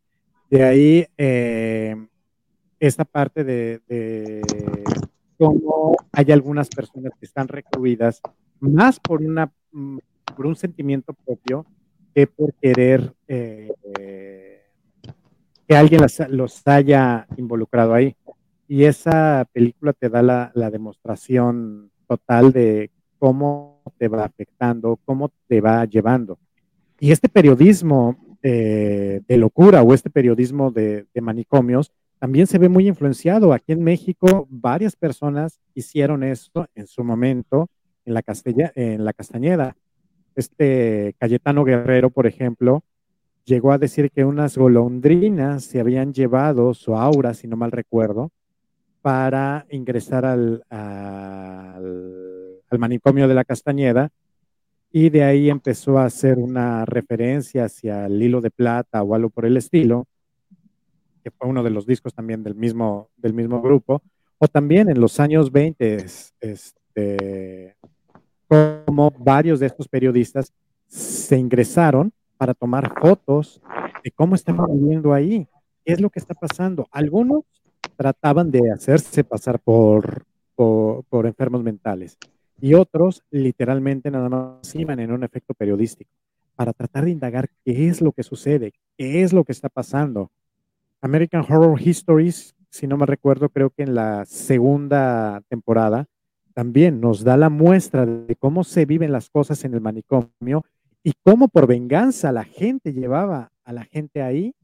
De 0.49 0.63
ahí 0.63 1.07
eh, 1.17 1.97
esta 2.81 3.05
parte 3.05 3.45
de, 3.45 4.43
cómo 5.37 5.97
hay 6.13 6.33
algunas 6.33 6.69
personas 6.69 7.13
que 7.19 7.27
están 7.27 7.49
recluidas 7.49 8.21
más 8.61 8.99
por, 9.01 9.23
una, 9.23 9.53
mm, 9.73 9.99
por 10.37 10.47
un 10.47 10.57
sentimiento 10.57 11.13
propio 11.13 11.67
que 12.15 12.27
por 12.27 12.55
querer 12.55 13.13
eh, 13.29 13.73
que 15.67 15.77
alguien 15.77 16.01
los 16.31 16.67
haya 16.67 17.27
involucrado 17.37 17.95
ahí. 17.95 18.17
Y 18.67 18.85
esa 18.85 19.47
película 19.53 19.93
te 19.93 20.09
da 20.09 20.23
la, 20.23 20.51
la 20.55 20.71
demostración 20.71 21.91
total 22.07 22.53
de 22.53 22.91
cómo 23.19 23.83
te 23.99 24.09
va 24.09 24.25
afectando, 24.25 24.99
cómo 25.05 25.31
te 25.47 25.61
va 25.61 25.85
llevando. 25.85 26.39
Y 27.01 27.13
este 27.13 27.29
periodismo 27.29 28.17
de 28.43 29.37
locura 29.37 29.83
o 29.83 29.93
este 29.95 30.11
periodismo 30.11 30.71
de, 30.71 31.07
manicomios 31.21 31.93
también 32.19 32.47
se 32.47 32.59
ve 32.59 32.69
muy 32.69 32.89
influenciado. 32.89 33.53
Aquí 33.53 33.73
en 33.73 33.83
México, 33.83 34.47
varias 34.51 34.97
personas 34.97 35.61
hicieron 35.75 36.23
esto 36.23 36.67
en 36.75 36.87
su 36.87 37.05
momento 37.05 37.69
en 38.05 38.15
la, 38.15 38.23
Castella, 38.23 38.73
en 38.75 39.05
la 39.05 39.13
Castañeda. 39.13 39.77
Este 40.35 41.15
Cayetano 41.19 41.65
Guerrero, 41.65 42.11
por 42.11 42.27
ejemplo, 42.27 42.83
llegó 43.45 43.73
a 43.73 43.79
decir 43.79 44.11
que 44.11 44.25
unas 44.25 44.57
golondrinas 44.57 45.65
se 45.65 45.81
habían 45.81 46.13
llevado 46.13 46.75
su 46.75 46.95
aura, 46.95 47.35
si 47.35 47.49
no 47.49 47.57
mal 47.57 47.73
recuerdo, 47.73 48.31
para 49.01 49.67
ingresar 49.71 50.25
al, 50.25 50.65
al 50.71 52.79
manicomio 52.79 53.29
de 53.29 53.35
la 53.35 53.45
Castañeda 53.45 54.11
y 54.91 55.11
de 55.11 55.23
ahí 55.23 55.51
empezó 55.51 55.99
a 55.99 56.07
hacer 56.07 56.39
una 56.39 56.85
referencia 56.85 57.65
hacia 57.65 58.07
el 58.07 58.23
hilo 58.23 58.41
de 58.41 58.51
plata 58.51 59.03
o 59.03 59.15
algo 59.15 59.31
por 59.31 59.45
el 59.45 59.57
estilo, 59.57 60.07
que 61.31 61.37
fue 61.37 61.49
uno 61.49 61.63
de 61.63 61.71
los 61.71 61.87
discos 61.87 62.15
también 62.15 62.43
del 62.43 62.55
mismo, 62.55 63.11
del 63.17 63.35
mismo 63.35 63.61
grupo, 63.61 64.03
o 64.39 64.49
también 64.49 64.89
en 64.89 65.01
los 65.01 65.21
años 65.21 65.53
20, 65.53 66.07
este, 66.41 67.77
como 68.49 69.11
varios 69.19 69.61
de 69.61 69.67
estos 69.67 69.89
periodistas 69.89 70.53
se 70.87 71.37
ingresaron 71.37 72.13
para 72.37 72.55
tomar 72.55 72.95
fotos 73.01 73.61
de 74.03 74.11
cómo 74.13 74.35
estaban 74.35 74.67
viviendo 74.73 75.13
ahí, 75.13 75.47
qué 75.85 75.93
es 75.93 76.01
lo 76.01 76.09
que 76.09 76.21
está 76.21 76.35
pasando. 76.35 76.87
Algunos 76.93 77.45
trataban 77.97 78.51
de 78.51 78.71
hacerse 78.71 79.25
pasar 79.25 79.59
por, 79.59 80.25
por 80.55 81.27
enfermos 81.27 81.63
mentales 81.63 82.17
y 82.61 82.75
otros 82.75 83.23
literalmente 83.31 84.11
nada 84.11 84.29
más 84.29 84.75
iban 84.75 85.01
en 85.01 85.13
un 85.13 85.25
efecto 85.25 85.55
periodístico 85.55 86.11
para 86.59 86.73
tratar 86.73 87.05
de 87.05 87.13
indagar 87.13 87.49
qué 87.65 87.89
es 87.89 88.01
lo 88.01 88.11
que 88.11 88.25
sucede, 88.25 88.73
qué 88.97 89.23
es 89.23 89.33
lo 89.33 89.45
que 89.45 89.53
está 89.53 89.69
pasando. 89.69 90.33
American 91.01 91.45
Horror 91.49 91.81
Histories, 91.81 92.55
si 92.71 92.87
no 92.87 92.97
me 92.97 93.07
recuerdo, 93.07 93.49
creo 93.49 93.71
que 93.71 93.83
en 93.83 93.95
la 93.95 94.25
segunda 94.25 95.41
temporada 95.49 96.07
también 96.55 97.01
nos 97.01 97.23
da 97.23 97.37
la 97.37 97.51
muestra 97.51 98.05
de 98.05 98.35
cómo 98.35 98.65
se 98.65 98.85
viven 98.85 99.13
las 99.13 99.31
cosas 99.31 99.65
en 99.65 99.75
el 99.75 99.81
manicomio 99.81 100.65
y 101.05 101.13
cómo 101.23 101.49
por 101.49 101.67
venganza 101.67 102.33
la 102.33 102.45
gente 102.45 102.93
llevaba 102.93 103.53
a 103.65 103.73
la 103.73 103.85
gente 103.85 104.23
ahí, 104.23 104.55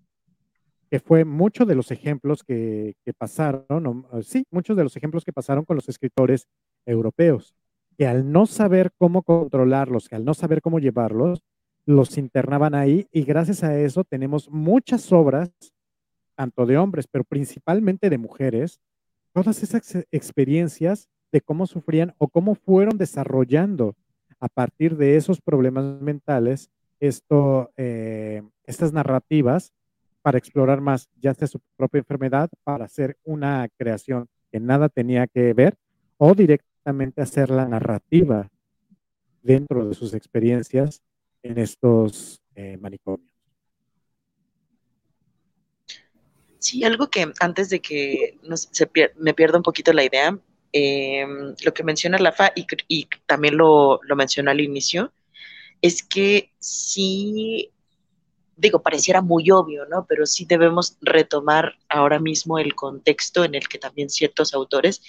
que 0.91 0.99
fue 0.99 1.25
muchos 1.25 1.69
de 1.69 1.75
los 1.77 1.91
ejemplos 1.91 2.43
que, 2.43 2.97
pasaron, 3.17 4.07
sí, 4.23 4.45
muchos 4.51 4.77
de 4.77 4.83
los 4.83 4.97
ejemplos 4.97 5.25
que 5.25 5.33
pasaron 5.33 5.65
con 5.65 5.77
los 5.77 5.89
escritores 5.89 6.49
europeos, 6.85 7.55
que 7.97 8.07
al 8.07 8.31
no 8.31 8.47
saber 8.47 8.91
cómo 8.99 9.23
controlarlos, 9.23 10.09
que 10.09 10.17
al 10.17 10.25
no 10.25 10.35
saber 10.35 10.61
cómo 10.63 10.81
llevarlos, 10.81 11.43
los 11.87 12.19
internaban 12.19 12.75
ahí 12.75 13.07
y 13.13 13.23
gracias 13.23 13.63
a 13.63 13.79
eso 13.79 14.05
tenemos 14.05 14.51
muchas 14.51 15.13
obras, 15.13 15.51
tanto 16.35 16.67
de 16.67 16.79
hombres, 16.79 17.07
pero 17.11 17.25
principalmente 17.25 18.11
de 18.11 18.19
mujeres, 18.19 18.81
todas 19.33 19.63
esas 19.63 20.07
experiencias 20.11 21.09
de 21.33 21.41
cómo 21.41 21.67
sufrían 21.67 22.15
o 22.19 22.29
cómo 22.29 22.55
fueron 22.55 22.97
desarrollando 22.99 23.97
a 24.41 24.49
partir 24.49 24.97
de 24.97 25.17
esos 25.17 25.41
problemas 25.41 26.01
mentales 26.01 26.71
esto, 27.01 27.73
eh, 27.77 28.43
estas 28.65 28.93
narrativas 28.93 29.73
para 30.23 30.39
explorar 30.39 30.81
más, 30.81 31.09
ya 31.21 31.35
sea 31.35 31.49
su 31.49 31.61
propia 31.77 31.99
enfermedad, 31.99 32.49
para 32.63 32.87
hacer 32.87 33.19
una 33.25 33.69
creación 33.77 34.27
que 34.51 34.61
nada 34.61 34.89
tenía 34.89 35.27
que 35.27 35.53
ver, 35.53 35.77
o 36.17 36.35
directamente 36.35 37.21
hacer 37.21 37.51
la 37.51 37.67
narrativa 37.67 38.49
dentro 39.43 39.87
de 39.87 39.95
sus 39.95 40.15
experiencias 40.15 41.03
en 41.43 41.59
estos 41.59 42.41
eh, 42.55 42.79
manicomios. 42.79 43.34
Sí, 46.65 46.83
algo 46.83 47.11
que 47.11 47.31
antes 47.41 47.69
de 47.69 47.81
que 47.81 48.39
me 49.17 49.35
pierda 49.35 49.59
un 49.59 49.63
poquito 49.63 49.93
la 49.93 50.03
idea, 50.03 50.39
em, 50.73 51.55
lo 51.63 51.75
que 51.75 51.85
menciona 51.85 52.17
Lafa 52.19 52.53
y, 52.57 52.67
y 52.89 53.07
también 53.27 53.59
lo, 53.59 54.01
lo 54.03 54.17
mencionó 54.17 54.51
al 54.51 54.63
inicio, 54.63 55.13
es 55.83 56.03
que 56.03 56.53
sí, 56.59 57.71
digo, 58.57 58.81
pareciera 58.81 59.21
muy 59.21 59.51
obvio, 59.51 59.85
¿no? 59.85 60.07
Pero 60.09 60.25
sí 60.25 60.47
debemos 60.47 60.97
retomar 61.03 61.77
ahora 61.91 62.19
mismo 62.19 62.59
el 62.59 62.75
contexto 62.75 63.45
en 63.45 63.55
el 63.57 63.69
que 63.69 63.79
también 63.79 64.09
ciertos 64.09 64.55
autores 64.55 65.03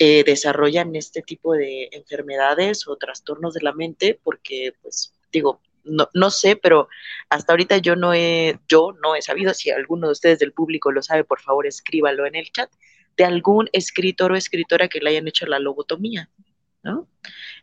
eh, 0.00 0.24
desarrollan 0.24 0.96
este 0.96 1.22
tipo 1.22 1.52
de 1.54 1.90
enfermedades 1.92 2.88
o 2.88 2.96
trastornos 2.96 3.54
de 3.54 3.62
la 3.62 3.72
mente, 3.72 4.18
porque, 4.24 4.74
pues, 4.82 5.14
digo, 5.30 5.60
no, 5.84 6.08
no, 6.14 6.30
sé, 6.30 6.56
pero 6.56 6.88
hasta 7.28 7.52
ahorita 7.52 7.78
yo 7.78 7.96
no 7.96 8.14
he, 8.14 8.58
yo 8.68 8.92
no 9.02 9.14
he 9.14 9.22
sabido, 9.22 9.54
si 9.54 9.70
alguno 9.70 10.08
de 10.08 10.12
ustedes 10.12 10.38
del 10.38 10.52
público 10.52 10.92
lo 10.92 11.02
sabe, 11.02 11.24
por 11.24 11.40
favor 11.40 11.66
escríbalo 11.66 12.26
en 12.26 12.36
el 12.36 12.50
chat, 12.52 12.70
de 13.16 13.24
algún 13.24 13.68
escritor 13.72 14.32
o 14.32 14.36
escritora 14.36 14.88
que 14.88 15.00
le 15.00 15.10
hayan 15.10 15.28
hecho 15.28 15.46
la 15.46 15.58
lobotomía, 15.58 16.30
¿no? 16.82 17.08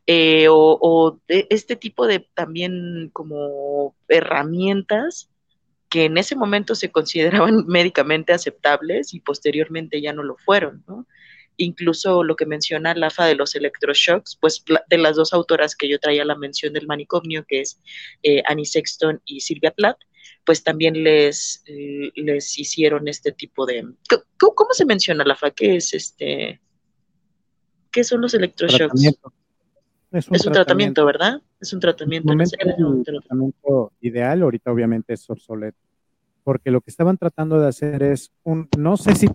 Eh, 0.05 0.47
o, 0.49 1.19
de 1.27 1.47
este 1.49 1.75
tipo 1.75 2.07
de 2.07 2.27
también 2.33 3.09
como 3.13 3.95
herramientas 4.07 5.29
que 5.89 6.05
en 6.05 6.17
ese 6.17 6.35
momento 6.35 6.75
se 6.75 6.91
consideraban 6.91 7.65
médicamente 7.67 8.33
aceptables 8.33 9.13
y 9.13 9.19
posteriormente 9.19 10.01
ya 10.01 10.13
no 10.13 10.23
lo 10.23 10.37
fueron, 10.37 10.83
¿no? 10.87 11.07
Incluso 11.59 12.23
lo 12.23 12.35
que 12.35 12.45
menciona 12.45 12.95
Lafa 12.95 13.25
de 13.25 13.35
los 13.35 13.53
electroshocks, 13.53 14.37
pues 14.41 14.63
de 14.89 14.97
las 14.97 15.15
dos 15.15 15.33
autoras 15.33 15.75
que 15.75 15.87
yo 15.87 15.99
traía 15.99 16.25
la 16.25 16.35
mención 16.35 16.73
del 16.73 16.87
manicomio, 16.87 17.45
que 17.47 17.61
es 17.61 17.79
eh, 18.23 18.41
Annie 18.47 18.65
Sexton 18.65 19.21
y 19.25 19.41
Silvia 19.41 19.71
Plath, 19.71 19.99
pues 20.45 20.63
también 20.63 21.03
les, 21.03 21.61
eh, 21.67 22.11
les 22.15 22.57
hicieron 22.57 23.07
este 23.07 23.31
tipo 23.31 23.65
de... 23.65 23.85
¿Cómo, 24.39 24.73
se 24.73 24.85
menciona, 24.85 25.23
Lafa? 25.23 25.51
¿Qué 25.51 25.75
es 25.75 25.93
este? 25.93 26.61
¿Qué 27.91 28.03
son 28.03 28.21
los 28.21 28.33
electroshocks? 28.33 29.01
Es 30.11 30.27
un, 30.27 30.53
tratamiento. 30.53 31.05
¿verdad? 31.05 31.41
Es 31.59 31.71
un 31.73 31.79
tratamiento. 31.79 32.33
es 32.33 32.53
un 32.79 33.03
tratamiento 33.03 33.91
ideal, 34.01 34.41
ahorita 34.41 34.71
obviamente 34.71 35.13
es 35.13 35.29
obsoleto, 35.29 35.77
porque 36.43 36.71
lo 36.71 36.81
que 36.81 36.89
estaban 36.89 37.17
tratando 37.17 37.59
de 37.59 37.67
hacer 37.67 38.01
es 38.01 38.31
un, 38.43 38.67
no 38.77 38.97
sé 38.97 39.13
si 39.13 39.27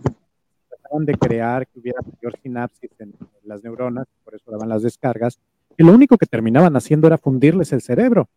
de 1.02 1.14
crear 1.14 1.66
que 1.66 1.80
hubiera 1.80 2.00
mayor 2.00 2.38
sinapsis 2.40 2.90
en, 3.00 3.14
las 3.42 3.62
neuronas, 3.64 4.06
por 4.22 4.34
eso 4.34 4.50
daban 4.50 4.68
las 4.68 4.82
descargas, 4.82 5.38
y 5.76 5.82
lo 5.82 5.92
único 5.92 6.16
que 6.16 6.26
terminaban 6.26 6.76
haciendo 6.76 7.08
era 7.08 7.18
fundirles 7.18 7.72
el 7.72 7.82
cerebro. 7.82 8.28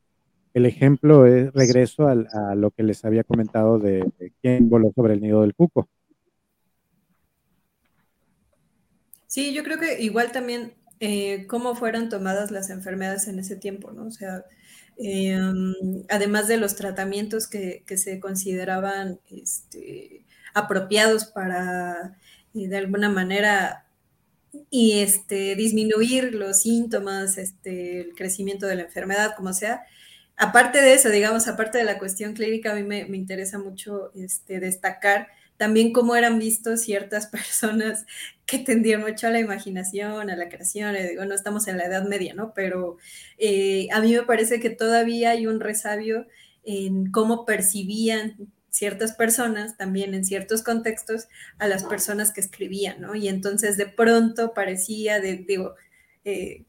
El 0.53 0.65
ejemplo 0.65 1.27
es 1.27 1.53
regreso 1.53 2.07
a 2.07 2.55
lo 2.55 2.71
que 2.71 2.81
les 2.81 3.05
había 3.05 3.23
comentado 3.23 3.77
de, 3.77 4.11
quién 4.41 4.69
voló 4.69 4.91
sobre 4.95 5.13
el 5.13 5.21
nido 5.21 5.41
del 5.41 5.53
cuco. 5.53 5.87
Sí, 9.27 9.53
yo 9.53 9.63
creo 9.63 9.77
que 9.77 10.01
igual 10.01 10.31
también 10.31 10.73
eh, 10.99 11.45
cómo 11.47 11.75
fueron 11.75 12.09
tomadas 12.09 12.49
las 12.49 12.71
enfermedades 12.71 13.27
en 13.27 13.37
ese 13.37 13.55
tiempo, 13.55 13.91
¿no? 13.91 14.07
O 14.07 14.11
sea, 14.11 14.45
em, 14.97 15.75
además 16.09 16.47
de 16.47 16.57
los 16.57 16.75
tratamientos 16.75 17.47
que, 17.47 17.83
que 17.85 17.97
se 17.97 18.19
consideraban 18.19 19.19
este, 19.29 20.25
apropiados 20.57 21.25
para 21.25 22.17
de 22.65 22.77
alguna 22.77 23.09
manera 23.09 23.85
y 24.69 24.99
este, 24.99 25.55
disminuir 25.55 26.33
los 26.33 26.61
síntomas, 26.61 27.37
este, 27.37 28.01
el 28.01 28.15
crecimiento 28.15 28.65
de 28.65 28.75
la 28.75 28.81
enfermedad, 28.83 29.35
como 29.35 29.53
sea. 29.53 29.83
Aparte 30.35 30.81
de 30.81 30.93
eso, 30.93 31.09
digamos, 31.09 31.47
aparte 31.47 31.77
de 31.77 31.83
la 31.83 31.99
cuestión 31.99 32.33
clínica, 32.33 32.71
a 32.71 32.75
mí 32.75 32.83
me, 32.83 33.01
interesa 33.15 33.59
mucho 33.59 34.11
este, 34.15 34.59
destacar 34.59 35.27
también 35.57 35.91
cómo 35.91 36.15
eran 36.15 36.39
vistos 36.39 36.81
ciertas 36.81 37.27
personas 37.27 38.05
que 38.45 38.59
tendían 38.59 39.01
mucho 39.01 39.27
a 39.27 39.31
la 39.31 39.39
imaginación, 39.39 40.29
a 40.29 40.35
la 40.35 40.49
creación. 40.49 40.95
Digo, 40.95 41.25
no 41.25 41.35
estamos 41.35 41.67
en 41.67 41.77
la 41.77 41.85
Edad 41.85 42.07
Media, 42.07 42.33
¿no? 42.33 42.53
Pero 42.53 42.97
eh, 43.37 43.87
a 43.91 43.99
mí 43.99 44.13
me 44.13 44.23
parece 44.23 44.59
que 44.59 44.69
todavía 44.69 45.31
hay 45.31 45.47
un 45.47 45.59
resabio 45.59 46.27
en 46.63 47.11
cómo 47.11 47.45
percibían 47.45 48.51
ciertas 48.77 49.13
personas, 49.13 49.75
también 49.77 50.13
en 50.13 50.23
ciertos 50.23 50.63
contextos, 50.63 51.27
a 51.57 51.67
las 51.67 51.83
personas 51.83 52.31
que 52.31 52.41
escribían, 52.41 53.01
¿no? 53.01 53.15
Y 53.15 53.27
entonces 53.27 53.77
de 53.77 53.87
pronto 53.87 54.53
parecía, 54.53 55.19
de, 55.19 55.37
digo, 55.37 55.75
eh, 56.23 56.65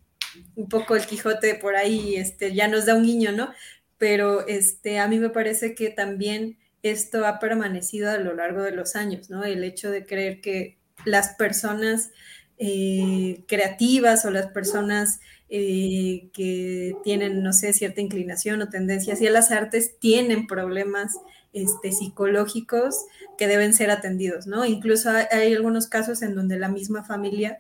un 0.57 0.69
poco 0.69 0.97
el 0.97 1.07
Quijote 1.07 1.55
por 1.55 1.77
ahí, 1.77 2.17
este, 2.17 2.55
ya 2.55 2.69
nos 2.69 2.87
da 2.87 2.95
un 2.95 3.05
guiño, 3.05 3.33
¿no? 3.33 3.53
Pero 3.99 4.47
este, 4.47 4.99
a 4.99 5.09
mí 5.09 5.19
me 5.19 5.31
parece 5.31 5.75
que 5.75 5.91
también 5.91 6.59
esto 6.83 7.27
ha 7.27 7.39
permanecido 7.39 8.11
a 8.11 8.19
lo 8.19 8.35
largo 8.35 8.63
de 8.63 8.73
los 8.73 8.97
años, 8.97 9.31
¿no? 9.31 9.45
El 9.45 9.65
hecho 9.65 9.91
de 9.91 10.07
creer 10.07 10.41
que 10.41 10.79
las 11.05 11.35
personas 11.35 12.11
eh, 12.59 13.45
creativas 13.47 14.25
o 14.25 14.31
las 14.31 14.47
personas 14.49 15.21
eh, 15.49 16.29
que 16.33 16.95
tienen, 17.05 17.43
no 17.43 17.53
sé, 17.53 17.73
cierta 17.73 18.01
inclinación 18.01 18.61
o 18.63 18.69
tendencia 18.69 19.15
hacia 19.15 19.31
las 19.31 19.51
artes 19.51 19.99
tienen 19.99 20.47
problemas 20.47 21.13
este, 21.53 21.93
psicológicos 21.93 23.07
que 23.37 23.47
deben 23.47 23.75
ser 23.75 23.91
atendidos, 23.91 24.47
¿no? 24.47 24.65
Incluso 24.65 25.11
hay, 25.11 25.55
algunos 25.55 25.87
casos 25.87 26.23
en 26.23 26.35
donde 26.35 26.59
la 26.59 26.69
misma 26.69 27.05
familia 27.05 27.59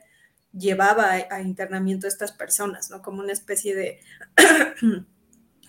llevaba 0.52 1.12
a, 1.30 1.42
internamiento 1.42 2.06
a 2.06 2.10
estas 2.10 2.32
personas, 2.32 2.90
¿no? 2.90 3.02
Como 3.02 3.20
una 3.20 3.32
especie 3.32 3.74
de, 3.74 4.00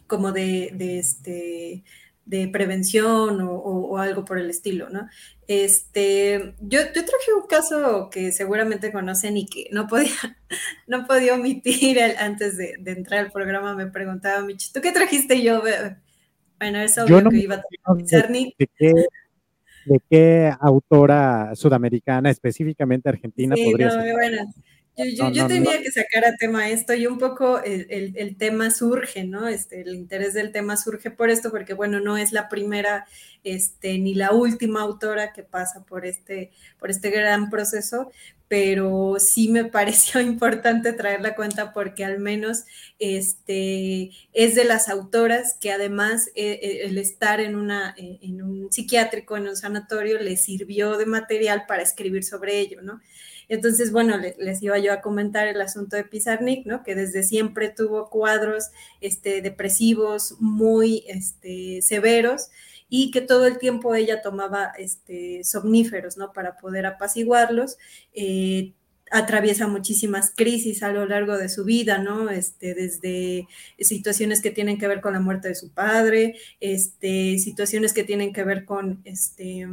como 0.07 0.31
de, 0.31 0.99
este, 0.99 1.83
de 2.25 2.47
prevención 2.49 3.39
o, 3.41 3.97
algo 3.97 4.25
por 4.25 4.37
el 4.37 4.49
estilo, 4.49 4.89
¿no? 4.89 5.07
Este, 5.47 6.55
yo, 6.59 6.79
yo, 6.93 7.05
traje 7.05 7.33
un 7.35 7.47
caso 7.47 8.09
que 8.11 8.31
seguramente 8.31 8.91
conocen 8.91 9.37
y 9.37 9.45
que 9.45 9.69
no 9.71 9.87
podía, 9.87 10.11
no 10.87 11.05
podía 11.07 11.35
omitir 11.35 11.99
antes 12.01 12.57
de, 12.57 12.75
entrar 12.85 13.25
al 13.25 13.31
programa, 13.31 13.75
me 13.75 13.87
preguntaba 13.87 14.41
Michi, 14.41 14.71
¿tú 14.73 14.81
qué 14.81 14.91
trajiste 14.91 15.41
yo? 15.41 15.63
Bueno, 16.59 16.79
es 16.79 16.97
obvio 16.97 17.29
que 17.29 17.37
iba 17.37 17.55
a 17.55 17.93
de, 17.95 19.07
de, 19.85 19.99
qué, 20.09 20.51
autora 20.59 21.55
sudamericana, 21.55 22.29
específicamente 22.29 23.09
argentina, 23.09 23.55
podría 23.55 23.91
ser? 23.91 24.13
Bueno, 24.13 24.53
yo, 25.31 25.47
tenía 25.47 25.81
que 25.81 25.91
sacar 25.91 26.25
a 26.25 26.35
tema 26.35 26.69
esto 26.69 26.93
y 26.93 27.07
un 27.07 27.17
poco 27.17 27.61
el, 27.63 28.35
tema 28.37 28.69
surge, 28.71 29.23
¿no? 29.23 29.47
Este, 29.47 29.81
el 29.81 29.95
interés 29.95 30.33
del 30.33 30.51
tema 30.51 30.75
surge 30.75 31.11
por 31.11 31.29
esto, 31.29 31.51
porque 31.51 31.73
bueno, 31.73 31.99
no 32.01 32.17
es 32.17 32.33
la 32.33 32.49
primera 32.49 33.05
este, 33.43 33.97
ni 33.97 34.13
la 34.13 34.31
última 34.31 34.81
autora 34.81 35.31
que 35.31 35.43
pasa 35.43 35.85
por 35.85 36.05
este, 36.05 36.51
por 36.77 36.89
este 36.89 37.09
gran 37.09 37.49
proceso, 37.49 38.11
pero 38.49 39.17
sí 39.19 39.47
me 39.47 39.63
pareció 39.63 40.19
importante 40.21 40.91
traer 40.91 41.21
la 41.21 41.35
cuenta 41.35 41.71
porque 41.71 42.03
al 42.03 42.19
menos 42.19 42.65
este, 42.97 44.11
es 44.33 44.55
de 44.55 44.65
las 44.65 44.89
autoras 44.89 45.55
que 45.61 45.71
además 45.71 46.27
eh, 46.35 46.59
eh, 46.61 46.79
el 46.83 46.97
estar 46.97 47.39
en, 47.39 47.55
una, 47.55 47.95
eh, 47.97 48.19
en 48.21 48.41
un 48.41 48.71
psiquiátrico, 48.71 49.37
en 49.37 49.47
un 49.47 49.55
sanatorio, 49.55 50.19
le 50.19 50.35
sirvió 50.35 50.97
de 50.97 51.05
material 51.05 51.65
para 51.67 51.83
escribir 51.83 52.25
sobre 52.25 52.59
ello, 52.59 52.81
¿no? 52.81 52.99
Entonces, 53.47 53.91
bueno, 53.91 54.15
les, 54.17 54.61
iba 54.61 54.77
yo 54.77 54.93
a 54.93 55.01
comentar 55.01 55.47
el 55.47 55.59
asunto 55.59 55.95
de 55.95 56.03
Pizarnik, 56.03 56.67
¿no? 56.67 56.83
Que 56.83 56.93
desde 56.93 57.23
siempre 57.23 57.69
tuvo 57.69 58.09
cuadros 58.09 58.65
este, 59.01 59.41
depresivos 59.41 60.35
muy 60.39 61.03
este, 61.07 61.81
severos 61.81 62.49
y 62.89 63.11
que 63.11 63.21
todo 63.21 63.45
el 63.45 63.59
tiempo 63.59 63.95
ella 63.95 64.21
tomaba 64.21 64.73
este, 64.77 65.43
somníferos, 65.43 66.17
¿no? 66.17 66.33
Para 66.33 66.57
poder 66.57 66.85
apaciguarlos. 66.85 67.77
Eh, 68.13 68.73
atraviesa 69.11 69.67
muchísimas 69.67 70.31
crisis 70.35 70.83
a 70.83 70.91
lo 70.91 71.05
largo 71.05 71.37
de 71.37 71.49
su 71.49 71.65
vida, 71.65 71.97
¿no? 71.97 72.29
Este, 72.29 72.73
desde 72.73 73.47
situaciones 73.79 74.41
que 74.41 74.51
tienen 74.51 74.77
que 74.77 74.87
ver 74.87 75.01
con 75.01 75.13
la 75.13 75.19
muerte 75.19 75.47
de 75.47 75.55
su 75.55 75.71
padre, 75.71 76.35
este, 76.59 77.39
situaciones 77.39 77.93
que 77.93 78.03
tienen 78.03 78.33
que 78.33 78.43
ver 78.43 78.65
con 78.65 79.01
este, 79.05 79.67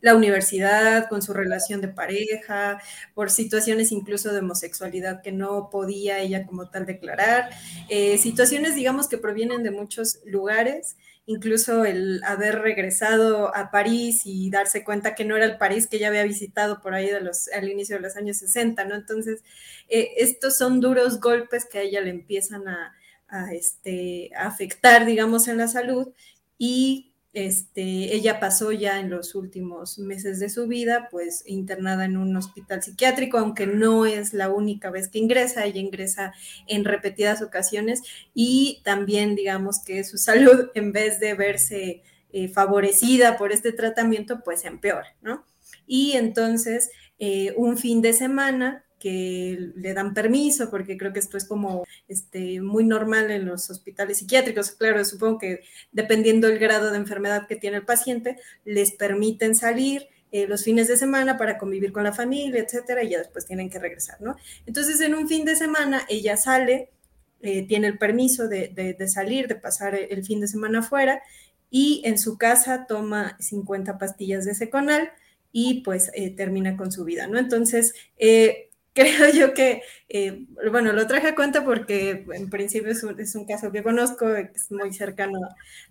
la 0.00 0.14
universidad, 0.14 1.08
con 1.08 1.22
su 1.22 1.32
relación 1.32 1.80
de 1.80 1.88
pareja, 1.88 2.80
por 3.14 3.30
situaciones 3.30 3.90
incluso 3.90 4.32
de 4.32 4.40
homosexualidad 4.40 5.22
que 5.22 5.32
no 5.32 5.68
podía 5.70 6.20
ella 6.20 6.46
como 6.46 6.68
tal 6.68 6.86
declarar, 6.86 7.50
eh, 7.88 8.18
situaciones, 8.18 8.74
digamos, 8.74 9.08
que 9.08 9.18
provienen 9.18 9.62
de 9.62 9.72
muchos 9.72 10.20
lugares 10.24 10.96
incluso 11.26 11.84
el 11.84 12.22
haber 12.24 12.60
regresado 12.60 13.54
a 13.54 13.70
París 13.70 14.22
y 14.24 14.48
darse 14.50 14.84
cuenta 14.84 15.14
que 15.14 15.24
no 15.24 15.36
era 15.36 15.44
el 15.44 15.58
París 15.58 15.88
que 15.88 15.98
ya 15.98 16.08
había 16.08 16.22
visitado 16.22 16.80
por 16.80 16.94
ahí 16.94 17.10
de 17.10 17.20
los, 17.20 17.48
al 17.48 17.68
inicio 17.68 17.96
de 17.96 18.02
los 18.02 18.16
años 18.16 18.38
60, 18.38 18.84
¿no? 18.84 18.94
Entonces, 18.94 19.42
eh, 19.88 20.12
estos 20.18 20.56
son 20.56 20.80
duros 20.80 21.20
golpes 21.20 21.66
que 21.66 21.78
a 21.78 21.82
ella 21.82 22.00
le 22.00 22.10
empiezan 22.10 22.68
a, 22.68 22.94
este, 23.52 24.30
a 24.36 24.46
afectar, 24.46 25.04
digamos, 25.04 25.48
en 25.48 25.58
la 25.58 25.66
salud 25.66 26.12
y 26.58 27.15
este, 27.36 28.16
ella 28.16 28.40
pasó 28.40 28.72
ya 28.72 28.98
en 28.98 29.10
los 29.10 29.34
últimos 29.34 29.98
meses 29.98 30.40
de 30.40 30.48
su 30.48 30.66
vida, 30.68 31.08
pues 31.10 31.44
internada 31.44 32.06
en 32.06 32.16
un 32.16 32.34
hospital 32.34 32.82
psiquiátrico, 32.82 33.36
aunque 33.36 33.66
no 33.66 34.06
es 34.06 34.32
la 34.32 34.48
única 34.48 34.88
vez 34.88 35.08
que 35.08 35.18
ingresa, 35.18 35.66
ella 35.66 35.80
ingresa 35.80 36.32
en 36.66 36.86
repetidas 36.86 37.42
ocasiones 37.42 38.00
y 38.32 38.80
también 38.84 39.36
digamos 39.36 39.84
que 39.84 40.02
su 40.02 40.16
salud, 40.16 40.70
en 40.74 40.92
vez 40.92 41.20
de 41.20 41.34
verse 41.34 42.02
eh, 42.32 42.48
favorecida 42.48 43.36
por 43.36 43.52
este 43.52 43.70
tratamiento, 43.72 44.40
pues 44.42 44.64
empeora, 44.64 45.14
¿no? 45.20 45.44
Y 45.86 46.12
entonces, 46.12 46.88
eh, 47.18 47.52
un 47.58 47.76
fin 47.76 48.00
de 48.00 48.14
semana, 48.14 48.85
que 48.98 49.72
le 49.74 49.94
dan 49.94 50.14
permiso, 50.14 50.70
porque 50.70 50.96
creo 50.96 51.12
que 51.12 51.18
esto 51.18 51.36
es 51.36 51.44
como 51.44 51.84
este, 52.08 52.60
muy 52.60 52.84
normal 52.84 53.30
en 53.30 53.44
los 53.46 53.68
hospitales 53.70 54.18
psiquiátricos. 54.18 54.72
Claro, 54.72 55.04
supongo 55.04 55.38
que 55.38 55.60
dependiendo 55.92 56.48
del 56.48 56.58
grado 56.58 56.90
de 56.90 56.96
enfermedad 56.96 57.46
que 57.46 57.56
tiene 57.56 57.76
el 57.78 57.84
paciente, 57.84 58.38
les 58.64 58.92
permiten 58.92 59.54
salir 59.54 60.08
eh, 60.32 60.46
los 60.46 60.64
fines 60.64 60.88
de 60.88 60.96
semana 60.96 61.38
para 61.38 61.56
convivir 61.56 61.92
con 61.92 62.04
la 62.04 62.12
familia, 62.12 62.60
etcétera, 62.60 63.02
y 63.04 63.10
ya 63.10 63.18
después 63.18 63.46
tienen 63.46 63.70
que 63.70 63.78
regresar, 63.78 64.20
¿no? 64.20 64.36
Entonces, 64.66 65.00
en 65.00 65.14
un 65.14 65.28
fin 65.28 65.44
de 65.44 65.56
semana, 65.56 66.02
ella 66.08 66.36
sale, 66.36 66.90
eh, 67.42 67.66
tiene 67.66 67.86
el 67.86 67.98
permiso 67.98 68.48
de, 68.48 68.68
de, 68.98 69.08
salir, 69.08 69.46
de 69.46 69.54
pasar 69.54 69.94
el 69.94 70.24
fin 70.24 70.40
de 70.40 70.48
semana 70.48 70.80
afuera, 70.80 71.22
y 71.70 72.02
en 72.04 72.18
su 72.18 72.38
casa 72.38 72.86
toma 72.86 73.36
50 73.40 73.98
pastillas 73.98 74.44
de 74.44 74.54
seconal 74.54 75.10
y 75.52 75.82
pues 75.82 76.10
eh, 76.14 76.30
termina 76.30 76.76
con 76.76 76.92
su 76.92 77.04
vida, 77.04 77.26
¿no? 77.26 77.38
Entonces, 77.38 77.94
creo 78.96 79.30
yo 79.32 79.54
que, 79.54 79.82
eh, 80.08 80.46
bueno, 80.72 80.92
lo 80.92 81.06
traje 81.06 81.28
a 81.28 81.34
cuenta 81.34 81.64
porque 81.64 82.24
en 82.32 82.50
principio 82.50 82.90
es 82.90 83.34
un, 83.34 83.44
caso 83.44 83.70
que 83.70 83.82
conozco, 83.82 84.34
es 84.34 84.70
muy 84.72 84.92
cercano 84.92 85.38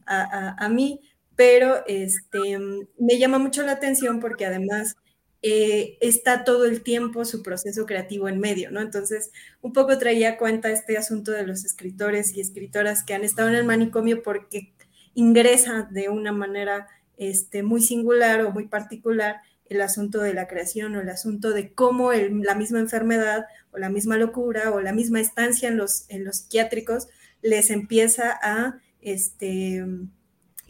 a, 0.06 0.70
mí, 0.70 1.00
pero 1.36 1.86
este, 1.88 2.60
me 2.98 3.18
llama 3.20 3.40
mucho 3.40 3.64
la 3.64 3.74
atención 3.74 4.20
porque 4.20 4.46
además 4.46 4.96
eh, 5.42 5.98
está 6.02 6.44
todo 6.44 6.66
el 6.66 6.82
tiempo 6.82 7.24
su 7.24 7.44
proceso 7.44 7.86
creativo 7.86 8.28
en 8.28 8.40
medio, 8.40 8.72
¿no? 8.72 8.82
Entonces, 8.82 9.32
un 9.62 9.74
poco 9.74 9.98
traía 10.00 10.32
a 10.32 10.38
cuenta 10.38 10.72
este 10.72 10.98
asunto 10.98 11.32
de 11.32 11.46
los 11.46 11.64
escritores 11.66 12.36
y 12.36 12.42
escritoras 12.42 13.04
que 13.04 13.14
han 13.14 13.24
estado 13.24 13.50
en 13.50 13.56
el 13.56 13.66
manicomio 13.66 14.24
porque 14.24 14.74
ingresa 15.14 15.88
de 15.92 16.10
una 16.10 16.32
manera 16.32 16.88
este, 17.18 17.62
muy 17.62 17.82
singular 17.82 18.42
o 18.42 18.52
muy 18.52 18.68
particular 18.68 19.42
el 19.68 19.82
asunto 19.82 20.22
de 20.22 20.34
la 20.34 20.48
creación 20.48 20.96
o 20.96 21.02
el 21.02 21.10
asunto 21.10 21.52
de 21.52 21.74
cómo 21.74 22.12
la 22.14 22.56
misma 22.56 22.80
enfermedad 22.80 23.46
o 23.72 23.78
la 23.78 23.90
misma 23.90 24.18
locura 24.18 24.72
o 24.72 24.82
la 24.82 24.94
misma 24.94 25.20
estancia 25.20 25.70
en 25.70 25.78
los, 25.78 26.06
en 26.10 26.24
los 26.24 26.38
psiquiátricos 26.38 27.08
les 27.42 27.70
empieza 27.70 28.38
a 28.42 28.80
este, 29.02 29.84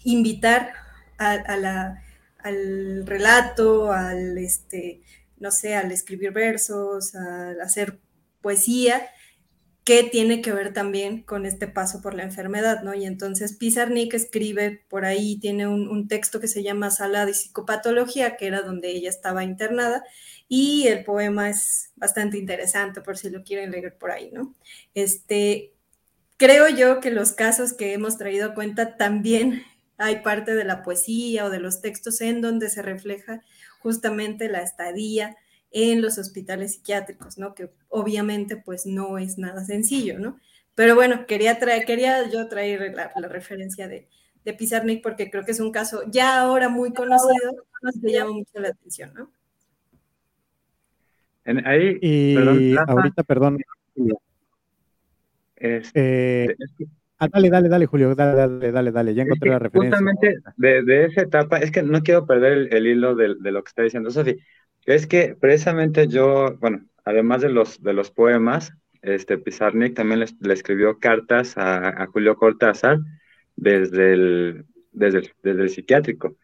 invitar 0.03 0.73
al 1.17 3.05
relato, 3.05 3.91
al, 3.91 4.38
este, 4.38 5.01
no 5.38 5.51
sé, 5.51 5.75
al 5.75 5.91
escribir 5.91 6.31
versos, 6.31 7.15
al 7.15 7.60
hacer 7.62 7.99
poesía, 8.41 9.08
que 9.85 10.01
tiene 10.01 10.41
que 10.41 10.51
ver 10.51 10.73
también 10.73 11.21
con 11.21 11.45
este 11.45 11.67
paso 11.67 12.01
por 12.01 12.15
la 12.15 12.23
enfermedad, 12.23 12.81
¿no? 12.81 12.95
Y 12.95 13.05
entonces 13.05 13.55
Pizarnik 13.55 14.15
escribe 14.15 14.83
por 14.89 15.05
ahí, 15.05 15.37
tiene 15.39 15.67
un, 15.67 16.07
texto 16.07 16.39
que 16.39 16.47
se 16.47 16.63
llama 16.63 16.89
Sala 16.89 17.25
de 17.27 17.35
Psicopatología, 17.35 18.35
que 18.35 18.47
era 18.47 18.63
donde 18.63 18.89
ella 18.89 19.09
estaba 19.09 19.43
internada, 19.43 20.03
y 20.47 20.87
el 20.87 21.03
poema 21.03 21.51
es 21.51 21.91
bastante 21.95 22.39
interesante 22.39 23.01
por 23.01 23.17
si 23.17 23.29
lo 23.29 23.43
quieren 23.43 23.69
leer 23.71 23.95
por 23.95 24.09
ahí, 24.09 24.31
¿no? 24.33 24.55
Este, 24.95 25.75
creo 26.37 26.67
yo 26.67 26.99
que 26.99 27.11
los 27.11 27.33
casos 27.33 27.73
que 27.73 27.93
hemos 27.93 28.17
traído 28.17 28.47
a 28.47 28.53
cuenta 28.55 28.97
también 28.97 29.63
hay 29.97 30.21
parte 30.21 30.55
de 30.55 30.63
la 30.65 30.81
poesía 30.81 31.45
o 31.45 31.51
de 31.51 31.59
los 31.59 31.81
textos 31.81 32.21
en 32.21 32.41
donde 32.41 32.71
se 32.71 32.81
refleja 32.81 33.43
justamente 33.79 34.49
la 34.49 34.63
estadía, 34.63 35.37
en 35.77 36.01
los 36.01 36.17
hospitales 36.17 36.75
psiquiátricos, 36.75 37.38
¿no? 37.38 37.53
Que 37.53 37.69
obviamente 37.89 38.55
pues 38.55 38.85
no 38.85 39.17
es 39.17 39.38
nada 39.38 39.65
sencillo, 39.65 40.17
¿no? 40.17 40.39
Pero 40.73 40.95
bueno, 40.95 41.27
quería, 41.27 41.59
traer, 41.59 41.85
quería 41.85 42.29
yo 42.29 42.47
traer 42.47 42.95
la, 42.95 43.27
referencia 43.27 43.89
de, 43.89 44.07
de 44.45 44.53
Pizarnik 44.53 45.03
porque 45.03 45.29
creo 45.29 45.43
que 45.43 45.51
es 45.51 45.59
un 45.59 45.73
caso 45.73 46.03
ya 46.09 46.39
ahora 46.39 46.69
muy 46.69 46.93
conocido, 46.93 47.65
que 48.01 48.11
llama 48.11 48.31
mucho 48.31 48.57
la 48.57 48.69
atención, 48.69 49.13
¿no? 49.15 49.29
ahí, 51.65 51.99
y 52.01 52.35
ahorita, 52.77 53.23
perdón. 53.23 53.57
Este, 55.57 56.45
eh, 56.45 56.55
ah, 57.19 57.27
dale, 57.27 57.49
dale, 57.49 57.67
dale, 57.67 57.85
Julio, 57.85 58.15
dale, 58.15 58.33
dale, 58.33 58.71
dale, 58.71 58.91
dale, 58.91 59.13
ya 59.13 59.23
encontré 59.23 59.49
la 59.49 59.59
referencia. 59.59 59.97
Justamente 59.97 60.38
de, 60.55 60.83
de, 60.83 61.05
esa 61.05 61.21
etapa, 61.23 61.57
es 61.57 61.69
que 61.71 61.83
no 61.83 62.01
quiero 62.01 62.25
perder 62.25 62.73
el, 62.73 62.88
hilo 62.88 63.13
de, 63.15 63.35
de, 63.39 63.51
lo 63.51 63.61
que 63.61 63.69
está 63.69 63.83
diciendo 63.83 64.09
Sofi. 64.09 64.39
Es 64.85 65.07
que 65.07 65.35
precisamente 65.39 66.07
yo, 66.07 66.57
bueno, 66.59 66.85
además 67.03 67.41
de 67.41 67.49
los, 67.49 67.81
de 67.81 67.93
los 67.93 68.11
poemas, 68.11 68.73
este 69.01 69.37
Pizarnik 69.37 69.95
también 69.95 70.19
le, 70.19 70.53
escribió 70.53 70.99
cartas 70.99 71.53
a, 71.57 72.05
Julio 72.07 72.35
Cortázar 72.35 72.99
desde 73.55 74.13
el, 74.13 74.65
desde 74.91 75.31
el, 75.43 75.69
psiquiátrico. 75.69 76.35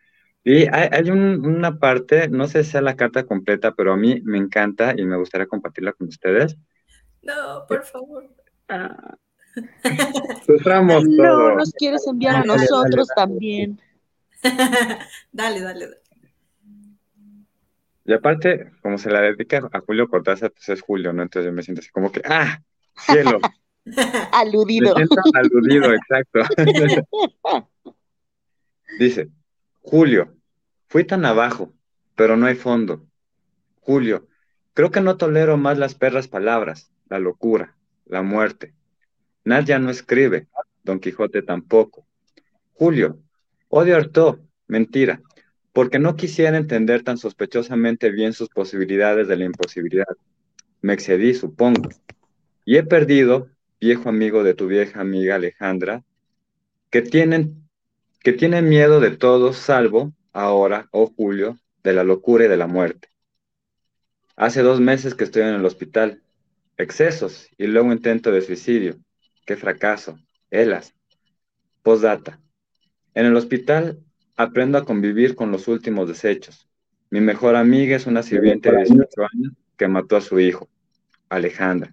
Y 0.44 0.66
hay, 0.68 1.10
una 1.12 1.78
parte, 1.78 2.28
no 2.30 2.48
sé 2.48 2.64
si 2.64 2.72
sea 2.72 2.82
la 2.82 2.96
carta 2.96 3.26
completa, 3.26 3.74
pero 3.76 3.94
a 3.94 3.98
mí 3.98 4.22
me 4.24 4.40
encanta 4.40 4.94
y 4.98 5.06
me 5.06 5.18
gustaría 5.18 5.48
compartirla 5.48 5.94
con 5.94 6.08
ustedes. 6.08 6.58
No, 7.22 7.66
por 7.68 7.84
favor. 7.84 8.28
Ah. 8.68 9.18
Suframos 10.46 11.04
No, 11.08 11.56
nos 11.56 11.72
quieres 11.74 12.08
enviar 12.08 12.38
a 12.38 12.44
nosotros 12.44 13.08
también. 13.16 13.80
dale, 15.32 15.62
dale, 15.62 15.62
dale. 15.62 15.98
Y 18.12 18.14
aparte, 18.14 18.70
como 18.82 18.98
se 18.98 19.10
la 19.10 19.22
dedica 19.22 19.70
a 19.72 19.80
Julio 19.80 20.10
Cortázar, 20.10 20.52
pues 20.52 20.68
es 20.68 20.82
Julio, 20.82 21.14
¿no? 21.14 21.24
Entonces 21.24 21.50
yo 21.50 21.54
me 21.54 21.64
siento 21.64 21.80
así 21.80 21.90
como 21.92 22.12
que, 22.12 22.22
¡ah! 22.26 22.62
¡Cielo! 22.94 23.40
aludido. 24.34 24.94
Me 24.98 25.08
siento 25.08 25.32
aludido, 25.34 25.94
exacto. 25.94 26.42
Dice, 29.00 29.30
Julio, 29.80 30.36
fui 30.90 31.06
tan 31.06 31.24
abajo, 31.24 31.74
pero 32.18 32.36
no 32.36 32.48
hay 32.48 32.56
fondo. 32.56 33.08
Julio, 33.80 34.28
creo 34.74 34.92
que 34.92 35.00
no 35.00 35.16
tolero 35.16 35.56
más 35.56 35.78
las 35.78 35.96
perras 35.96 36.28
palabras, 36.28 36.92
la 37.08 37.18
locura, 37.18 37.78
la 38.04 38.24
muerte. 38.24 38.74
Nadia 39.46 39.80
no 39.80 39.90
escribe, 39.90 40.50
Don 40.84 41.00
Quijote 41.00 41.44
tampoco. 41.44 42.06
Julio, 42.74 43.22
odio 43.70 43.96
harto, 43.96 44.42
mentira 44.68 45.22
porque 45.74 46.00
no 46.00 46.16
quisiera 46.16 46.58
entender 46.58 47.04
tan 47.04 47.18
sospechosamente 47.18 48.12
bien 48.12 48.34
sus 48.34 48.50
posibilidades 48.50 49.28
de 49.28 49.38
la 49.38 49.46
imposibilidad. 49.46 50.06
Me 50.82 50.94
excedí, 50.94 51.34
supongo. 51.34 51.90
Y 52.66 52.78
he 52.78 52.84
perdido, 52.84 53.50
viejo 53.80 54.10
amigo 54.10 54.44
de 54.44 54.54
tu 54.54 54.68
vieja 54.68 55.02
amiga 55.02 55.36
Alejandra, 55.36 56.04
que 56.90 57.02
tienen, 57.02 57.70
que 58.20 58.34
tienen 58.34 58.68
miedo 58.68 59.00
de 59.00 59.12
todo, 59.12 59.54
salvo 59.54 60.14
ahora, 60.34 60.90
oh 60.92 61.08
Julio, 61.08 61.58
de 61.84 61.94
la 61.94 62.04
locura 62.04 62.46
y 62.46 62.48
de 62.48 62.58
la 62.58 62.68
muerte. 62.68 63.10
Hace 64.36 64.62
dos 64.62 64.80
meses 64.80 65.16
que 65.16 65.24
estoy 65.24 65.44
en 65.44 65.56
el 65.56 65.66
hospital. 65.66 66.22
Excesos 66.78 67.48
y 67.58 67.68
luego 67.68 67.92
intento 67.92 68.32
de 68.32 68.42
suicidio. 68.42 68.98
Qué 69.46 69.56
fracaso. 69.56 70.18
Elas. 70.50 70.96
Postdata. 71.84 72.40
En 73.14 73.26
el 73.26 73.36
hospital 73.36 74.00
Aprendo 74.36 74.78
a 74.78 74.86
convivir 74.86 75.36
con 75.36 75.52
los 75.52 75.68
últimos 75.68 76.08
desechos. 76.08 76.68
Mi 77.10 77.22
mejor 77.22 77.56
amiga 77.56 77.96
es 77.96 78.08
una 78.08 78.24
sirviente 78.24 78.72
de 78.72 78.84
18 78.84 79.22
años 79.22 79.54
que 79.78 79.88
mató 79.88 80.18
a 80.18 80.22
su 80.22 80.40
hijo, 80.40 80.70
Alejandra. 81.30 81.92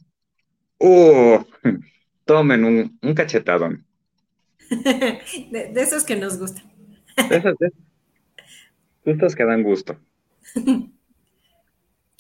¡Uh! 0.79 1.39
Tomen 2.25 2.65
un, 2.65 2.99
un 3.03 3.15
cachetadón. 3.15 3.85
de, 4.71 5.73
esos 5.77 6.05
que 6.05 6.17
nos 6.17 6.39
gustan. 6.39 6.65
de 7.29 7.37
esos, 7.37 7.55
de 7.59 7.73
esos 9.05 9.35
que 9.35 9.45
dan 9.45 9.63
gusto. 9.63 9.99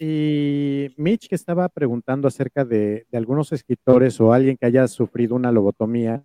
Y 0.00 0.94
Mitch, 0.96 1.28
que 1.28 1.34
estaba 1.34 1.68
preguntando 1.68 2.28
acerca 2.28 2.64
de, 2.64 3.06
algunos 3.12 3.52
escritores 3.52 4.20
o 4.20 4.32
alguien 4.32 4.56
que 4.56 4.66
haya 4.66 4.86
sufrido 4.86 5.34
una 5.34 5.50
lobotomía, 5.50 6.22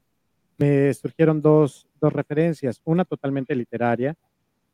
me 0.59 0.93
surgieron 0.93 1.41
dos, 1.41 1.87
referencias. 2.11 2.81
Una 2.83 3.05
totalmente 3.05 3.55
literaria. 3.55 4.15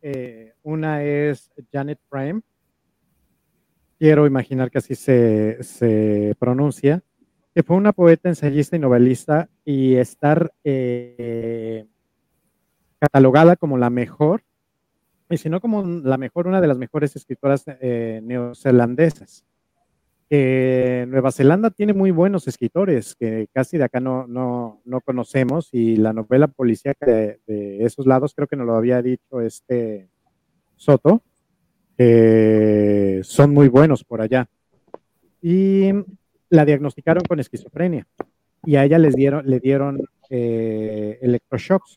Eh, 0.01 0.53
una 0.63 1.03
es 1.03 1.51
Janet 1.71 1.99
Prime. 2.09 2.41
Quiero 3.99 4.25
imaginar 4.25 4.71
que 4.71 4.77
así 4.77 4.95
se, 4.95 5.61
se 5.61 6.36
pronuncia. 6.39 7.03
Que 7.53 7.63
fue 7.63 7.75
una 7.75 7.91
poeta, 7.91 8.30
ensayista 8.30 8.77
y 8.77 8.80
novelista 8.80 9.49
y 9.65 9.95
estar 9.95 10.53
eh, 10.63 11.86
catalogada 12.99 13.57
como 13.57 13.77
la 13.77 13.89
mejor 13.89 14.43
y 15.30 15.38
si 15.38 15.49
no 15.49 15.61
como 15.61 15.84
la 15.84 16.17
mejor, 16.17 16.47
una 16.47 16.59
de 16.59 16.67
las 16.67 16.77
mejores 16.77 17.15
escritoras 17.15 17.63
eh, 17.67 18.19
neozelandesas. 18.23 19.45
Nueva 20.30 21.32
Zelanda 21.32 21.71
tiene 21.71 21.93
muy 21.93 22.11
buenos 22.11 22.47
escritores 22.47 23.15
que 23.15 23.47
casi 23.51 23.77
de 23.77 23.86
acá 23.86 23.99
no, 23.99 24.27
no, 24.27 24.82
no 24.86 25.01
conocemos 25.01 25.69
y 25.71 25.95
la 25.95 26.13
novela 26.13 26.47
policíaca 26.47 27.05
de, 27.05 27.84
esos 27.84 28.05
lados 28.05 28.34
creo 28.36 28.47
que 28.47 28.55
nos 28.55 28.67
lo 28.67 28.75
había 28.75 29.01
dicho 29.01 29.41
este 29.41 30.09
Soto, 30.75 31.23
son 31.97 33.53
muy 33.53 33.67
buenos 33.67 34.03
por 34.03 34.21
allá. 34.21 34.47
Y 35.41 35.89
la 36.49 36.65
diagnosticaron 36.65 37.23
con 37.27 37.39
esquizofrenia 37.39 38.07
y 38.65 38.75
a 38.75 38.86
ella 38.86 38.99
les 38.99 39.15
dieron, 39.15 39.49
le 39.49 39.59
dieron 39.59 39.99
eh, 40.30 41.17
electroshocks 41.21 41.95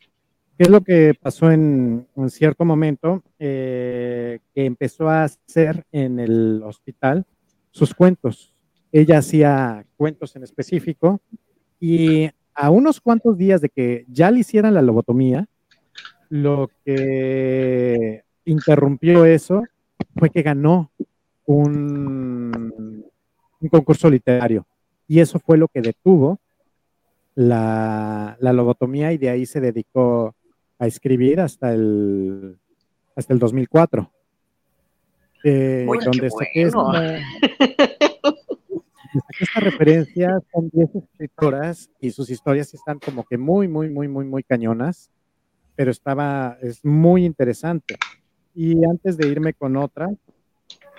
¿Qué 0.57 0.65
es 0.65 0.69
lo 0.69 0.81
que 0.81 1.15
pasó 1.19 1.49
en 1.51 2.07
un 2.13 2.29
cierto 2.29 2.63
momento? 2.63 3.23
Eh, 3.39 4.39
que 4.53 4.65
empezó 4.65 5.09
a 5.09 5.23
hacer 5.23 5.83
en 5.91 6.19
el 6.19 6.61
hospital 6.63 7.25
sus 7.73 7.93
cuentos. 7.93 8.53
Ella 8.91 9.17
hacía 9.17 9.85
cuentos 9.97 10.35
en 10.35 10.43
específico 10.43 11.19
y 11.79 12.29
a 12.53 12.69
unos 12.69 13.01
cuantos 13.01 13.37
días 13.37 13.59
de 13.59 13.69
que 13.69 14.05
ya 14.07 14.31
le 14.31 14.39
hicieran 14.39 14.75
la 14.75 14.81
lobotomía, 14.81 15.47
lo 16.29 16.69
que 16.85 18.23
interrumpió 18.45 19.25
eso 19.25 19.63
fue 20.15 20.29
que 20.29 20.43
ganó 20.43 20.91
un, 21.45 23.05
un 23.59 23.69
concurso 23.69 24.09
literario 24.09 24.65
y 25.07 25.19
eso 25.19 25.39
fue 25.39 25.57
lo 25.57 25.67
que 25.67 25.81
detuvo 25.81 26.39
la, 27.35 28.37
la 28.39 28.53
lobotomía 28.53 29.11
y 29.11 29.17
de 29.17 29.29
ahí 29.29 29.45
se 29.47 29.59
dedicó 29.59 30.35
a 30.77 30.85
escribir 30.85 31.39
hasta 31.39 31.73
el, 31.73 32.59
hasta 33.15 33.33
el 33.33 33.39
2004. 33.39 34.11
Eh, 35.43 35.85
donde 36.05 36.29
saqué, 36.29 36.61
esta, 36.63 37.17
esta, 39.39 39.59
referencia, 39.59 40.39
son 40.51 40.69
10 40.71 40.95
escritoras 40.95 41.89
y 41.99 42.11
sus 42.11 42.29
historias 42.29 42.73
están 42.73 42.99
como 42.99 43.23
que 43.25 43.37
muy, 43.37 43.67
muy, 43.67 43.89
muy, 43.89 44.07
muy, 44.07 44.25
muy 44.25 44.43
cañonas, 44.43 45.11
pero 45.75 45.91
estaba, 45.91 46.57
es 46.61 46.83
muy 46.83 47.25
interesante. 47.25 47.95
Y 48.55 48.85
antes 48.85 49.17
de 49.17 49.27
irme 49.27 49.53
con 49.53 49.77
otra, 49.77 50.09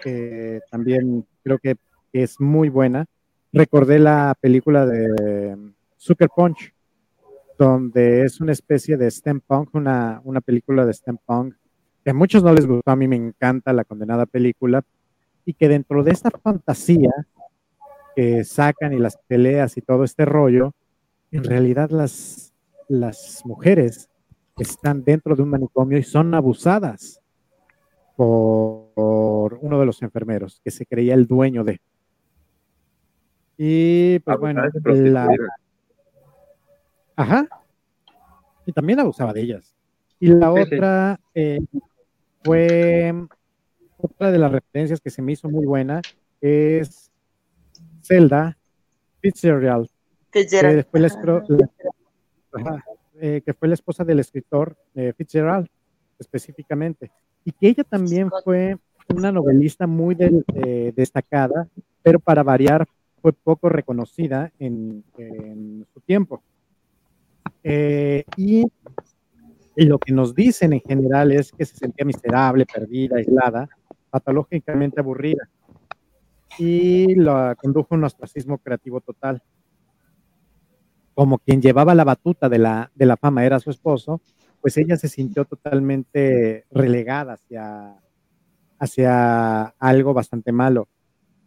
que 0.02 0.60
también 0.70 1.26
creo 1.42 1.58
que 1.58 1.76
es 2.12 2.40
muy 2.40 2.68
buena, 2.68 3.06
recordé 3.52 3.98
la 3.98 4.36
película 4.40 4.84
de 4.86 5.56
Sucker 5.96 6.28
Punch, 6.34 6.74
donde 7.58 8.24
es 8.24 8.40
una 8.40 8.52
especie 8.52 8.96
de 8.96 9.10
steampunk, 9.10 9.74
una, 9.74 10.20
una 10.24 10.40
película 10.40 10.84
de 10.84 10.92
steampunk, 10.92 11.54
que 12.04 12.10
a 12.10 12.14
muchos 12.14 12.44
no 12.44 12.52
les 12.52 12.66
gustó, 12.66 12.90
a 12.90 12.96
mí 12.96 13.08
me 13.08 13.16
encanta 13.16 13.72
la 13.72 13.84
condenada 13.84 14.26
película, 14.26 14.84
y 15.46 15.54
que 15.54 15.68
dentro 15.68 16.02
de 16.02 16.12
esta 16.12 16.30
fantasía 16.30 17.10
que 18.14 18.44
sacan 18.44 18.92
y 18.92 18.98
las 18.98 19.16
peleas 19.26 19.76
y 19.76 19.80
todo 19.80 20.04
este 20.04 20.24
rollo, 20.24 20.72
en 21.32 21.44
realidad 21.44 21.90
las, 21.90 22.52
las 22.88 23.42
mujeres 23.44 24.08
están 24.58 25.02
dentro 25.02 25.34
de 25.34 25.42
un 25.42 25.50
manicomio 25.50 25.98
y 25.98 26.02
son 26.02 26.32
abusadas 26.34 27.20
por, 28.16 29.58
uno 29.60 29.80
de 29.80 29.86
los 29.86 30.02
enfermeros, 30.02 30.60
que 30.62 30.70
se 30.70 30.86
creía 30.86 31.14
el 31.14 31.26
dueño 31.26 31.64
de. 31.64 31.80
Y 33.56 34.18
pues 34.20 34.38
bueno, 34.38 34.62
la, 34.84 35.28
Ajá. 37.16 37.48
Y 38.66 38.72
también 38.72 39.00
abusaba 39.00 39.32
de 39.32 39.42
ellas. 39.42 39.74
Y 40.20 40.28
la 40.28 40.52
otra 40.52 41.20
eh, 41.34 41.60
fue 42.44 43.12
otra 43.96 44.30
de 44.30 44.38
las 44.38 44.52
referencias 44.52 45.00
que 45.00 45.10
se 45.10 45.22
me 45.22 45.32
hizo 45.32 45.48
muy 45.48 45.66
buena 45.66 46.02
es 46.40 47.10
Zelda 48.02 48.56
Fitzgerald, 49.20 49.88
Que, 50.30 50.46
fue 50.90 51.00
la, 51.00 51.08
eh, 53.20 53.40
que 53.44 53.54
fue 53.54 53.68
la 53.68 53.74
esposa 53.74 54.04
del 54.04 54.20
escritor 54.20 54.76
eh, 54.94 55.12
Fitzgerald, 55.16 55.66
específicamente. 56.18 57.10
Y 57.44 57.52
que 57.52 57.68
ella 57.68 57.84
también 57.84 58.30
fue 58.44 58.76
una 59.08 59.32
novelista 59.32 59.86
muy 59.86 60.14
destacada, 60.94 61.68
pero 62.02 62.20
para 62.20 62.42
variar 62.42 62.86
fue 63.22 63.32
poco 63.32 63.70
reconocida 63.70 64.52
en 64.58 65.02
su 65.92 66.00
tiempo. 66.00 66.42
Eh, 67.66 68.24
y, 68.36 68.66
lo 69.76 69.98
que 69.98 70.12
nos 70.12 70.34
dicen 70.34 70.72
en 70.72 70.80
general 70.80 71.32
es 71.32 71.52
que 71.52 71.64
se 71.64 71.76
sentía 71.76 72.04
miserable, 72.04 72.66
perdida, 72.66 73.16
aislada, 73.16 73.68
patológicamente 74.10 75.00
aburrida. 75.00 75.48
Y 76.58 77.14
lo 77.16 77.54
condujo 77.56 77.88
a 77.94 77.98
un 77.98 78.04
ostracismo 78.04 78.58
creativo 78.58 79.00
total. 79.00 79.42
Como 81.14 81.38
quien 81.38 81.60
llevaba 81.60 81.94
la 81.94 82.04
batuta 82.04 82.48
de 82.48 82.58
la, 82.58 82.90
de 82.94 83.06
la 83.06 83.16
fama 83.16 83.44
era 83.44 83.58
su 83.58 83.70
esposo, 83.70 84.20
pues 84.60 84.76
ella 84.76 84.96
se 84.96 85.08
sintió 85.08 85.44
totalmente 85.44 86.64
relegada 86.70 87.34
hacia, 87.34 87.96
hacia 88.78 89.64
algo 89.78 90.14
bastante 90.14 90.52
malo. 90.52 90.88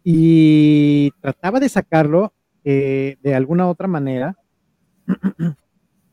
Y 0.04 1.10
trataba 1.20 1.60
de 1.60 1.68
sacarlo 1.68 2.32
eh, 2.64 3.16
de 3.22 3.34
alguna 3.34 3.68
otra 3.68 3.88
manera 3.88 4.36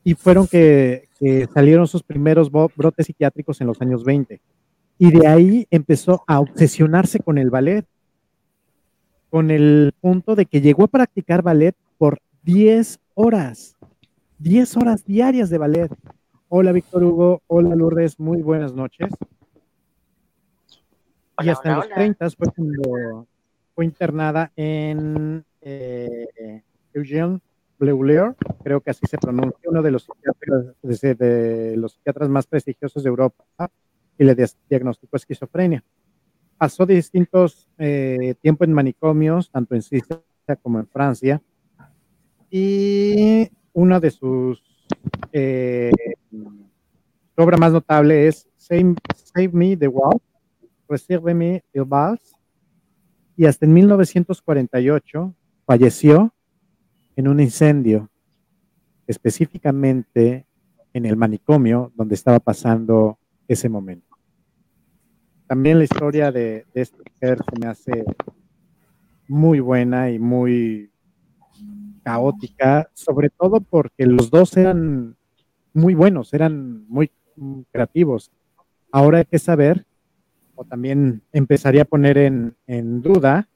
y 0.06 0.14
fueron 0.14 0.46
que, 0.46 1.08
salieron 1.52 1.88
sus 1.88 2.04
primeros 2.04 2.48
brotes 2.48 3.06
psiquiátricos 3.06 3.60
en 3.60 3.66
los 3.66 3.82
años 3.82 4.04
20. 4.04 4.40
Y 4.98 5.10
de 5.10 5.26
ahí 5.26 5.66
empezó 5.68 6.22
a 6.28 6.38
obsesionarse 6.38 7.18
con 7.18 7.38
el 7.38 7.50
ballet, 7.50 7.84
con 9.28 9.50
el 9.50 9.92
punto 10.00 10.36
de 10.36 10.46
que 10.46 10.60
llegó 10.60 10.84
a 10.84 10.88
practicar 10.88 11.42
ballet 11.42 11.74
por 11.98 12.20
10 12.44 13.00
horas, 13.14 13.76
10 14.38 14.76
horas 14.76 15.04
diarias 15.04 15.50
de 15.50 15.58
ballet. 15.58 15.90
Hola 16.50 16.70
Víctor 16.70 17.02
Hugo, 17.02 17.42
hola 17.48 17.74
Lourdes, 17.74 18.20
muy 18.20 18.42
buenas 18.42 18.74
noches. 18.74 19.12
y 21.42 21.48
hasta 21.48 21.78
los 21.78 21.88
30 21.88 22.30
fue 22.30 22.46
cuando 22.54 23.26
fue 23.74 23.84
internada 23.84 24.52
en 24.54 25.44
eh, 25.62 26.62
Eugene 26.94 27.40
Bleuler, 27.78 28.34
creo 28.62 28.80
que 28.80 28.90
así 28.90 29.06
se 29.08 29.18
pronuncia, 29.18 29.68
uno 29.68 29.82
de 29.82 29.90
los 29.90 30.04
psiquiatras, 30.04 31.18
de, 31.18 31.74
los 31.76 31.92
psiquiatras 31.92 32.28
más 32.28 32.46
prestigiosos 32.46 33.02
de 33.02 33.08
Europa, 33.08 33.44
y 34.18 34.24
le 34.24 34.34
diagnosticó 34.68 35.16
esquizofrenia. 35.16 35.84
Pasó 36.56 36.86
distintos 36.86 37.68
eh, 37.78 38.34
tiempos 38.40 38.66
en 38.66 38.74
manicomios, 38.74 39.50
tanto 39.50 39.74
en 39.74 39.82
Suiza 39.82 40.20
como 40.62 40.78
en 40.78 40.86
Francia, 40.86 41.42
y 42.50 43.50
una 43.72 44.00
de 44.00 44.10
sus 44.10 44.62
eh, 45.32 45.90
obra 47.36 47.56
más 47.58 47.72
notable 47.72 48.28
es 48.28 48.48
Save, 48.56 48.94
Me 49.52 49.76
the 49.76 49.88
Wall, 49.88 50.18
Me 51.34 51.62
el 51.72 51.84
Vals, 51.84 52.34
y 53.36 53.44
hasta 53.44 53.66
en 53.66 53.74
1948 53.74 55.34
falleció 55.66 56.32
en 57.16 57.28
un 57.28 57.40
incendio, 57.40 58.10
específicamente 59.06 60.46
en 60.92 61.06
el 61.06 61.16
manicomio 61.16 61.92
donde 61.96 62.14
estaba 62.14 62.38
pasando 62.38 63.18
ese 63.48 63.68
momento. 63.68 64.16
También 65.46 65.78
la 65.78 65.84
historia 65.84 66.30
de, 66.30 66.66
esta 66.74 66.98
mujer 66.98 67.38
se 67.38 67.60
me 67.60 67.66
hace 67.66 68.04
muy 69.28 69.60
buena 69.60 70.10
y 70.10 70.18
muy 70.18 70.90
caótica, 72.02 72.90
sobre 72.94 73.30
todo 73.30 73.60
porque 73.60 74.06
los 74.06 74.30
dos 74.30 74.56
eran 74.56 75.16
muy 75.72 75.94
buenos, 75.94 76.34
eran 76.34 76.86
muy 76.88 77.10
creativos. 77.72 78.30
Ahora 78.90 79.18
hay 79.18 79.24
que 79.24 79.38
saber, 79.38 79.86
o 80.54 80.64
también 80.64 81.22
empezaría 81.32 81.82
a 81.82 81.86
poner 81.86 82.18
en, 82.18 82.56
en 82.66 83.02
duda, 83.02 83.48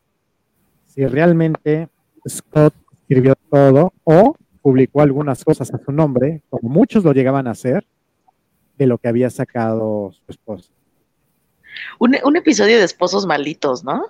si 0.86 1.06
realmente 1.06 1.88
Scott 2.28 2.74
escribió 3.11 3.34
todo 3.50 3.92
o 4.04 4.36
publicó 4.62 5.00
algunas 5.00 5.42
cosas 5.42 5.74
a 5.74 5.78
su 5.84 5.90
nombre, 5.90 6.42
como 6.48 6.68
muchos 6.68 7.02
lo 7.02 7.12
llegaban 7.12 7.48
a 7.48 7.52
hacer, 7.52 7.84
de 8.78 8.86
lo 8.86 8.98
que 8.98 9.08
había 9.08 9.30
sacado 9.30 10.12
su 10.12 10.22
esposa. 10.28 10.70
Un, 11.98 12.36
episodio 12.36 12.78
de 12.78 12.84
esposos 12.84 13.26
malditos, 13.26 13.82
¿no? 13.82 14.06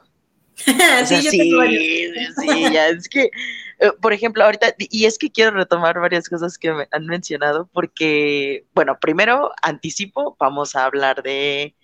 sí, 1.07 1.23
sí, 1.23 1.31
sí, 1.31 2.73
ya 2.73 2.89
es 2.89 3.09
que, 3.09 3.31
eh, 3.79 3.93
por 4.03 4.13
ejemplo, 4.13 4.45
ahorita, 4.45 4.75
y 4.79 5.07
es 5.07 5.17
que 5.17 5.31
quiero 5.31 5.53
retomar 5.53 5.99
varias 5.99 6.29
cosas 6.29 6.59
que 6.59 6.71
me 6.71 6.89
han 6.91 7.07
mencionado, 7.07 7.71
porque, 7.73 8.67
bueno, 8.75 8.99
primero 9.01 9.51
anticipo, 9.63 10.37
vamos 10.39 10.77
a 10.77 10.85
hablar 10.85 11.23
de 11.23 11.75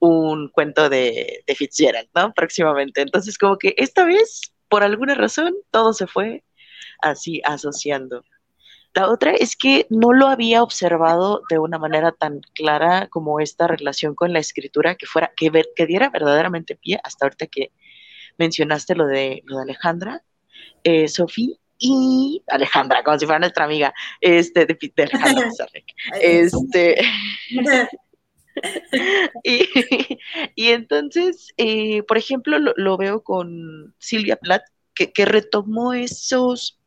un 0.00 0.48
cuento 0.48 0.88
de, 0.88 1.44
de 1.46 1.54
Fitzgerald, 1.54 2.08
¿no? 2.12 2.34
Próximamente. 2.34 3.02
Entonces, 3.02 3.38
como 3.38 3.56
que 3.56 3.74
esta 3.76 4.04
vez, 4.04 4.40
por 4.68 4.82
alguna 4.82 5.14
razón, 5.14 5.54
todo 5.70 5.92
se 5.92 6.08
fue 6.08 6.42
así 7.00 7.40
asociando. 7.44 8.24
La 8.94 9.10
otra 9.10 9.32
es 9.32 9.56
que 9.56 9.86
no 9.90 10.12
lo 10.14 10.26
había 10.26 10.62
observado 10.62 11.42
de 11.50 11.58
una 11.58 11.78
manera 11.78 12.12
tan 12.12 12.40
clara 12.54 13.08
como 13.08 13.40
esta 13.40 13.66
relación 13.66 14.14
con 14.14 14.32
la 14.32 14.38
escritura 14.38 14.94
que 14.94 15.04
fuera, 15.04 15.32
que, 15.36 15.50
que 15.76 15.86
diera 15.86 16.08
verdaderamente 16.08 16.76
pie 16.76 16.98
hasta 17.04 17.26
ahorita 17.26 17.46
que 17.46 17.72
mencionaste 18.38 18.94
lo 18.94 19.06
de, 19.06 19.42
lo 19.44 19.56
de 19.56 19.62
Alejandra, 19.64 20.22
eh, 20.82 21.08
Sofía 21.08 21.56
y 21.78 22.42
Alejandra, 22.46 23.02
como 23.04 23.18
si 23.18 23.26
fuera 23.26 23.38
nuestra 23.38 23.66
amiga, 23.66 23.92
este, 24.20 24.64
de, 24.64 24.78
de 24.96 25.02
Alejandra 25.02 25.50
este, 26.22 26.96
y, 29.42 30.70
entonces, 30.70 31.52
eh, 31.56 32.02
por 32.04 32.16
ejemplo, 32.16 32.58
lo, 32.58 32.96
veo 32.96 33.22
con 33.22 33.94
Silvia 33.98 34.36
Plath, 34.36 34.64
que, 34.94 35.12
que 35.12 35.26
retomó 35.26 35.92
esos 35.92 36.78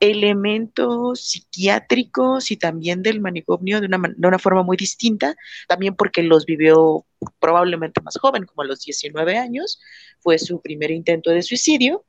elementos 0.00 1.20
psiquiátricos 1.20 2.50
y 2.50 2.56
también 2.56 3.02
del 3.02 3.20
manicomio 3.20 3.80
de 3.80 3.86
una, 3.86 3.98
de 4.16 4.28
una, 4.28 4.38
forma 4.38 4.62
muy 4.62 4.76
distinta, 4.76 5.36
también 5.68 5.94
porque 5.94 6.22
los 6.22 6.46
vivió 6.46 7.04
probablemente 7.38 8.00
más 8.02 8.18
joven, 8.18 8.44
como 8.44 8.62
a 8.62 8.66
los 8.66 8.80
19 8.84 9.36
años, 9.36 9.80
fue 10.20 10.38
su 10.38 10.60
primer 10.60 10.90
intento 10.90 11.30
de 11.30 11.42
suicidio. 11.42 12.04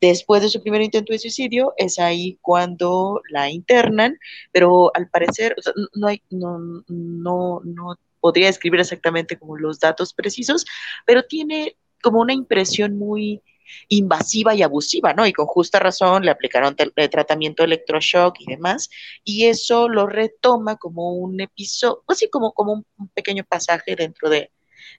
Después 0.00 0.42
de 0.42 0.48
su 0.48 0.62
primer 0.62 0.82
intento 0.82 1.12
de 1.12 1.18
suicidio, 1.18 1.74
es 1.76 1.98
ahí 1.98 2.38
cuando 2.40 3.20
la 3.30 3.50
internan, 3.50 4.16
pero 4.52 4.92
al 4.94 5.08
parecer 5.08 5.56
no, 5.94 6.08
no, 6.30 6.84
no, 6.86 7.60
no 7.64 7.96
podría 8.20 8.46
describir 8.46 8.80
exactamente 8.80 9.36
como 9.36 9.56
los 9.56 9.80
datos 9.80 10.14
precisos, 10.14 10.66
pero 11.04 11.24
tiene 11.24 11.76
como 12.02 12.20
una 12.20 12.32
impresión 12.32 12.96
muy 12.96 13.42
invasiva 13.88 14.54
y 14.54 14.62
abusiva, 14.62 15.14
¿no? 15.14 15.26
Y 15.26 15.32
con 15.32 15.46
justa 15.46 15.78
razón 15.78 16.24
le 16.24 16.30
aplicaron 16.30 16.76
el 16.78 17.10
tratamiento 17.10 17.64
electroshock 17.64 18.40
y 18.40 18.46
demás, 18.46 18.90
y 19.24 19.46
eso 19.46 19.88
lo 19.88 20.06
retoma 20.06 20.76
como 20.76 21.14
un 21.14 21.40
episodio, 21.40 22.04
así 22.08 22.28
como, 22.30 22.52
como 22.52 22.72
un, 22.72 23.08
pequeño 23.14 23.44
pasaje 23.44 23.96
dentro 23.96 24.30
de, 24.30 24.50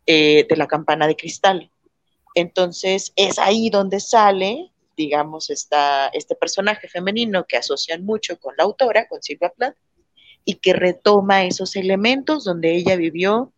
eh, 0.05 0.45
de 0.49 0.55
la 0.57 0.67
campana 0.67 1.07
de 1.07 1.15
cristal. 1.15 1.71
Entonces 2.35 3.13
es 3.15 3.39
ahí 3.39 3.69
donde 3.69 3.99
sale, 3.99 4.71
digamos, 4.95 5.49
esta, 5.49 6.07
este 6.09 6.35
personaje 6.35 6.87
femenino 6.87 7.45
que 7.45 7.57
asocian 7.57 8.05
mucho 8.05 8.39
con 8.39 8.55
la 8.57 8.63
autora, 8.63 9.07
con 9.07 9.21
Silvia 9.21 9.49
Plath, 9.55 9.75
y 10.45 10.55
que 10.55 10.73
retoma 10.73 11.45
esos 11.45 11.75
elementos 11.75 12.43
donde 12.43 12.75
ella 12.75 12.95
vivió 12.95 13.53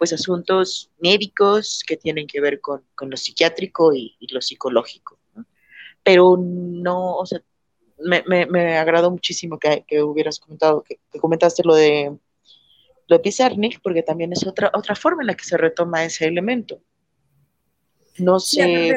pues 0.00 0.14
asuntos 0.14 0.90
médicos 0.98 1.84
que 1.86 1.94
tienen 1.94 2.26
que 2.26 2.40
ver 2.40 2.58
con, 2.62 2.82
lo 2.98 3.16
psiquiátrico 3.18 3.92
y, 3.92 4.16
lo 4.30 4.40
psicológico. 4.40 5.18
Pero 6.02 6.38
no, 6.40 7.16
o 7.16 7.26
sea, 7.26 7.42
me, 7.98 8.24
me, 8.46 8.78
agradó 8.78 9.10
muchísimo 9.10 9.58
que, 9.58 10.02
hubieras 10.02 10.40
comentado, 10.40 10.82
que, 10.84 10.98
comentaste 11.20 11.62
lo 11.64 11.74
de 11.74 12.16
lo 13.08 13.16
de 13.16 13.22
Pizarnik, 13.22 13.82
porque 13.82 14.02
también 14.02 14.32
es 14.32 14.46
otra, 14.46 14.70
otra 14.72 14.94
forma 14.94 15.22
en 15.22 15.26
la 15.26 15.34
que 15.34 15.44
se 15.44 15.58
retoma 15.58 16.02
ese 16.02 16.26
elemento. 16.26 16.80
No 18.16 18.40
sé. 18.40 18.94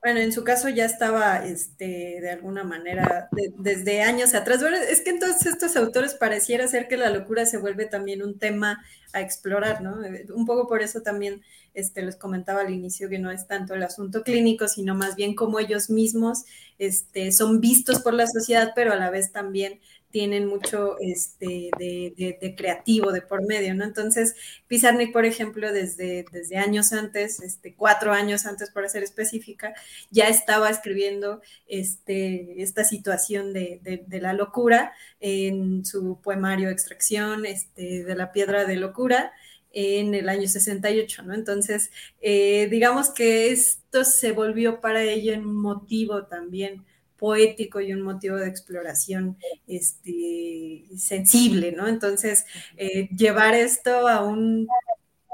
Bueno, 0.00 0.20
en 0.20 0.32
su 0.32 0.44
caso 0.44 0.68
ya 0.68 0.84
estaba 0.84 1.44
este, 1.44 2.20
de 2.20 2.30
alguna 2.30 2.64
manera 2.64 3.28
desde 3.58 4.02
años 4.02 4.34
atrás. 4.34 4.62
es 4.62 5.00
que 5.00 5.10
entonces 5.10 5.46
estos 5.46 5.76
autores 5.76 6.14
pareciera 6.14 6.68
ser 6.68 6.88
que 6.88 6.96
la 6.96 7.10
locura 7.10 7.46
se 7.46 7.58
vuelve 7.58 7.86
también 7.86 8.22
un 8.22 8.38
tema 8.38 8.84
a 9.12 9.20
explorar, 9.20 9.82
¿no? 9.82 10.04
Eh, 10.04 10.26
un 10.34 10.46
poco 10.46 10.68
por 10.68 10.82
eso 10.82 11.00
también 11.00 11.42
este, 11.74 12.02
les 12.02 12.16
comentaba 12.16 12.60
al 12.60 12.72
inicio 12.72 13.08
que 13.08 13.18
no 13.18 13.30
es 13.30 13.46
tanto 13.46 13.74
el 13.74 13.82
asunto 13.82 14.22
clínico, 14.22 14.68
sino 14.68 14.94
más 14.94 15.16
bien 15.16 15.34
cómo 15.34 15.58
ellos 15.58 15.90
mismos 15.90 16.44
este, 16.78 17.32
son 17.32 17.60
vistos 17.60 18.00
por 18.00 18.14
la 18.14 18.26
sociedad, 18.26 18.72
pero 18.74 18.92
a 18.92 18.96
la 18.96 19.10
vez 19.10 19.32
también 19.32 19.80
tienen 20.10 20.46
mucho 20.46 20.96
este, 21.00 21.70
de, 21.78 22.54
creativo 22.56 23.12
de 23.12 23.22
por 23.22 23.44
medio, 23.46 23.74
¿no? 23.74 23.84
Entonces, 23.84 24.34
Pizarnik, 24.66 25.12
por 25.12 25.24
ejemplo, 25.24 25.72
desde, 25.72 26.24
desde 26.32 26.56
años 26.56 26.92
antes, 26.92 27.40
este, 27.40 27.74
cuatro 27.74 28.12
años 28.12 28.46
antes, 28.46 28.70
para 28.70 28.88
ser 28.88 29.02
específica, 29.02 29.74
ya 30.10 30.28
estaba 30.28 30.70
escribiendo 30.70 31.42
este, 31.66 32.62
esta 32.62 32.84
situación 32.84 33.52
de, 33.52 33.80
la 34.08 34.32
locura 34.32 34.92
en 35.20 35.84
su 35.84 36.20
poemario 36.22 36.70
Extracción 36.70 37.46
este, 37.46 38.04
de 38.04 38.14
la 38.14 38.32
Piedra 38.32 38.64
de 38.64 38.76
Locura 38.76 39.32
en 39.72 40.14
el 40.14 40.28
año 40.28 40.48
68, 40.48 41.22
¿no? 41.22 41.34
Entonces, 41.34 41.90
eh, 42.20 42.68
digamos 42.70 43.10
que 43.10 43.50
esto 43.50 44.04
se 44.04 44.32
volvió 44.32 44.80
para 44.80 45.02
ella 45.02 45.38
un 45.38 45.56
motivo 45.56 46.24
también 46.24 46.84
poético 47.18 47.80
y 47.80 47.92
un 47.92 48.02
motivo 48.02 48.36
de 48.36 48.48
exploración 48.48 49.36
este, 49.66 50.84
sensible, 50.96 51.72
¿no? 51.72 51.88
Entonces, 51.88 52.46
eh, 52.76 53.08
llevar 53.14 53.54
esto 53.54 54.08
a 54.08 54.24
un, 54.24 54.68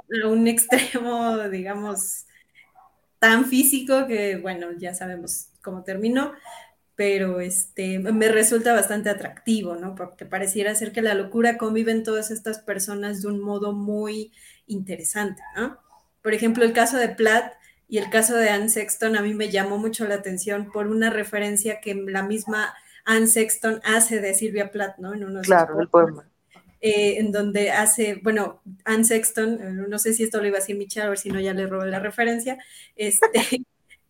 extremo, 0.46 1.48
digamos, 1.48 2.26
tan 3.18 3.44
físico 3.44 4.06
que, 4.06 4.36
bueno, 4.36 4.68
ya 4.78 4.94
sabemos 4.94 5.48
cómo 5.62 5.84
terminó, 5.84 6.32
pero 6.96 7.40
este, 7.40 7.98
me 7.98 8.28
resulta 8.28 8.72
bastante 8.72 9.10
atractivo, 9.10 9.76
¿no? 9.76 9.94
Porque 9.94 10.24
pareciera 10.24 10.74
ser 10.74 10.92
que 10.92 11.02
la 11.02 11.14
locura 11.14 11.58
convive 11.58 11.92
en 11.92 12.04
todas 12.04 12.30
estas 12.30 12.58
personas 12.60 13.22
de 13.22 13.28
un 13.28 13.40
modo 13.40 13.72
muy 13.72 14.32
interesante, 14.66 15.42
¿no? 15.56 15.78
Por 16.22 16.34
ejemplo, 16.34 16.64
el 16.64 16.72
caso 16.72 16.96
de 16.96 17.08
Platt 17.08 17.52
y 17.88 17.98
el 17.98 18.10
caso 18.10 18.36
de 18.36 18.48
Anne 18.48 18.68
Sexton 18.68 19.16
a 19.16 19.22
mí 19.22 19.34
me 19.34 19.50
llamó 19.50 19.78
mucho 19.78 20.06
la 20.06 20.16
atención 20.16 20.70
por 20.72 20.86
una 20.86 21.10
referencia 21.10 21.80
que 21.80 21.94
la 21.94 22.22
misma 22.22 22.74
Anne 23.04 23.26
Sexton 23.26 23.80
hace 23.84 24.20
de 24.20 24.34
Silvia 24.34 24.70
Plath, 24.70 24.98
¿no? 24.98 25.14
En 25.14 25.24
uno 25.24 25.42
claro, 25.42 25.80
el 25.80 25.88
poema. 25.88 26.26
Eh, 26.80 27.18
en 27.18 27.32
donde 27.32 27.70
hace, 27.70 28.20
bueno, 28.22 28.60
Anne 28.84 29.04
Sexton, 29.04 29.58
eh, 29.60 29.86
no 29.88 29.98
sé 29.98 30.12
si 30.12 30.22
esto 30.22 30.40
lo 30.40 30.46
iba 30.46 30.58
a 30.58 30.60
decir 30.60 30.76
Michelle, 30.76 31.06
a 31.06 31.08
ver 31.08 31.18
si 31.18 31.30
no 31.30 31.40
ya 31.40 31.54
le 31.54 31.66
robé 31.66 31.90
la 31.90 31.98
referencia, 31.98 32.58
este, 32.94 33.28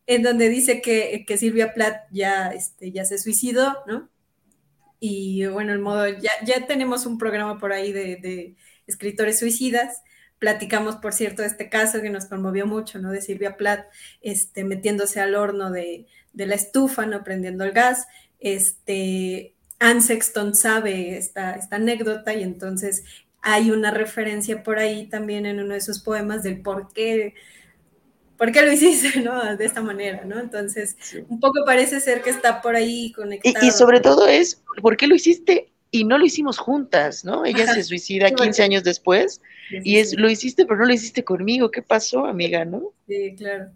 en 0.06 0.22
donde 0.22 0.48
dice 0.48 0.82
que, 0.82 1.24
que 1.26 1.36
Silvia 1.36 1.72
Plath 1.72 2.02
ya, 2.10 2.48
este, 2.48 2.90
ya 2.90 3.04
se 3.04 3.18
suicidó, 3.18 3.76
¿no? 3.86 4.08
Y 4.98 5.46
bueno, 5.46 5.72
el 5.72 5.78
modo, 5.80 6.08
ya, 6.08 6.32
ya 6.44 6.66
tenemos 6.66 7.06
un 7.06 7.18
programa 7.18 7.58
por 7.58 7.72
ahí 7.72 7.92
de, 7.92 8.16
de 8.16 8.56
escritores 8.86 9.38
suicidas, 9.38 10.02
Platicamos, 10.44 10.96
por 10.96 11.14
cierto, 11.14 11.40
de 11.40 11.48
este 11.48 11.70
caso 11.70 12.02
que 12.02 12.10
nos 12.10 12.26
conmovió 12.26 12.66
mucho, 12.66 12.98
¿no? 12.98 13.10
De 13.10 13.22
Silvia 13.22 13.56
Plath 13.56 13.86
este, 14.20 14.62
metiéndose 14.62 15.18
al 15.18 15.36
horno 15.36 15.70
de, 15.70 16.06
la 16.34 16.54
estufa, 16.54 17.06
¿no? 17.06 17.24
Prendiendo 17.24 17.64
el 17.64 17.72
gas. 17.72 18.06
Este, 18.40 19.54
Anne 19.78 20.02
Sexton 20.02 20.54
sabe 20.54 21.16
esta, 21.16 21.52
esta 21.52 21.76
anécdota 21.76 22.34
y 22.34 22.42
entonces 22.42 23.04
hay 23.40 23.70
una 23.70 23.90
referencia 23.90 24.62
por 24.62 24.78
ahí 24.78 25.06
también 25.06 25.46
en 25.46 25.60
uno 25.60 25.72
de 25.72 25.80
sus 25.80 26.00
poemas 26.00 26.42
del 26.42 26.60
por 26.60 26.92
qué, 26.92 27.32
por 28.36 28.52
qué 28.52 28.60
lo 28.60 28.70
hiciste, 28.70 29.22
¿no? 29.22 29.56
De 29.56 29.64
esta 29.64 29.80
manera, 29.80 30.26
¿no? 30.26 30.38
Entonces, 30.38 30.98
un 31.26 31.40
poco 31.40 31.64
parece 31.64 32.00
ser 32.00 32.20
que 32.20 32.28
está 32.28 32.60
por 32.60 32.76
ahí 32.76 33.12
conectado. 33.12 33.64
Y, 33.64 33.68
y 33.68 33.70
sobre 33.70 34.00
todo 34.00 34.26
es, 34.26 34.62
¿por 34.82 34.98
qué 34.98 35.06
lo 35.06 35.14
hiciste? 35.14 35.72
Y 35.94 36.02
no 36.02 36.18
lo 36.18 36.26
hicimos 36.26 36.58
juntas, 36.58 37.24
¿no? 37.24 37.44
Ella 37.44 37.72
se 37.72 37.84
suicida 37.84 38.28
15 38.32 38.64
años 38.64 38.82
después 38.82 39.40
y 39.70 39.98
es, 39.98 40.18
lo 40.18 40.28
hiciste, 40.28 40.66
pero 40.66 40.80
no 40.80 40.86
lo 40.86 40.92
hiciste 40.92 41.22
conmigo. 41.22 41.70
¿Qué 41.70 41.82
pasó, 41.82 42.26
amiga, 42.26 42.64
no? 42.64 42.90
Sí, 43.06 43.36
claro. 43.38 43.70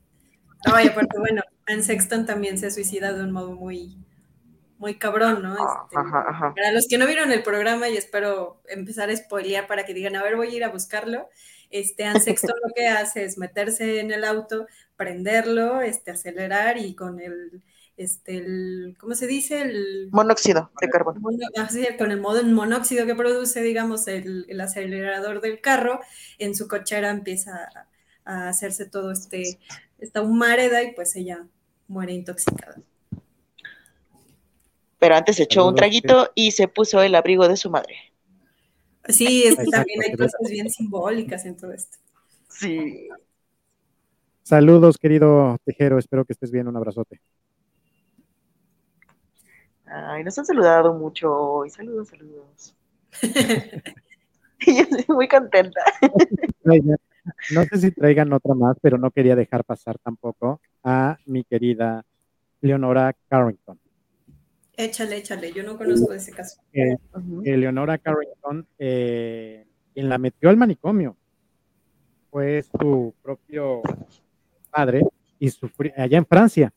Y 0.66 0.89
aparte, 0.89 1.16
bueno, 1.16 1.43
Anne 1.66 1.85
Sexton 1.85 2.27
también 2.27 2.59
se 2.59 2.73
suicida 2.73 3.12
de 3.12 3.23
un 3.23 3.31
modo 3.31 3.53
muy, 3.53 3.97
muy 4.79 4.97
cabrón, 4.97 5.45
¿no? 5.45 5.55
Ah, 5.61 5.85
este, 5.85 5.97
ajá, 5.97 6.55
Para 6.57 6.73
los 6.73 6.89
que 6.89 6.99
no 6.99 7.07
vieron 7.07 7.31
el 7.31 7.45
programa 7.45 7.89
y 7.89 7.97
espero 7.97 8.61
empezar 8.66 9.11
a 9.11 9.16
spoilear 9.16 9.69
para 9.69 9.85
que 9.85 9.95
digan, 9.95 10.16
a 10.16 10.23
ver, 10.25 10.35
voy 10.35 10.49
a 10.49 10.57
ir 10.57 10.64
a 10.64 10.71
buscarlo. 10.71 11.29
Este, 11.71 12.03
Anne 12.03 12.19
Sexton 12.19 12.57
lo 12.66 12.75
que 12.75 12.89
hace 12.89 13.23
es 13.23 13.39
meterse 13.39 14.01
en 14.01 14.11
el 14.11 14.25
auto, 14.25 14.66
prenderlo, 14.97 15.83
este, 15.83 16.11
acelerar 16.11 16.79
y 16.79 16.97
con 16.97 17.21
el 17.21 17.62
este, 17.99 18.36
el, 18.36 18.96
¿cómo 18.99 19.14
se 19.14 19.26
dice? 19.26 19.61
El 19.62 20.09
monóxido 20.12 20.70
de 20.80 20.88
carbono. 20.88 21.20
Así, 21.57 21.84
con 21.99 22.12
el 22.12 22.20
monóxido 22.20 23.05
que 23.07 23.14
produce, 23.14 23.61
digamos, 23.61 24.07
el, 24.07 24.61
acelerador 24.61 25.40
del 25.40 25.61
carro, 25.61 26.01
en 26.38 26.55
su 26.55 26.68
cochera 26.68 27.11
empieza 27.11 27.68
a, 28.24 28.49
hacerse 28.49 28.86
todo 28.86 29.11
este, 29.11 29.59
esta 29.99 30.22
humareda 30.22 30.82
y 30.82 30.92
pues 30.92 31.16
ella 31.16 31.46
muere 31.88 32.12
intoxicada. 32.12 32.76
Pero 34.99 35.16
antes 35.16 35.40
echó 35.40 35.66
un 35.66 35.74
traguito 35.74 36.30
y 36.34 36.53
se 36.53 36.68
puso 36.68 37.03
el 37.03 37.14
abrigo 37.14 37.49
de 37.49 37.57
su 37.57 37.70
madre. 37.70 37.96
Sí, 39.09 39.44
es 39.44 39.57
que 39.57 39.64
también 39.64 40.03
hay 40.03 40.16
cosas 40.16 40.40
bien 40.51 40.68
simbólicas 40.70 41.44
en 41.46 41.57
todo 41.57 41.72
esto. 41.72 41.99
Sí. 42.49 43.09
Saludos, 44.42 44.99
querido 44.99 45.57
Tejero. 45.64 45.99
Espero 45.99 46.24
que 46.24 46.32
estés 46.32 46.51
bien. 46.51 46.68
Un 46.68 46.76
abrazote. 46.76 47.20
Ay, 49.91 50.24
nos 50.24 50.39
han 50.39 50.47
saludado 50.47 50.95
mucho 50.95 51.32
hoy. 51.32 51.70
Saludos, 51.70 52.09
saludos. 52.09 52.76
Yo 54.66 54.82
estoy 54.82 55.05
muy 55.09 55.28
contenta. 55.28 55.80
No 57.55 57.62
sé 57.64 57.76
si 57.76 57.91
traigan 57.91 58.32
otra 58.32 58.55
más, 58.55 58.78
pero 58.80 58.97
no 58.97 59.11
quería 59.11 59.36
dejar 59.36 59.62
pasar 59.62 59.99
tampoco 59.99 60.62
a 60.82 61.18
mi 61.26 61.45
querida 61.45 62.03
Leonora 62.62 63.14
Carrington. 63.28 63.78
Échale, 64.74 65.18
échale, 65.18 65.53
yo 65.53 65.62
no 65.62 65.76
conozco 65.76 66.14
ese 66.14 66.32
caso. 66.32 66.62
Eh, 66.72 66.97
Leonora 67.45 67.99
Carrington, 67.99 68.66
eh, 68.78 69.66
quien 69.93 70.09
la 70.09 70.16
metió 70.16 70.49
al 70.49 70.57
manicomio, 70.57 71.18
fue 72.30 72.62
su 72.62 73.12
propio 73.22 73.82
padre 74.70 75.03
y 75.39 75.51
sufrió 75.51 75.93
allá 75.99 76.16
en 76.16 76.24
Francia, 76.24 76.72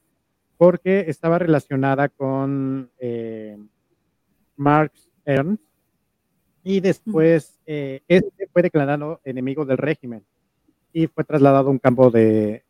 porque 0.61 1.05
estaba 1.07 1.39
relacionada 1.39 2.07
con 2.07 2.91
eh, 2.99 3.57
Marx 4.55 5.09
Ernst 5.25 5.63
y 6.63 6.81
después 6.81 7.59
eh, 7.65 8.03
este 8.07 8.45
fue 8.53 8.61
declarado 8.61 9.21
enemigo 9.23 9.65
del 9.65 9.79
régimen 9.79 10.23
y 10.93 11.07
fue 11.07 11.23
trasladado 11.23 11.69
a 11.69 11.71
un 11.71 11.79
campo 11.79 12.11
de, 12.11 12.63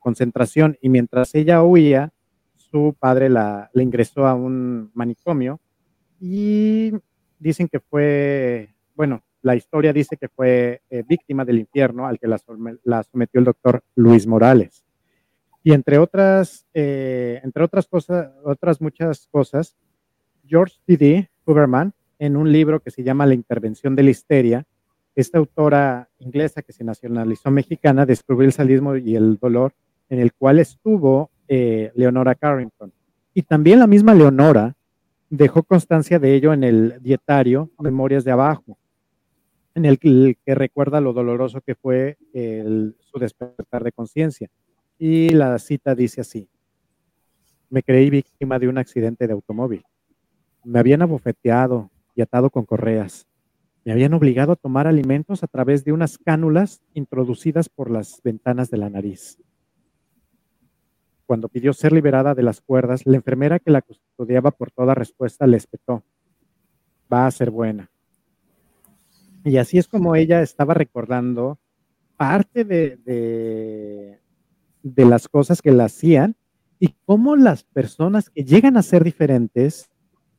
concentración 0.00 0.78
y 0.80 0.90
mientras 0.90 1.34
ella 1.34 1.64
huía, 1.64 2.12
su 2.56 2.94
padre 2.96 3.28
la, 3.28 3.68
ingresó 3.74 4.28
a 4.28 4.34
un 4.34 4.92
manicomio 4.94 5.58
y 6.20 6.92
dicen 7.40 7.66
que 7.66 7.80
fue, 7.80 8.76
bueno, 8.94 9.24
la 9.42 9.56
historia 9.56 9.92
dice 9.92 10.16
que 10.16 10.28
fue 10.28 10.82
eh, 10.88 11.02
víctima 11.04 11.44
del 11.44 11.58
infierno 11.58 12.06
al 12.06 12.20
que 12.20 12.28
la, 12.28 12.38
sometió 13.02 13.40
el 13.40 13.44
doctor 13.44 13.82
Luis 13.96 14.24
Morales. 14.24 14.84
Y 15.62 15.72
entre 15.72 15.98
otras, 15.98 16.66
eh, 16.74 17.40
entre 17.42 17.64
otras 17.64 17.86
cosas, 17.86 18.30
otras 18.44 18.80
muchas 18.80 19.26
cosas, 19.30 19.76
George 20.46 20.76
D.D. 20.86 21.30
Huberman, 21.44 21.92
en 22.18 22.36
un 22.36 22.50
libro 22.52 22.80
que 22.80 22.90
se 22.90 23.02
llama 23.02 23.26
La 23.26 23.34
intervención 23.34 23.94
de 23.94 24.02
la 24.02 24.10
histeria, 24.10 24.66
esta 25.14 25.38
autora 25.38 26.08
inglesa 26.18 26.62
que 26.62 26.72
se 26.72 26.84
nacionalizó 26.84 27.50
mexicana 27.50 28.06
descubrió 28.06 28.46
el 28.46 28.52
sadismo 28.52 28.96
y 28.96 29.16
el 29.16 29.36
dolor 29.36 29.74
en 30.08 30.20
el 30.20 30.32
cual 30.32 30.58
estuvo 30.58 31.30
eh, 31.48 31.90
Leonora 31.94 32.34
Carrington. 32.34 32.92
Y 33.34 33.42
también 33.42 33.78
la 33.78 33.86
misma 33.86 34.14
Leonora 34.14 34.76
dejó 35.30 35.62
constancia 35.62 36.18
de 36.18 36.34
ello 36.34 36.52
en 36.52 36.64
el 36.64 36.98
dietario 37.02 37.70
Memorias 37.78 38.24
de 38.24 38.32
Abajo, 38.32 38.78
en 39.74 39.84
el 39.84 39.98
que, 39.98 40.36
recuerda 40.46 41.00
lo 41.00 41.12
doloroso 41.12 41.60
que 41.60 41.74
fue 41.74 42.16
su 42.32 43.18
despertar 43.18 43.84
de 43.84 43.92
conciencia. 43.92 44.48
Y 44.98 45.30
la 45.30 45.58
cita 45.58 45.94
dice 45.94 46.20
así, 46.20 46.48
me 47.70 47.82
creí 47.82 48.10
víctima 48.10 48.58
de 48.58 48.68
un 48.68 48.78
accidente 48.78 49.26
de 49.26 49.32
automóvil. 49.32 49.84
Me 50.64 50.78
habían 50.78 51.02
abofeteado 51.02 51.90
y 52.14 52.22
atado 52.22 52.50
con 52.50 52.64
correas. 52.64 53.26
Me 53.84 53.92
habían 53.92 54.14
obligado 54.14 54.52
a 54.52 54.56
tomar 54.56 54.86
alimentos 54.86 55.42
a 55.44 55.46
través 55.46 55.84
de 55.84 55.92
unas 55.92 56.18
cánulas 56.18 56.80
introducidas 56.94 57.68
por 57.68 57.90
las 57.90 58.20
ventanas 58.22 58.70
de 58.70 58.78
la 58.78 58.90
nariz. 58.90 59.38
Cuando 61.26 61.48
pidió 61.48 61.72
ser 61.74 61.92
liberada 61.92 62.34
de 62.34 62.42
las 62.42 62.60
cuerdas, 62.60 63.06
la 63.06 63.16
enfermera 63.16 63.58
que 63.58 63.70
la 63.70 63.82
custodiaba 63.82 64.50
por 64.50 64.70
toda 64.70 64.94
respuesta 64.94 65.46
le 65.46 65.58
espetó. 65.58 66.02
Va 67.12 67.26
a 67.26 67.30
ser 67.30 67.50
buena. 67.50 67.90
Y 69.44 69.58
así 69.58 69.78
es 69.78 69.86
como 69.86 70.16
ella 70.16 70.42
estaba 70.42 70.74
recordando 70.74 71.58
parte 72.16 72.64
de, 72.64 72.96
de, 72.96 74.20
las 74.82 75.28
cosas 75.28 75.62
que 75.62 75.72
la 75.72 75.84
hacían 75.84 76.36
y 76.78 76.94
cómo 77.04 77.36
las 77.36 77.64
personas 77.64 78.30
que 78.30 78.44
llegan 78.44 78.76
a 78.76 78.82
ser 78.82 79.04
diferentes 79.04 79.90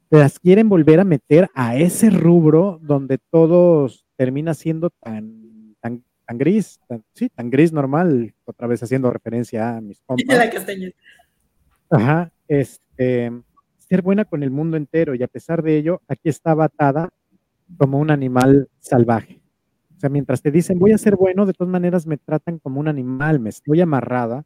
las 0.10 0.40
quieren 0.40 0.70
volver 0.70 1.00
a 1.00 1.04
meter 1.04 1.50
a 1.54 1.76
ese 1.76 2.10
rubro 2.10 2.80
donde 2.82 3.18
todos 3.18 4.06
termina 4.16 4.54
siendo 4.54 4.90
tan, 4.90 5.76
tan, 5.82 6.04
tan 6.26 6.38
gris, 6.38 6.80
sí, 7.14 7.30
tan 7.30 7.50
gris 7.50 7.72
normal, 7.72 8.34
otra 8.46 8.68
vez 8.68 8.82
haciendo 8.82 9.12
referencia 9.12 9.78
a 9.78 9.82
mis 9.82 10.02
compas. 10.02 10.38
La 10.38 10.50
castaña. 10.50 10.90
Ajá, 11.92 12.32
este, 12.48 13.32
ser 13.78 14.02
buena 14.02 14.26
con 14.26 14.44
el 14.44 14.52
mundo 14.52 14.78
entero 14.78 15.16
y 15.16 15.24
a 15.24 15.28
pesar 15.28 15.62
de 15.62 15.78
ello, 15.78 16.02
aquí 16.08 16.30
estaba 16.30 16.66
atada 16.66 17.10
como 17.78 18.00
un 18.00 18.12
animal 18.12 18.70
salvaje. 18.80 19.42
O 20.00 20.02
sea, 20.02 20.10
mientras 20.10 20.42
te 20.42 20.50
dicen 20.50 20.80
voy 20.80 20.94
a 20.94 20.98
ser 20.98 21.18
bueno, 21.18 21.46
de 21.46 21.52
todas 21.52 21.70
maneras 21.70 22.08
me 22.08 22.16
tratan 22.16 22.58
como 22.58 22.80
un 22.80 22.88
animal, 22.88 23.42
me 23.42 23.50
estoy 23.50 23.82
amarrada 23.82 24.46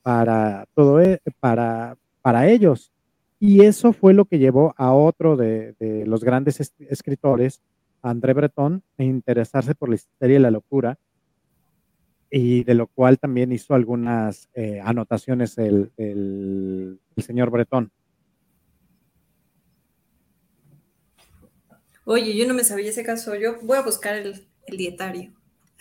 para 0.00 0.66
todo, 0.74 0.98
e, 0.98 1.20
para, 1.40 1.98
para 2.22 2.48
ellos. 2.48 2.90
Y 3.38 3.66
eso 3.66 3.92
fue 3.92 4.14
lo 4.14 4.24
que 4.24 4.38
llevó 4.38 4.72
a 4.78 4.94
otro 4.94 5.36
de, 5.36 5.74
los 6.06 6.24
grandes 6.24 6.72
escritores, 6.88 7.60
André 8.00 8.32
Breton, 8.32 8.82
a 8.96 9.02
interesarse 9.02 9.74
por 9.74 9.90
la 9.90 9.96
historia 9.96 10.36
y 10.36 10.40
la 10.40 10.50
locura, 10.50 10.98
y 12.30 12.64
de 12.64 12.72
lo 12.72 12.86
cual 12.86 13.18
también 13.18 13.52
hizo 13.52 13.74
algunas 13.74 14.48
eh, 14.54 14.80
anotaciones 14.82 15.58
el, 15.58 15.92
el 15.98 16.98
señor 17.18 17.50
Breton. 17.50 17.92
Oye, 22.06 22.34
yo 22.34 22.48
no 22.48 22.54
me 22.54 22.64
sabía 22.64 22.88
ese 22.88 23.04
caso, 23.04 23.34
yo 23.34 23.58
voy 23.60 23.76
a 23.76 23.82
buscar 23.82 24.14
el, 24.14 24.46
dietario. 24.66 25.32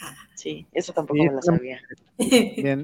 Ah. 0.01 0.15
Sí, 0.35 0.67
eso 0.73 0.93
tampoco 0.93 1.23
me 1.23 1.31
lo 1.31 1.41
sabía. 1.41 1.79
Bien, 2.17 2.83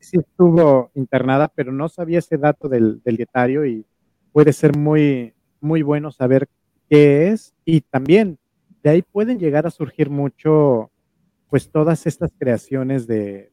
sí 0.00 0.18
estuvo 0.18 0.90
internada, 0.94 1.48
pero 1.48 1.72
no 1.72 1.88
sabía 1.88 2.18
ese 2.18 2.36
dato 2.36 2.68
del, 2.68 3.02
dietario 3.04 3.66
y 3.66 3.84
puede 4.32 4.52
ser 4.52 4.76
muy, 4.76 5.34
muy 5.60 5.82
bueno 5.82 6.10
saber 6.10 6.48
qué 6.88 7.28
es 7.28 7.54
y 7.64 7.80
también 7.80 8.38
de 8.82 8.90
ahí 8.90 9.02
pueden 9.02 9.38
llegar 9.38 9.66
a 9.66 9.70
surgir 9.70 10.10
mucho, 10.10 10.90
pues 11.48 11.70
todas 11.70 12.06
estas 12.06 12.30
creaciones 12.38 13.06
de, 13.06 13.50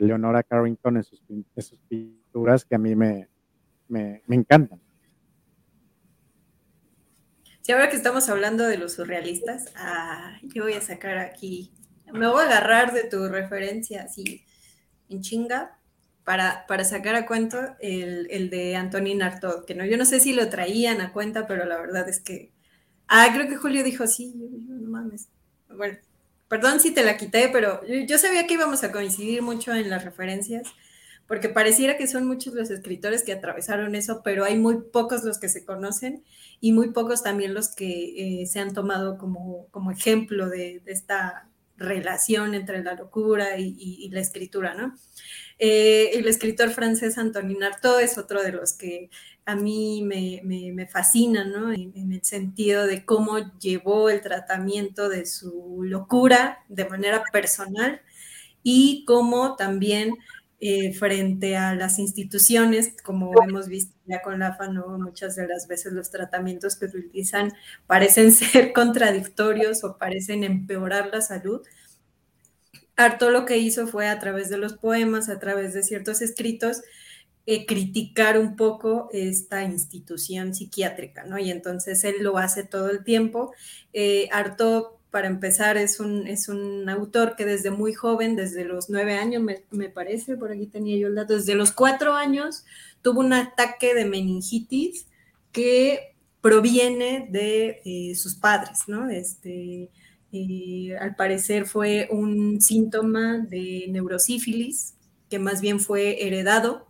Leonora 0.00 0.42
Carrington 0.42 0.98
en 0.98 1.04
sus, 1.04 1.22
pinturas 1.88 2.64
que 2.64 2.74
a 2.74 2.78
mí 2.78 2.94
me, 2.94 3.28
me 3.88 4.20
encantan. 4.28 4.81
Sí, 7.62 7.70
ahora 7.70 7.88
que 7.88 7.96
estamos 7.96 8.28
hablando 8.28 8.66
de 8.66 8.76
los 8.76 8.94
surrealistas, 8.94 9.66
ah, 9.76 10.36
yo 10.42 10.64
voy 10.64 10.72
a 10.72 10.80
sacar 10.80 11.18
aquí, 11.18 11.70
me 12.12 12.26
voy 12.26 12.42
a 12.42 12.46
agarrar 12.46 12.92
de 12.92 13.04
tu 13.04 13.28
referencia 13.28 14.02
así 14.02 14.44
en 15.08 15.20
chinga 15.22 15.78
para, 16.24 16.66
para 16.66 16.82
sacar 16.84 17.14
a 17.14 17.24
cuento 17.24 17.58
el, 17.78 18.50
de 18.50 18.74
Antonin 18.74 19.22
Artaud, 19.22 19.64
que 19.64 19.76
no, 19.76 19.84
yo 19.84 19.96
no 19.96 20.04
sé 20.04 20.18
si 20.18 20.32
lo 20.32 20.48
traían 20.48 21.00
a 21.00 21.12
cuenta, 21.12 21.46
pero 21.46 21.64
la 21.64 21.80
verdad 21.80 22.08
es 22.08 22.18
que, 22.18 22.50
ah, 23.06 23.28
creo 23.32 23.48
que 23.48 23.56
Julio 23.56 23.84
dijo, 23.84 24.08
sí, 24.08 24.34
no 24.34 24.90
mames, 24.90 25.28
bueno, 25.68 25.98
perdón 26.48 26.80
si 26.80 26.90
te 26.90 27.04
la 27.04 27.16
quité, 27.16 27.48
pero 27.52 27.80
yo 27.86 28.18
sabía 28.18 28.48
que 28.48 28.54
íbamos 28.54 28.82
a 28.82 28.90
coincidir 28.90 29.40
mucho 29.40 29.72
en 29.72 29.88
las 29.88 30.04
referencias 30.04 30.66
porque 31.26 31.48
pareciera 31.48 31.96
que 31.96 32.06
son 32.06 32.26
muchos 32.26 32.54
los 32.54 32.70
escritores 32.70 33.22
que 33.22 33.32
atravesaron 33.32 33.94
eso, 33.94 34.22
pero 34.22 34.44
hay 34.44 34.58
muy 34.58 34.82
pocos 34.92 35.24
los 35.24 35.38
que 35.38 35.48
se 35.48 35.64
conocen 35.64 36.24
y 36.60 36.72
muy 36.72 36.90
pocos 36.90 37.22
también 37.22 37.54
los 37.54 37.74
que 37.74 38.42
eh, 38.42 38.46
se 38.46 38.60
han 38.60 38.74
tomado 38.74 39.18
como, 39.18 39.66
como 39.70 39.90
ejemplo 39.90 40.48
de, 40.48 40.82
esta 40.86 41.48
relación 41.76 42.54
entre 42.54 42.84
la 42.84 42.94
locura 42.94 43.58
y, 43.58 44.08
la 44.10 44.20
escritura, 44.20 44.74
¿no? 44.74 44.94
Eh, 45.58 46.10
el 46.14 46.28
escritor 46.28 46.70
francés 46.70 47.18
Antonin 47.18 47.62
Artaud 47.62 48.00
es 48.00 48.18
otro 48.18 48.42
de 48.42 48.52
los 48.52 48.74
que 48.74 49.10
a 49.44 49.56
mí 49.56 50.02
me, 50.02 50.40
me, 50.44 50.86
fascina, 50.86 51.44
¿no? 51.44 51.72
en, 51.72 52.12
el 52.12 52.22
sentido 52.22 52.86
de 52.86 53.04
cómo 53.04 53.38
llevó 53.58 54.08
el 54.08 54.20
tratamiento 54.20 55.08
de 55.08 55.26
su 55.26 55.80
locura 55.82 56.64
de 56.68 56.88
manera 56.88 57.24
personal 57.32 58.00
y 58.62 59.04
cómo 59.04 59.56
también 59.56 60.14
eh, 60.64 60.92
frente 60.94 61.56
a 61.56 61.74
las 61.74 61.98
instituciones, 61.98 62.94
como 63.02 63.32
hemos 63.42 63.66
visto 63.66 63.96
ya 64.06 64.22
con 64.22 64.38
la 64.38 64.54
FANO, 64.54 64.96
muchas 64.96 65.34
de 65.34 65.48
las 65.48 65.66
veces 65.66 65.92
los 65.92 66.12
tratamientos 66.12 66.76
que 66.76 66.84
utilizan 66.86 67.52
parecen 67.88 68.30
ser 68.32 68.72
contradictorios 68.72 69.82
o 69.82 69.98
parecen 69.98 70.44
empeorar 70.44 71.10
la 71.12 71.20
salud. 71.20 71.62
Harto 72.94 73.30
lo 73.30 73.44
que 73.44 73.58
hizo 73.58 73.88
fue 73.88 74.06
a 74.08 74.20
través 74.20 74.50
de 74.50 74.58
los 74.58 74.74
poemas, 74.74 75.28
a 75.28 75.40
través 75.40 75.74
de 75.74 75.82
ciertos 75.82 76.22
escritos, 76.22 76.82
eh, 77.44 77.66
criticar 77.66 78.38
un 78.38 78.54
poco 78.54 79.08
esta 79.12 79.64
institución 79.64 80.54
psiquiátrica, 80.54 81.24
¿no? 81.24 81.40
Y 81.40 81.50
entonces 81.50 82.04
él 82.04 82.16
lo 82.20 82.38
hace 82.38 82.62
todo 82.62 82.88
el 82.88 83.02
tiempo. 83.02 83.52
Eh, 83.92 84.28
Harto 84.30 85.01
para 85.12 85.28
empezar, 85.28 85.76
es 85.76 86.00
un, 86.00 86.26
es 86.26 86.48
un 86.48 86.88
autor 86.88 87.36
que 87.36 87.44
desde 87.44 87.70
muy 87.70 87.92
joven, 87.92 88.34
desde 88.34 88.64
los 88.64 88.88
nueve 88.88 89.14
años, 89.14 89.42
me, 89.70 89.88
parece, 89.90 90.38
por 90.38 90.50
aquí 90.50 90.66
tenía 90.66 90.96
yo 90.96 91.08
el 91.08 91.14
dato, 91.14 91.34
desde 91.34 91.54
los 91.54 91.70
cuatro 91.70 92.14
años 92.14 92.64
tuvo 93.02 93.20
un 93.20 93.34
ataque 93.34 93.94
de 93.94 94.06
meningitis 94.06 95.06
que 95.52 96.14
proviene 96.40 97.28
de 97.30 97.82
eh, 97.84 98.14
sus 98.14 98.36
padres, 98.36 98.84
¿no? 98.86 99.10
Este, 99.10 99.90
eh, 100.32 100.96
al 100.98 101.14
parecer 101.14 101.66
fue 101.66 102.08
un 102.10 102.62
síntoma 102.62 103.36
de 103.38 103.84
neurosífilis 103.90 104.94
que 105.28 105.38
más 105.38 105.60
bien 105.60 105.78
fue 105.78 106.26
heredado 106.26 106.88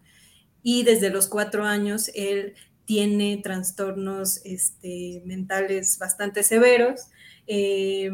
y 0.63 0.85
desde 0.85 1.11
los 1.11 1.27
cuatro 1.27 1.65
años 1.65 2.09
él 2.15 2.55
tiene 2.85 3.41
trastornos 3.43 4.41
este, 4.45 5.23
mentales 5.25 5.99
bastante 5.99 6.45
severos. 6.45 7.09
Eh, 7.55 8.11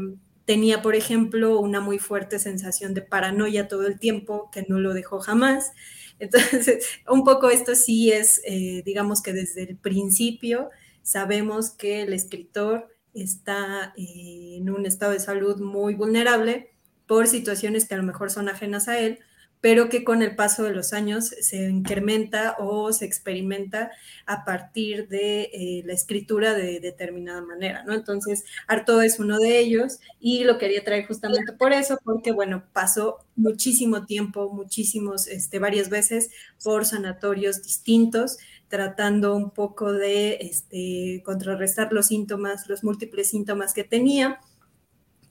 tenía, 0.47 0.83
por 0.83 0.97
ejemplo, 0.97 1.61
una 1.61 1.81
muy 1.81 2.01
fuerte 2.01 2.41
sensación 2.41 2.93
de 2.93 3.03
paranoia 3.03 3.69
todo 3.69 3.87
el 3.87 4.01
tiempo, 4.01 4.51
que 4.51 4.67
no 4.69 4.81
lo 4.81 4.95
dejó 4.95 5.21
jamás. 5.21 5.71
Entonces, 6.19 6.85
un 7.09 7.23
poco 7.23 7.49
esto 7.49 7.77
sí 7.77 8.11
es, 8.11 8.41
eh, 8.45 8.83
digamos 8.85 9.23
que 9.23 9.33
desde 9.33 9.63
el 9.63 9.77
principio 9.77 10.71
sabemos 11.03 11.71
que 11.71 12.03
el 12.03 12.13
escritor 12.15 12.89
está 13.15 13.95
eh, 13.97 14.57
en 14.57 14.71
un 14.71 14.87
estado 14.87 15.13
de 15.13 15.21
salud 15.21 15.61
muy 15.61 15.95
vulnerable 15.95 16.73
por 17.07 17.29
situaciones 17.29 17.87
que 17.87 17.95
a 17.95 17.99
lo 17.99 18.03
mejor 18.03 18.33
son 18.33 18.49
ajenas 18.49 18.89
a 18.89 18.99
él, 18.99 19.21
pero 19.61 19.89
que 19.89 20.05
con 20.05 20.23
el 20.23 20.37
paso 20.37 20.63
de 20.63 20.73
los 20.73 20.93
años 20.93 21.27
se 21.41 21.69
incrementa 21.69 22.57
o 22.59 22.93
se 22.93 23.05
experimenta 23.05 23.91
a 24.27 24.45
partir 24.45 25.09
de 25.09 25.51
eh, 25.53 25.83
la 25.85 25.95
escritura 25.95 26.55
de 26.55 26.81
determinada 26.81 27.41
manera, 27.43 27.83
¿no? 27.85 27.95
Entonces, 27.95 28.45
Arto 28.67 29.03
es 29.03 29.19
uno 29.19 29.39
de 29.39 29.59
ellos 29.59 29.99
y 30.21 30.45
lo 30.45 30.59
quería 30.59 30.85
traer 30.85 31.07
justamente 31.07 31.53
por 31.53 31.73
eso, 31.73 31.99
porque, 32.05 32.31
bueno, 32.31 32.65
pasó 32.73 33.19
muchísimo 33.35 34.07
tiempo, 34.07 34.53
muchísimos, 34.53 35.27
este, 35.27 35.59
varias 35.59 35.89
veces 35.89 36.31
por 36.63 36.87
sanatorios 36.87 37.63
distintos, 37.63 38.39
tratando 38.69 39.35
un 39.35 39.51
poco 39.51 39.93
de 39.93 40.39
este, 40.41 41.23
contrarrestar 41.25 41.93
los 41.93 42.07
síntomas, 42.07 42.69
los 42.69 42.85
múltiples 42.85 43.31
síntomas 43.31 43.75
que 43.75 43.85
tenía, 43.85 44.41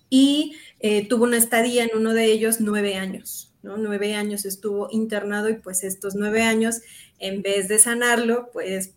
y 0.09 0.55
eh, 0.79 1.07
tuvo 1.07 1.25
una 1.25 1.37
estadía 1.37 1.83
en 1.83 1.91
uno 1.95 2.13
de 2.13 2.25
ellos 2.25 2.61
nueve 2.61 2.95
años 2.95 3.47
Nueve 3.61 4.15
años 4.15 4.45
estuvo 4.45 4.87
internado 4.91 5.49
y 5.49 5.55
pues 5.55 5.83
estos 5.83 6.15
nueve 6.15 6.43
años, 6.43 6.81
en 7.19 7.41
vez 7.41 7.67
de 7.67 7.79
sanarlo, 7.79 8.49
pues 8.53 8.93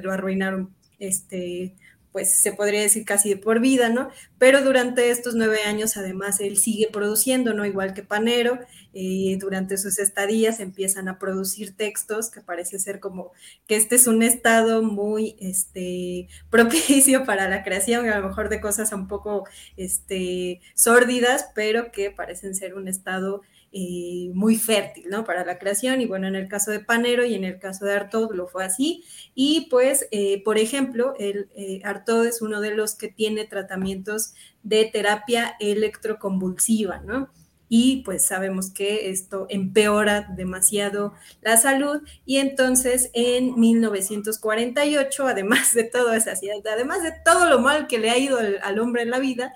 lo 0.00 0.12
arruinaron, 0.12 0.74
este, 0.98 1.74
pues 2.12 2.34
se 2.34 2.52
podría 2.52 2.82
decir 2.82 3.04
casi 3.06 3.30
de 3.30 3.36
por 3.38 3.60
vida, 3.60 3.88
¿no? 3.88 4.10
Pero 4.38 4.62
durante 4.62 5.10
estos 5.10 5.34
nueve 5.34 5.62
años, 5.66 5.96
además, 5.96 6.40
él 6.40 6.58
sigue 6.58 6.88
produciendo, 6.92 7.54
¿no? 7.54 7.64
Igual 7.64 7.94
que 7.94 8.02
Panero, 8.02 8.58
eh, 8.92 9.38
durante 9.40 9.78
sus 9.78 9.98
estadías 9.98 10.60
empiezan 10.60 11.08
a 11.08 11.18
producir 11.18 11.74
textos 11.74 12.30
que 12.30 12.42
parece 12.42 12.78
ser 12.78 13.00
como 13.00 13.32
que 13.66 13.76
este 13.76 13.96
es 13.96 14.06
un 14.06 14.22
estado 14.22 14.82
muy, 14.82 15.36
este, 15.40 16.28
propicio 16.50 17.24
para 17.24 17.48
la 17.48 17.64
creación, 17.64 18.06
a 18.08 18.18
lo 18.18 18.28
mejor 18.28 18.50
de 18.50 18.60
cosas 18.60 18.92
un 18.92 19.08
poco, 19.08 19.44
este, 19.78 20.60
sórdidas, 20.74 21.46
pero 21.54 21.90
que 21.92 22.10
parecen 22.10 22.54
ser 22.54 22.74
un 22.74 22.88
estado 22.88 23.40
eh, 23.72 24.30
muy 24.34 24.56
fértil, 24.56 25.06
¿no? 25.08 25.24
Para 25.24 25.44
la 25.44 25.58
creación. 25.58 26.00
Y 26.00 26.06
bueno, 26.06 26.26
en 26.26 26.34
el 26.34 26.48
caso 26.48 26.70
de 26.70 26.80
Panero 26.80 27.24
y 27.24 27.34
en 27.34 27.44
el 27.44 27.58
caso 27.58 27.84
de 27.86 27.94
Artaud 27.94 28.34
lo 28.34 28.46
fue 28.46 28.64
así. 28.64 29.04
Y 29.34 29.68
pues, 29.70 30.06
eh, 30.10 30.42
por 30.44 30.58
ejemplo, 30.58 31.14
el 31.18 31.48
eh, 31.54 31.80
Artaud 31.84 32.26
es 32.26 32.42
uno 32.42 32.60
de 32.60 32.74
los 32.74 32.94
que 32.94 33.08
tiene 33.08 33.44
tratamientos 33.46 34.34
de 34.62 34.84
terapia 34.84 35.56
electroconvulsiva, 35.58 37.00
¿no? 37.00 37.30
y 37.74 38.02
pues 38.02 38.26
sabemos 38.26 38.70
que 38.70 39.08
esto 39.08 39.46
empeora 39.48 40.28
demasiado 40.36 41.14
la 41.40 41.56
salud 41.56 42.02
y 42.26 42.36
entonces 42.36 43.08
en 43.14 43.58
1948, 43.58 45.26
además 45.26 45.72
de 45.72 45.84
todo 45.84 46.12
esa 46.12 46.34
además 46.70 47.02
de 47.02 47.14
todo 47.24 47.48
lo 47.48 47.60
mal 47.60 47.86
que 47.86 47.98
le 47.98 48.10
ha 48.10 48.18
ido 48.18 48.38
al, 48.38 48.58
al 48.62 48.78
hombre 48.78 49.00
en 49.00 49.10
la 49.10 49.18
vida, 49.18 49.54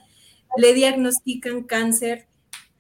le 0.57 0.73
diagnostican 0.73 1.65
cáncer 1.65 2.27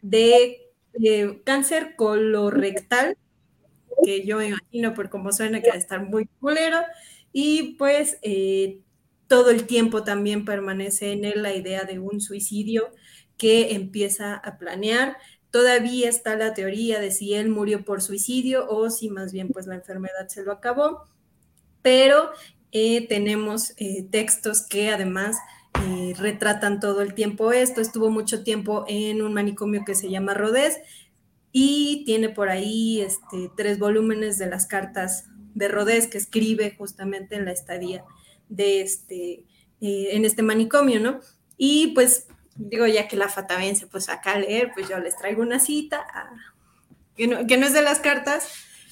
de 0.00 0.65
eh, 1.02 1.40
cáncer 1.44 1.94
colorectal, 1.96 3.16
que 4.04 4.26
yo 4.26 4.42
imagino 4.42 4.94
por 4.94 5.10
cómo 5.10 5.32
suena 5.32 5.62
que 5.62 5.70
va 5.70 5.76
a 5.76 5.78
estar 5.78 6.02
muy 6.04 6.26
culero, 6.40 6.78
y 7.32 7.74
pues 7.76 8.18
eh, 8.22 8.80
todo 9.28 9.50
el 9.50 9.66
tiempo 9.66 10.04
también 10.04 10.44
permanece 10.44 11.12
en 11.12 11.24
él 11.24 11.42
la 11.42 11.54
idea 11.54 11.84
de 11.84 11.98
un 11.98 12.20
suicidio 12.20 12.90
que 13.38 13.74
empieza 13.74 14.34
a 14.34 14.58
planear. 14.58 15.16
Todavía 15.50 16.08
está 16.08 16.36
la 16.36 16.54
teoría 16.54 17.00
de 17.00 17.10
si 17.12 17.34
él 17.34 17.48
murió 17.50 17.84
por 17.84 18.02
suicidio 18.02 18.68
o 18.68 18.90
si 18.90 19.10
más 19.10 19.32
bien 19.32 19.50
pues 19.50 19.66
la 19.66 19.76
enfermedad 19.76 20.28
se 20.28 20.44
lo 20.44 20.52
acabó, 20.52 21.04
pero 21.82 22.30
eh, 22.72 23.06
tenemos 23.08 23.74
textos 24.10 24.66
que 24.66 24.90
además 24.90 25.36
retratan 26.14 26.80
todo 26.80 27.02
el 27.02 27.14
tiempo 27.14 27.52
esto. 27.52 27.80
Estuvo 27.80 28.10
mucho 28.10 28.42
tiempo 28.42 28.84
en 28.88 29.22
un 29.22 29.32
manicomio 29.32 29.84
que 29.84 29.94
se 29.94 30.10
llama 30.10 30.34
Rodés 30.34 30.78
y 31.52 32.04
tiene 32.04 32.28
por 32.28 32.48
ahí 32.48 33.00
este, 33.00 33.50
tres 33.56 33.78
volúmenes 33.78 34.38
de 34.38 34.46
las 34.46 34.66
cartas 34.66 35.24
de 35.54 35.68
Rodés 35.68 36.06
que 36.06 36.18
escribe 36.18 36.74
justamente 36.76 37.36
en 37.36 37.46
la 37.46 37.52
estadía 37.52 38.04
de 38.48 38.82
este, 38.82 39.44
eh, 39.80 40.08
en 40.10 40.24
este 40.24 40.42
manicomio, 40.42 41.00
¿no? 41.00 41.20
Y 41.56 41.88
pues 41.94 42.26
digo, 42.56 42.86
ya 42.86 43.08
que 43.08 43.16
la 43.16 43.28
fata 43.28 43.56
vence, 43.56 43.86
pues 43.86 44.08
acá 44.08 44.32
a 44.32 44.38
leer, 44.38 44.70
pues 44.74 44.88
yo 44.88 44.98
les 44.98 45.16
traigo 45.16 45.42
una 45.42 45.58
cita, 45.58 46.06
que, 47.16 47.26
no, 47.26 47.38
es 47.38 47.72
de 47.72 47.82
las 47.82 48.00
cartas, 48.00 48.48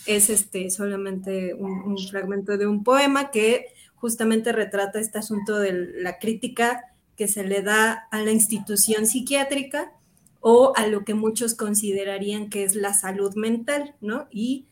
es 0.07 0.31
este, 0.31 0.71
solamente 0.71 1.53
un 1.53 1.99
fragmento 2.09 2.57
de 2.57 2.67
un 2.67 2.83
poema 2.83 3.31
que 3.31 3.74
justamente 4.05 4.53
retrata 4.53 5.01
este 5.01 5.19
asunto 5.19 5.59
de 5.59 5.73
la 5.73 6.19
crítica 6.19 6.85
que 7.17 7.27
se 7.27 7.43
le 7.43 7.63
da 7.63 8.07
a 8.11 8.21
la 8.21 8.33
institución 8.33 9.07
psiquiátrica 9.07 9.95
o 10.41 10.75
a 10.77 10.87
lo 10.87 11.07
que 11.07 11.15
muchos 11.15 11.55
considerarían 11.55 12.51
que 12.51 12.65
es 12.65 12.75
la 12.75 12.93
salud 12.93 13.35
mental, 13.35 13.95
¿no? 14.03 14.29
Y 14.31 14.67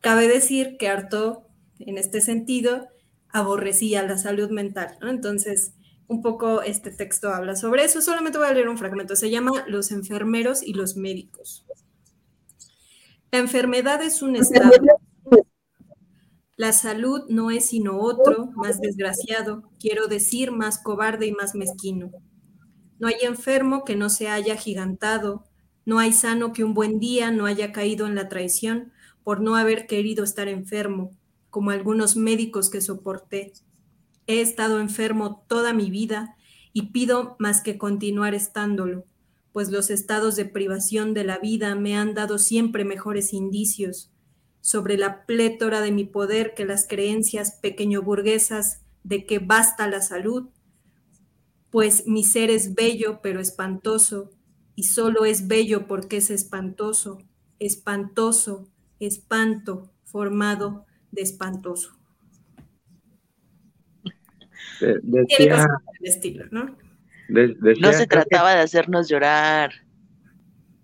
cabe 0.00 0.28
decir 0.28 0.76
que 0.78 0.86
Artaud, 0.86 1.38
en 1.80 1.98
este 1.98 2.20
sentido, 2.20 2.86
aborrecía 3.30 4.04
la 4.04 4.16
salud 4.16 4.48
mental, 4.50 4.96
¿no? 5.00 5.10
Entonces, 5.10 5.72
un 6.06 6.22
poco 6.22 6.62
este 6.62 6.92
texto 6.92 7.30
habla 7.30 7.56
sobre 7.56 7.82
eso. 7.82 8.00
Solamente 8.00 8.38
voy 8.38 8.46
a 8.46 8.52
leer 8.52 8.68
un 8.68 8.78
fragmento. 8.78 9.16
Se 9.16 9.28
llama 9.28 9.64
Los 9.66 9.90
enfermeros 9.90 10.62
y 10.62 10.74
los 10.74 10.96
médicos. 10.96 11.66
La 13.32 13.40
enfermedad 13.40 14.00
es 14.04 14.22
un 14.22 14.36
estado 14.36 14.70
la 16.58 16.72
salud 16.72 17.22
no 17.28 17.52
es 17.52 17.66
sino 17.66 18.00
otro, 18.00 18.50
más 18.56 18.80
desgraciado, 18.80 19.70
quiero 19.78 20.08
decir, 20.08 20.50
más 20.50 20.82
cobarde 20.82 21.28
y 21.28 21.32
más 21.32 21.54
mezquino. 21.54 22.10
No 22.98 23.06
hay 23.06 23.14
enfermo 23.22 23.84
que 23.84 23.94
no 23.94 24.10
se 24.10 24.28
haya 24.28 24.56
gigantado, 24.56 25.44
no 25.86 26.00
hay 26.00 26.12
sano 26.12 26.52
que 26.52 26.64
un 26.64 26.74
buen 26.74 26.98
día 26.98 27.30
no 27.30 27.46
haya 27.46 27.70
caído 27.70 28.08
en 28.08 28.16
la 28.16 28.28
traición 28.28 28.92
por 29.22 29.40
no 29.40 29.54
haber 29.54 29.86
querido 29.86 30.24
estar 30.24 30.48
enfermo, 30.48 31.12
como 31.48 31.70
algunos 31.70 32.16
médicos 32.16 32.70
que 32.70 32.80
soporté. 32.80 33.52
He 34.26 34.40
estado 34.40 34.80
enfermo 34.80 35.44
toda 35.46 35.72
mi 35.72 35.90
vida 35.92 36.34
y 36.72 36.90
pido 36.90 37.36
más 37.38 37.60
que 37.60 37.78
continuar 37.78 38.34
estándolo, 38.34 39.04
pues 39.52 39.70
los 39.70 39.90
estados 39.90 40.34
de 40.34 40.44
privación 40.44 41.14
de 41.14 41.22
la 41.22 41.38
vida 41.38 41.76
me 41.76 41.96
han 41.96 42.14
dado 42.14 42.36
siempre 42.36 42.84
mejores 42.84 43.32
indicios 43.32 44.10
sobre 44.68 44.98
la 44.98 45.24
plétora 45.24 45.80
de 45.80 45.92
mi 45.92 46.04
poder 46.04 46.52
que 46.52 46.66
las 46.66 46.86
creencias 46.86 47.52
pequeño 47.52 48.02
burguesas 48.02 48.82
de 49.02 49.24
que 49.24 49.38
basta 49.38 49.88
la 49.88 50.02
salud, 50.02 50.50
pues 51.70 52.06
mi 52.06 52.22
ser 52.22 52.50
es 52.50 52.74
bello 52.74 53.20
pero 53.22 53.40
espantoso, 53.40 54.30
y 54.74 54.82
solo 54.82 55.24
es 55.24 55.48
bello 55.48 55.86
porque 55.86 56.18
es 56.18 56.28
espantoso, 56.28 57.16
espantoso, 57.58 58.68
espanto, 59.00 59.90
formado 60.04 60.84
de 61.12 61.22
espantoso. 61.22 61.96
decía, 65.02 65.66
estilo, 66.02 66.44
¿no? 66.50 66.76
no 67.30 67.92
se 67.94 68.06
trataba 68.06 68.54
de 68.54 68.60
hacernos 68.60 69.08
llorar. 69.08 69.72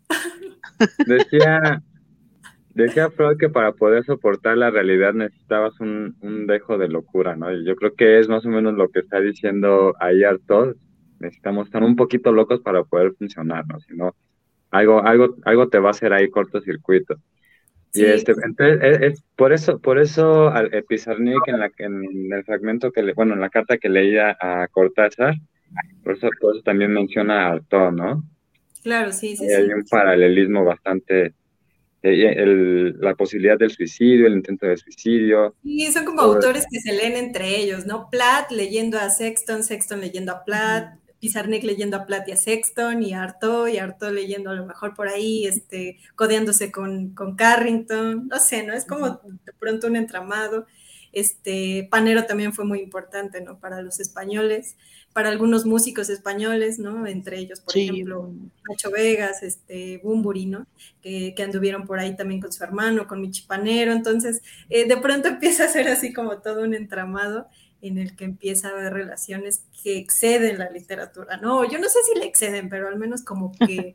Decía, 1.06 1.82
Decía 2.74 3.10
Freud 3.10 3.36
que 3.38 3.48
para 3.48 3.72
poder 3.72 4.04
soportar 4.04 4.56
la 4.56 4.70
realidad 4.70 5.14
necesitabas 5.14 5.78
un, 5.80 6.16
dejo 6.46 6.76
de 6.76 6.88
locura, 6.88 7.36
¿no? 7.36 7.52
Y 7.52 7.64
yo 7.64 7.76
creo 7.76 7.94
que 7.94 8.18
es 8.18 8.28
más 8.28 8.44
o 8.44 8.48
menos 8.48 8.74
lo 8.74 8.88
que 8.88 9.00
está 9.00 9.20
diciendo 9.20 9.94
ahí 10.00 10.24
Artaud. 10.24 10.74
Necesitamos 11.20 11.66
estar 11.66 11.82
un 11.82 11.94
poquito 11.94 12.32
locos 12.32 12.60
para 12.60 12.82
poder 12.82 13.12
funcionar, 13.14 13.64
¿no? 13.68 13.78
Si 13.80 13.94
no, 13.94 14.14
algo, 14.70 15.02
algo, 15.04 15.36
algo 15.44 15.68
te 15.68 15.78
va 15.78 15.88
a 15.88 15.90
hacer 15.92 16.12
ahí 16.12 16.28
cortocircuito. 16.28 17.16
Y 17.92 18.04
este, 18.06 18.32
entonces, 18.44 18.80
es, 19.02 19.24
por 19.36 19.52
eso, 19.52 19.78
por 19.78 20.00
eso 20.00 20.52
Pizarnik 20.88 21.46
en, 21.46 21.60
la, 21.60 21.70
en 21.78 22.32
el 22.32 22.44
fragmento 22.44 22.90
que 22.90 23.04
le, 23.04 23.12
bueno, 23.12 23.34
en 23.34 23.40
la 23.40 23.50
carta 23.50 23.78
que 23.78 23.88
leía 23.88 24.36
a 24.40 24.66
Cortázar, 24.66 25.36
por 26.02 26.14
eso, 26.14 26.28
por 26.40 26.56
eso 26.56 26.64
también 26.64 26.92
menciona 26.92 27.46
a 27.46 27.52
Artaud, 27.52 27.92
¿no? 27.92 28.24
Claro, 28.82 29.12
sí, 29.12 29.36
sí. 29.36 29.46
Y 29.46 29.52
hay 29.52 29.72
un 29.72 29.84
paralelismo 29.84 30.64
bastante, 30.64 31.34
el, 32.10 32.98
la 33.00 33.14
posibilidad 33.14 33.58
del 33.58 33.70
suicidio, 33.70 34.26
el 34.26 34.34
intento 34.34 34.66
de 34.66 34.76
suicidio. 34.76 35.54
Sí, 35.62 35.92
son 35.92 36.04
como 36.04 36.20
autores 36.20 36.66
que 36.70 36.80
se 36.80 36.92
leen 36.92 37.16
entre 37.16 37.60
ellos, 37.60 37.86
¿no? 37.86 38.08
Platt 38.10 38.50
leyendo 38.50 38.98
a 38.98 39.10
Sexton, 39.10 39.62
Sexton 39.62 40.00
leyendo 40.00 40.32
a 40.32 40.44
Platt, 40.44 40.98
Pizarnik 41.18 41.64
leyendo 41.64 41.96
a 41.96 42.04
Platia 42.04 42.36
Sexton 42.36 43.02
y 43.02 43.14
Arto, 43.14 43.66
y 43.66 43.78
Arto 43.78 44.10
leyendo 44.10 44.50
a 44.50 44.54
lo 44.54 44.66
mejor 44.66 44.94
por 44.94 45.08
ahí, 45.08 45.46
este, 45.46 45.98
codeándose 46.16 46.70
con, 46.70 47.14
con 47.14 47.34
Carrington, 47.34 48.28
no 48.28 48.38
sé, 48.38 48.62
¿no? 48.62 48.74
Es 48.74 48.84
como 48.84 49.08
de 49.08 49.52
pronto 49.58 49.86
un 49.86 49.96
entramado. 49.96 50.66
Este, 51.14 51.86
Panero 51.90 52.26
también 52.26 52.52
fue 52.52 52.64
muy 52.64 52.80
importante, 52.80 53.40
¿no? 53.40 53.58
Para 53.58 53.80
los 53.80 54.00
españoles, 54.00 54.76
para 55.12 55.28
algunos 55.28 55.64
músicos 55.64 56.10
españoles, 56.10 56.80
¿no? 56.80 57.06
Entre 57.06 57.38
ellos, 57.38 57.60
por 57.60 57.76
ejemplo, 57.76 58.32
Nacho 58.68 58.90
Vegas, 58.90 59.44
este, 59.44 60.00
Bumburi, 60.02 60.46
¿no? 60.46 60.66
Que, 61.00 61.34
anduvieron 61.38 61.86
por 61.86 62.00
ahí 62.00 62.16
también 62.16 62.40
con 62.40 62.52
su 62.52 62.64
hermano, 62.64 63.06
con 63.06 63.20
Michi 63.20 63.42
Panero. 63.42 63.92
Entonces, 63.92 64.42
eh, 64.68 64.88
de 64.88 64.96
pronto 64.96 65.28
empieza 65.28 65.64
a 65.64 65.68
ser 65.68 65.88
así 65.88 66.12
como 66.12 66.38
todo 66.38 66.64
un 66.64 66.74
entramado 66.74 67.48
en 67.80 67.98
el 67.98 68.16
que 68.16 68.24
empieza 68.24 68.68
a 68.68 68.70
haber 68.72 68.92
relaciones 68.92 69.66
que 69.82 69.98
exceden 69.98 70.58
la 70.58 70.70
literatura, 70.70 71.36
¿no? 71.36 71.70
Yo 71.70 71.78
no 71.78 71.88
sé 71.88 71.98
si 72.10 72.18
le 72.18 72.24
exceden, 72.24 72.68
pero 72.68 72.88
al 72.88 72.98
menos 72.98 73.22
como 73.22 73.52
que 73.68 73.94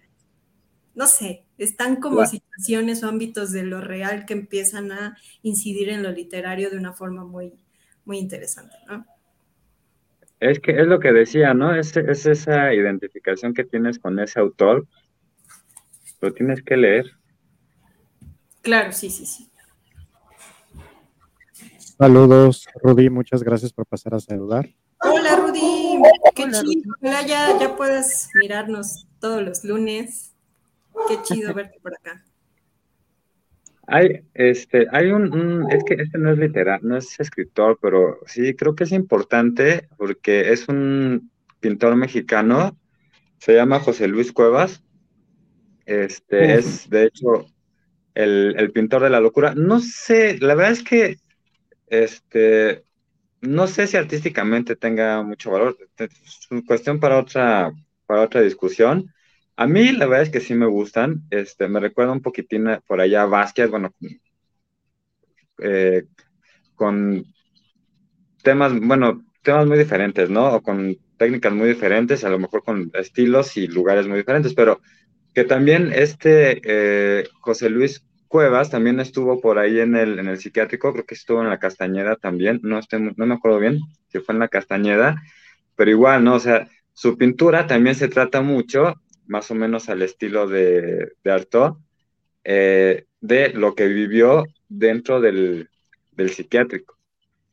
no 0.96 1.08
sé, 1.08 1.46
están 1.58 1.98
como 1.98 2.26
situaciones 2.26 3.04
o 3.04 3.08
ámbitos 3.08 3.52
de 3.52 3.64
lo 3.64 3.82
real 3.82 4.26
que 4.26 4.34
empiezan 4.34 4.92
a 4.92 5.18
incidir 5.44 5.90
en 5.90 6.04
lo 6.04 6.12
literario 6.12 6.70
de 6.70 6.78
una 6.78 6.94
forma 6.94 7.24
muy, 7.24 7.54
muy 8.06 8.18
interesante, 8.18 8.76
¿no? 8.88 9.06
Es 10.40 10.60
que 10.60 10.72
es 10.72 10.88
lo 10.88 11.00
que 11.00 11.12
decía, 11.12 11.54
¿no? 11.54 11.76
Es, 11.76 11.96
es 11.98 12.26
esa 12.26 12.74
identificación 12.74 13.54
que 13.54 13.66
tienes 13.66 14.00
con 14.00 14.20
ese 14.20 14.40
autor, 14.40 14.88
lo 16.22 16.34
tienes 16.34 16.64
que 16.64 16.78
leer. 16.78 17.12
Claro, 18.62 18.92
sí, 18.92 19.10
sí, 19.10 19.26
sí. 19.26 19.50
Saludos, 21.98 22.66
Rudy, 22.82 23.10
muchas 23.10 23.44
gracias 23.44 23.74
por 23.74 23.86
pasar 23.86 24.16
a 24.16 24.20
saludar. 24.22 24.70
Hola, 25.02 25.36
Rudy, 25.36 26.02
qué 26.34 26.44
chido. 26.50 26.96
ya, 27.02 27.60
ya 27.60 27.76
puedes 27.76 28.30
mirarnos 28.36 29.08
todos 29.20 29.42
los 29.42 29.66
lunes. 29.66 30.34
Qué 31.08 31.18
chido 31.24 31.54
verte 31.54 31.80
por 31.82 31.93
acá. 31.93 32.24
Hay, 33.88 34.22
este, 34.36 34.88
hay 34.91 35.12
un, 35.12 35.66
es 35.72 35.84
que 35.84 35.95
este 35.95 36.20
no 36.20 36.32
es 36.32 36.38
literal, 36.38 36.80
no 36.84 36.95
es 36.95 37.20
escritor, 37.20 37.80
pero 37.82 38.20
sí 38.28 38.54
creo 38.56 38.76
que 38.76 38.84
es 38.84 38.91
importante 38.91 39.89
porque 39.97 40.52
es 40.52 40.68
un 40.68 41.32
pintor 41.60 41.95
mexicano, 41.95 42.78
se 43.39 43.56
llama 43.56 43.80
José 43.80 44.08
Luis 44.08 44.32
Cuevas, 44.32 44.84
este, 45.88 46.54
es 46.54 46.88
de 46.88 47.06
hecho 47.06 47.47
el, 48.14 48.54
el, 48.60 48.72
pintor 48.72 49.02
de 49.02 49.10
la 49.10 49.20
locura. 49.20 49.56
No 49.56 49.80
sé, 49.80 50.38
la 50.38 50.54
verdad 50.54 50.74
es 50.74 50.84
que, 50.84 51.18
este, 51.88 52.84
no 53.41 53.66
sé 53.66 53.88
si 53.88 53.97
artísticamente 53.97 54.76
tenga 54.76 55.24
mucho 55.24 55.50
valor, 55.50 55.78
es 55.97 56.47
una 56.52 56.62
cuestión 56.64 57.00
para 57.00 57.18
otra, 57.18 57.72
para 58.06 58.22
otra 58.22 58.41
discusión, 58.41 59.12
a 59.60 59.68
mí 59.68 59.91
la 59.91 60.05
verdad 60.05 60.24
es 60.24 60.30
que 60.30 60.39
sí 60.39 60.55
me 60.55 60.68
gustan. 60.68 61.24
Este, 61.30 61.68
me 61.68 61.82
recuerda 61.82 62.14
un 62.14 62.22
poquitín 62.22 62.66
por 62.88 63.01
allá 63.01 63.24
a 63.24 63.26
Vázquez, 63.26 63.70
bueno, 63.70 63.93
eh, 65.57 66.05
con 66.76 67.26
temas, 68.41 68.80
bueno, 68.80 69.26
temas 69.43 69.68
muy 69.68 69.78
diferentes, 69.78 70.30
¿no? 70.30 70.53
O 70.53 70.62
con 70.62 70.95
técnicas 71.18 71.51
muy 71.51 71.68
diferentes, 71.68 72.24
a 72.24 72.30
lo 72.30 72.39
mejor 72.39 72.64
con 72.64 72.89
estilos 72.93 73.57
y 73.57 73.68
lugares 73.68 74.07
muy 74.07 74.20
diferentes, 74.20 74.53
pero 74.53 74.80
que 75.34 75.43
también 75.43 75.91
este 75.91 76.62
eh, 76.64 77.28
José 77.41 77.70
Luis 77.70 78.05
Cuevas 78.30 78.70
también 78.70 79.01
estuvo 79.01 79.41
por 79.41 79.60
ahí 79.60 79.82
en 79.82 79.97
el, 79.97 80.20
en 80.20 80.30
el 80.30 80.38
psiquiátrico, 80.38 80.93
creo 80.93 81.05
que 81.05 81.16
estuvo 81.16 81.41
en 81.41 81.49
la 81.49 81.60
Castañeda 81.60 82.16
también, 82.16 82.62
no, 82.64 82.80
estoy, 82.80 83.14
no 83.14 83.26
me 83.26 83.36
acuerdo 83.36 83.60
bien 83.60 83.82
si 84.07 84.20
fue 84.20 84.36
en 84.36 84.39
la 84.39 84.47
Castañeda, 84.47 85.22
pero 85.76 85.91
igual, 85.91 86.24
¿no? 86.24 86.36
O 86.36 86.39
sea, 86.39 86.70
su 86.93 87.18
pintura 87.18 87.68
también 87.68 87.95
se 87.95 88.07
trata 88.07 88.41
mucho 88.41 88.95
más 89.30 89.49
o 89.51 89.55
menos 89.55 89.88
al 89.89 90.01
estilo 90.01 90.47
de, 90.47 91.13
de 91.23 91.32
Artaud, 91.32 91.77
eh, 92.43 93.05
de 93.21 93.49
lo 93.53 93.75
que 93.75 93.88
vivió 93.88 94.45
dentro 94.67 95.21
del, 95.21 95.69
del, 96.13 96.30
psiquiátrico, 96.32 96.97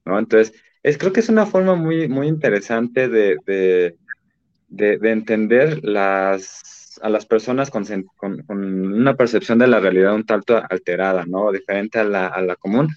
¿no? 0.05 0.19
Entonces, 0.19 0.55
es, 0.83 0.99
creo 0.99 1.13
que 1.13 1.21
es 1.21 1.29
una 1.29 1.47
forma 1.47 1.75
muy, 1.75 2.09
muy 2.09 2.29
interesante 2.29 3.09
de, 3.09 3.37
de, 3.47 4.99
de 4.99 5.11
entender 5.11 5.85
las, 5.85 6.99
a 7.03 7.09
las 7.09 7.27
personas 7.27 7.71
con, 7.71 7.85
con, 8.17 8.39
con, 8.43 8.93
una 8.93 9.15
percepción 9.15 9.59
de 9.59 9.67
la 9.67 9.81
realidad 9.81 10.15
un 10.15 10.27
tanto 10.27 10.63
alterada, 10.69 11.25
¿no? 11.27 11.53
Diferente 11.53 11.99
a 11.99 12.05
la, 12.05 12.27
a 12.27 12.41
la 12.43 12.57
común, 12.57 12.89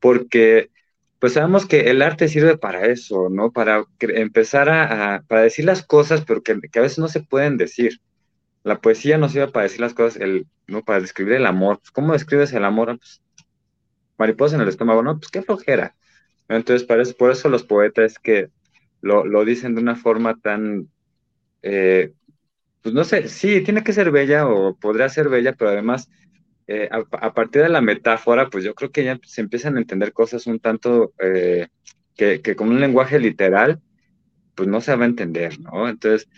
porque 0.00 0.70
pues 1.18 1.34
sabemos 1.34 1.66
que 1.66 1.90
el 1.90 2.02
arte 2.02 2.28
sirve 2.28 2.58
para 2.58 2.86
eso, 2.86 3.28
¿no? 3.30 3.50
Para 3.50 3.84
empezar 3.98 4.68
a, 4.68 5.14
a 5.14 5.22
para 5.22 5.42
decir 5.42 5.64
las 5.64 5.82
cosas, 5.82 6.24
pero 6.24 6.42
que, 6.42 6.60
que, 6.70 6.78
a 6.78 6.82
veces 6.82 6.98
no 6.98 7.08
se 7.08 7.22
pueden 7.22 7.56
decir, 7.56 8.00
la 8.64 8.80
poesía 8.80 9.18
no 9.18 9.28
sirve 9.28 9.48
para 9.48 9.64
decir 9.64 9.80
las 9.80 9.94
cosas, 9.94 10.20
el, 10.20 10.46
¿no? 10.66 10.82
Para 10.82 11.00
describir 11.00 11.34
el 11.34 11.46
amor. 11.46 11.78
Pues, 11.78 11.90
¿Cómo 11.90 12.14
describes 12.14 12.52
el 12.54 12.64
amor? 12.64 12.98
Pues, 12.98 13.22
mariposa 14.18 14.56
en 14.56 14.62
el 14.62 14.68
estómago, 14.68 15.02
¿no? 15.02 15.18
Pues 15.18 15.30
qué 15.30 15.42
flojera. 15.42 15.94
Entonces, 16.48 16.86
por 17.14 17.30
eso 17.30 17.48
los 17.48 17.64
poetas 17.64 18.18
que 18.18 18.48
lo, 19.02 19.24
lo 19.26 19.44
dicen 19.44 19.74
de 19.74 19.82
una 19.82 19.96
forma 19.96 20.38
tan, 20.40 20.88
eh, 21.62 22.12
pues 22.82 22.94
no 22.94 23.04
sé, 23.04 23.28
sí, 23.28 23.60
tiene 23.62 23.84
que 23.84 23.92
ser 23.92 24.10
bella 24.10 24.46
o 24.46 24.76
podría 24.76 25.08
ser 25.08 25.28
bella, 25.28 25.52
pero 25.52 25.70
además, 25.70 26.10
eh, 26.66 26.88
a, 26.90 27.34
partir 27.34 27.62
de 27.62 27.68
la 27.68 27.82
metáfora, 27.82 28.48
pues 28.48 28.64
yo 28.64 28.74
creo 28.74 28.90
que 28.90 29.04
ya 29.04 29.20
se 29.24 29.42
empiezan 29.42 29.76
a 29.76 29.80
entender 29.80 30.12
cosas 30.12 30.46
un 30.46 30.58
tanto 30.58 31.12
eh, 31.18 31.68
que, 32.16 32.40
que 32.40 32.56
con 32.56 32.70
un 32.70 32.80
lenguaje 32.80 33.18
literal, 33.18 33.80
pues 34.54 34.68
no 34.68 34.80
se 34.80 34.96
va 34.96 35.04
a 35.04 35.08
entender, 35.08 35.60
¿no? 35.60 35.88
Entonces, 35.88 36.28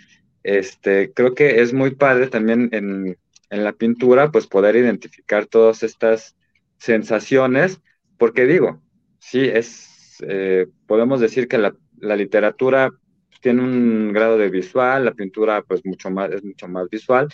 este, 0.47 1.13
creo 1.13 1.35
que 1.35 1.61
es 1.61 1.73
muy 1.73 1.97
padre 1.97 2.29
también 2.29 2.69
en, 2.73 3.17
la 3.51 3.73
pintura, 3.73 4.31
pues 4.31 4.47
poder 4.47 4.77
identificar 4.77 5.47
todas 5.47 5.83
estas 5.83 6.37
sensaciones, 6.79 7.81
porque 8.19 8.45
digo, 8.45 8.83
sí, 9.19 9.41
es, 9.41 10.17
eh, 10.27 10.67
podemos 10.87 11.21
decir 11.21 11.49
que 11.49 11.59
la, 11.59 11.75
literatura 12.17 12.93
tiene 13.41 13.63
un 13.63 14.13
grado 14.13 14.37
de 14.37 14.51
visual, 14.51 15.05
la 15.05 15.15
pintura 15.15 15.63
pues 15.63 15.85
mucho 15.85 16.11
más, 16.11 16.31
es 16.33 16.45
mucho 16.45 16.69
más 16.69 16.89
visual, 16.91 17.29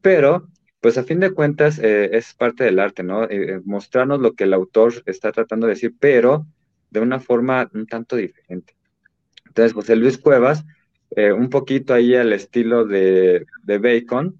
pero 0.00 0.46
pues 0.80 0.98
a 0.98 1.04
fin 1.04 1.20
de 1.20 1.32
cuentas 1.32 1.78
eh, 1.78 2.10
es 2.12 2.32
parte 2.34 2.64
del 2.64 2.78
arte, 2.78 3.02
¿no? 3.02 3.24
Eh, 3.24 3.60
mostrarnos 3.64 4.20
lo 4.20 4.34
que 4.34 4.44
el 4.44 4.54
autor 4.54 4.92
está 5.06 5.32
tratando 5.32 5.66
de 5.66 5.74
decir, 5.74 5.94
pero 5.98 6.46
de 6.90 7.00
una 7.00 7.18
forma 7.18 7.68
un 7.74 7.86
tanto 7.86 8.16
diferente. 8.16 8.76
Entonces, 9.46 9.72
José 9.72 9.96
Luis 9.96 10.18
Cuevas, 10.18 10.64
eh, 11.10 11.32
un 11.32 11.50
poquito 11.50 11.94
ahí 11.94 12.14
al 12.14 12.32
estilo 12.32 12.84
de, 12.84 13.46
Bacon, 13.64 14.38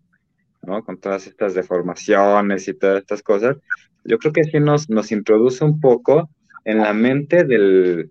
¿no? 0.63 0.85
Con 0.85 0.99
todas 0.99 1.27
estas 1.27 1.55
deformaciones 1.55 2.67
y 2.69 2.75
todas 2.75 3.01
estas 3.01 3.23
cosas. 3.23 3.57
Yo 4.05 4.19
creo 4.19 4.33
que 4.33 4.45
sí 4.45 4.61
nos, 4.61 4.89
nos 4.91 5.13
introduce 5.13 5.65
un 5.65 5.81
poco 5.81 6.29
en 6.65 6.79
la 6.79 6.93
mente 6.93 7.45
del, 7.45 8.11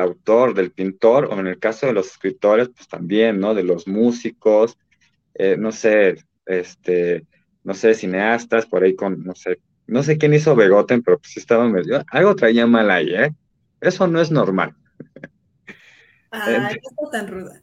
autor, 0.00 0.54
del 0.54 0.70
pintor, 0.70 1.26
o 1.26 1.38
en 1.40 1.48
el 1.48 1.58
caso 1.58 1.86
de 1.86 1.92
los 1.92 2.06
escritores, 2.06 2.68
pues 2.68 2.86
también, 2.88 3.40
¿no? 3.40 3.54
De 3.54 3.64
los 3.64 3.88
músicos, 3.88 4.78
eh, 5.34 5.56
no 5.58 5.72
sé, 5.72 6.16
este, 6.46 7.26
no 7.64 7.74
sé, 7.74 7.94
cineastas, 7.94 8.66
por 8.66 8.84
ahí 8.84 8.94
con, 8.94 9.24
no 9.24 9.34
sé, 9.34 9.60
no 9.86 10.04
sé 10.04 10.18
quién 10.18 10.34
hizo 10.34 10.54
Begoten, 10.54 11.02
pero 11.02 11.18
pues 11.18 11.36
estaba 11.36 11.68
medio, 11.68 12.04
algo 12.12 12.36
traía 12.36 12.66
mal 12.66 12.90
ahí, 12.90 13.12
¿eh? 13.12 13.34
Eso 13.80 14.06
no 14.06 14.20
es 14.20 14.30
normal. 14.30 14.76
Ay, 16.30 16.76
no 17.00 17.10
tan 17.10 17.26
ruda. 17.26 17.60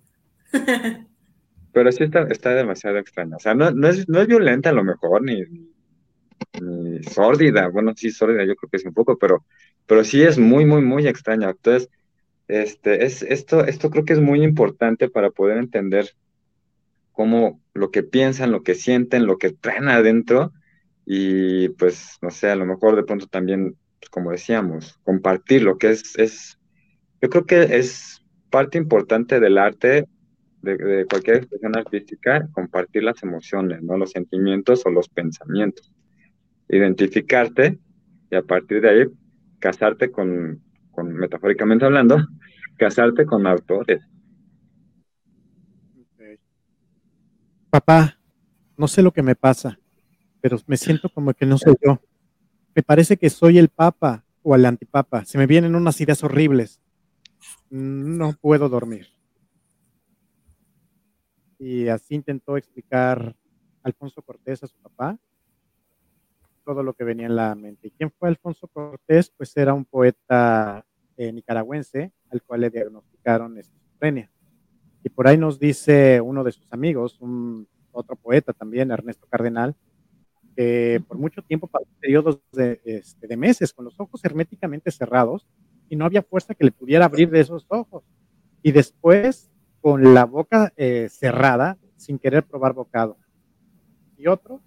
Pero 1.73 1.91
sí 1.91 2.03
está, 2.03 2.23
está 2.23 2.53
demasiado 2.55 2.97
extraña. 2.97 3.35
O 3.35 3.39
sea, 3.39 3.53
no, 3.53 3.71
no, 3.71 3.87
es, 3.87 4.07
no 4.09 4.19
es 4.19 4.27
violenta 4.27 4.69
a 4.69 4.73
lo 4.73 4.83
mejor, 4.83 5.21
ni, 5.21 5.43
ni 6.61 7.03
sórdida. 7.03 7.67
Bueno, 7.67 7.93
sí, 7.95 8.11
sórdida 8.11 8.45
yo 8.45 8.55
creo 8.55 8.69
que 8.69 8.77
es 8.77 8.85
un 8.85 8.93
poco, 8.93 9.17
pero, 9.17 9.45
pero 9.85 10.03
sí 10.03 10.23
es 10.23 10.37
muy, 10.37 10.65
muy, 10.65 10.81
muy 10.81 11.07
extraña. 11.07 11.49
Entonces, 11.49 11.89
este, 12.47 13.05
es, 13.05 13.21
esto, 13.23 13.65
esto 13.65 13.89
creo 13.89 14.05
que 14.05 14.13
es 14.13 14.21
muy 14.21 14.43
importante 14.43 15.09
para 15.09 15.29
poder 15.29 15.57
entender 15.57 16.11
cómo 17.11 17.61
lo 17.73 17.91
que 17.91 18.03
piensan, 18.03 18.51
lo 18.51 18.63
que 18.63 18.75
sienten, 18.75 19.25
lo 19.25 19.37
que 19.37 19.51
traen 19.51 19.89
adentro 19.89 20.53
y 21.05 21.69
pues, 21.69 22.17
no 22.21 22.29
sé, 22.29 22.49
a 22.49 22.55
lo 22.55 22.65
mejor 22.65 22.95
de 22.95 23.03
pronto 23.03 23.27
también, 23.27 23.75
pues, 23.99 24.09
como 24.09 24.31
decíamos, 24.31 24.99
compartir 25.03 25.63
lo 25.63 25.77
que 25.77 25.91
es, 25.91 26.17
es, 26.17 26.59
yo 27.21 27.29
creo 27.29 27.45
que 27.45 27.77
es 27.77 28.23
parte 28.49 28.77
importante 28.77 29.39
del 29.39 29.57
arte 29.57 30.07
de, 30.75 31.05
cualquier 31.05 31.37
expresión 31.37 31.77
artística, 31.77 32.47
compartir 32.51 33.03
las 33.03 33.21
emociones, 33.23 33.81
¿no? 33.81 33.97
Los 33.97 34.11
sentimientos 34.11 34.85
o 34.85 34.89
los 34.89 35.07
pensamientos. 35.09 35.91
Identificarte 36.69 37.79
y 38.29 38.35
a 38.35 38.41
partir 38.41 38.81
de 38.81 38.89
ahí 38.89 39.05
casarte 39.59 40.11
con, 40.11 40.61
con 40.91 41.13
metafóricamente 41.13 41.85
hablando, 41.85 42.17
casarte 42.77 43.25
con 43.25 43.47
autores. 43.47 44.01
Papá, 47.69 48.17
no 48.77 48.87
sé 48.87 49.01
lo 49.01 49.11
que 49.11 49.23
me 49.23 49.35
pasa, 49.35 49.79
pero 50.41 50.57
me 50.67 50.77
siento 50.77 51.09
como 51.09 51.33
que 51.33 51.45
no 51.45 51.57
soy 51.57 51.75
yo. 51.83 51.99
Me 52.75 52.83
parece 52.83 53.17
que 53.17 53.29
soy 53.29 53.57
el 53.57 53.69
papa 53.69 54.23
o 54.43 54.55
el 54.55 54.65
antipapa. 54.65 55.25
Se 55.25 55.37
me 55.37 55.47
vienen 55.47 55.75
unas 55.75 55.99
ideas 55.99 56.23
horribles. 56.23 56.79
No 57.69 58.33
puedo 58.39 58.69
dormir. 58.69 59.16
Y 61.59 61.87
así 61.87 62.15
intentó 62.15 62.57
explicar 62.57 63.35
Alfonso 63.83 64.21
Cortés 64.21 64.63
a 64.63 64.67
su 64.67 64.77
papá 64.77 65.17
todo 66.67 66.83
lo 66.83 66.93
que 66.93 67.05
venía 67.05 67.27
en 67.27 67.35
la 67.37 67.55
mente. 67.55 67.87
¿Y 67.87 67.91
quién 67.91 68.11
fue 68.11 68.27
Alfonso 68.27 68.67
Cortés? 68.67 69.31
Pues 69.35 69.55
era 69.55 69.73
un 69.73 69.85
poeta 69.85 70.85
eh, 71.15 71.31
nicaragüense 71.31 72.11
al 72.29 72.43
cual 72.43 72.61
le 72.61 72.69
diagnosticaron 72.69 73.57
esquizofrenia. 73.57 74.29
Y 75.01 75.09
por 75.09 75.27
ahí 75.27 75.37
nos 75.37 75.59
dice 75.59 76.19
uno 76.19 76.43
de 76.43 76.51
sus 76.51 76.71
amigos, 76.73 77.21
un, 77.21 77.65
otro 77.93 78.17
poeta 78.17 78.51
también, 78.51 78.91
Ernesto 78.91 79.25
Cardenal, 79.29 79.75
que 80.57 81.01
por 81.07 81.17
mucho 81.17 81.41
tiempo 81.41 81.67
pasó 81.67 81.87
periodos 82.01 82.39
de, 82.51 82.81
este, 82.83 83.27
de 83.27 83.37
meses 83.37 83.73
con 83.73 83.85
los 83.85 83.97
ojos 83.99 84.23
herméticamente 84.25 84.91
cerrados 84.91 85.47
y 85.89 85.95
no 85.95 86.03
había 86.03 86.21
fuerza 86.21 86.53
que 86.53 86.65
le 86.65 86.71
pudiera 86.71 87.05
abrir 87.05 87.29
de 87.29 87.39
esos 87.39 87.65
ojos. 87.69 88.03
Y 88.61 88.73
después 88.73 89.49
con 89.87 90.13
la 90.13 90.25
boca 90.25 90.73
eh, 90.75 91.07
cerrada 91.09 91.77
sin 91.95 92.19
querer 92.19 92.43
probar 92.43 92.73
bocado. 92.73 93.15
Y 94.17 94.27
otro 94.27 94.61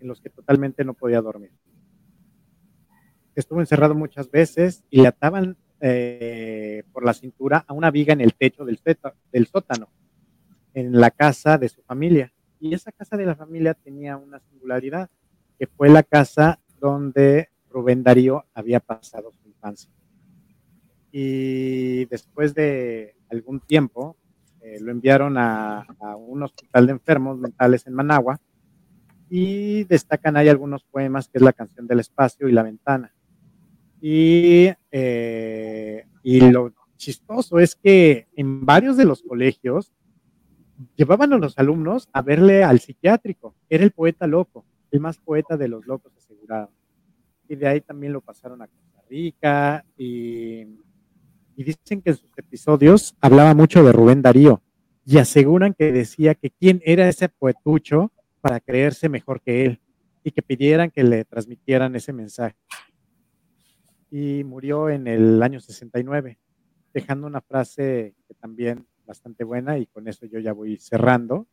en 0.00 0.08
los 0.08 0.20
que 0.20 0.30
totalmente 0.30 0.84
no 0.84 0.94
podía 0.94 1.20
dormir. 1.20 1.52
Estuvo 3.36 3.60
encerrado 3.60 3.94
muchas 3.94 4.28
veces 4.32 4.82
y 4.90 5.00
le 5.00 5.06
ataban 5.06 5.56
eh, 5.78 6.82
por 6.92 7.04
la 7.04 7.14
cintura 7.14 7.64
a 7.68 7.72
una 7.72 7.92
viga 7.92 8.14
en 8.14 8.20
el 8.20 8.34
techo 8.34 8.64
del, 8.64 8.80
del 9.30 9.46
sótano, 9.46 9.90
en 10.72 11.00
la 11.00 11.12
casa 11.12 11.56
de 11.56 11.68
su 11.68 11.80
familia. 11.82 12.32
Y 12.58 12.74
esa 12.74 12.90
casa 12.90 13.16
de 13.16 13.26
la 13.26 13.36
familia 13.36 13.74
tenía 13.74 14.16
una 14.16 14.40
singularidad, 14.40 15.08
que 15.56 15.68
fue 15.68 15.88
la 15.88 16.02
casa 16.02 16.58
donde 16.80 17.48
Rubén 17.70 18.02
Darío 18.02 18.46
había 18.52 18.80
pasado 18.80 19.30
su 19.30 19.46
infancia. 19.46 19.92
Y 21.12 22.06
después 22.06 22.56
de 22.56 23.14
algún 23.30 23.60
tiempo, 23.60 24.16
eh, 24.64 24.80
lo 24.80 24.92
enviaron 24.92 25.36
a, 25.36 25.86
un 26.16 26.42
hospital 26.42 26.86
de 26.86 26.92
enfermos 26.92 27.38
mentales 27.38 27.86
en 27.86 27.92
Managua 27.92 28.40
y 29.28 29.84
destacan 29.84 30.38
ahí 30.38 30.48
algunos 30.48 30.82
poemas, 30.84 31.28
que 31.28 31.36
es 31.36 31.42
la 31.42 31.52
canción 31.52 31.86
del 31.86 32.00
espacio 32.00 32.48
y 32.48 32.52
la 32.52 32.62
ventana. 32.62 33.12
Y, 34.00 34.70
eh, 34.90 36.06
y 36.22 36.40
lo 36.50 36.72
chistoso 36.96 37.58
es 37.58 37.76
que 37.76 38.26
en 38.36 38.64
varios 38.64 38.96
de 38.96 39.04
los 39.04 39.22
colegios 39.22 39.92
llevaban 40.96 41.34
a 41.34 41.38
los 41.38 41.58
alumnos 41.58 42.08
a 42.14 42.22
verle 42.22 42.64
al 42.64 42.80
psiquiátrico. 42.80 43.54
Era 43.68 43.84
el 43.84 43.90
poeta 43.90 44.26
loco, 44.26 44.64
el 44.90 45.00
más 45.00 45.18
poeta 45.18 45.58
de 45.58 45.68
los 45.68 45.86
locos 45.86 46.10
asegurado. 46.16 46.70
Y 47.50 47.56
de 47.56 47.68
ahí 47.68 47.82
también 47.82 48.14
lo 48.14 48.22
pasaron 48.22 48.62
a 48.62 48.66
Costa 48.66 49.02
Rica 49.10 49.84
y, 49.98 50.64
y 51.56 51.64
dicen 51.64 52.02
que 52.02 52.10
en 52.10 52.16
sus 52.16 52.30
episodios 52.36 53.16
hablaba 53.20 53.54
mucho 53.54 53.84
de 53.84 53.92
Rubén 53.92 54.22
Darío 54.22 54.62
y 55.04 55.18
aseguran 55.18 55.74
que 55.74 55.92
decía 55.92 56.34
que 56.34 56.50
quién 56.50 56.80
era 56.84 57.08
ese 57.08 57.28
poetucho 57.28 58.12
para 58.40 58.60
creerse 58.60 59.08
mejor 59.08 59.40
que 59.40 59.64
él 59.64 59.80
y 60.22 60.30
que 60.30 60.42
pidieran 60.42 60.90
que 60.90 61.04
le 61.04 61.24
transmitieran 61.24 61.94
ese 61.94 62.12
mensaje. 62.12 62.56
Y 64.10 64.44
murió 64.44 64.88
en 64.88 65.06
el 65.06 65.42
año 65.42 65.60
69, 65.60 66.38
dejando 66.92 67.26
una 67.26 67.40
frase 67.40 68.14
que 68.26 68.34
también 68.34 68.86
bastante 69.06 69.44
buena 69.44 69.78
y 69.78 69.86
con 69.86 70.08
eso 70.08 70.26
yo 70.26 70.38
ya 70.38 70.52
voy 70.52 70.78
cerrando. 70.78 71.46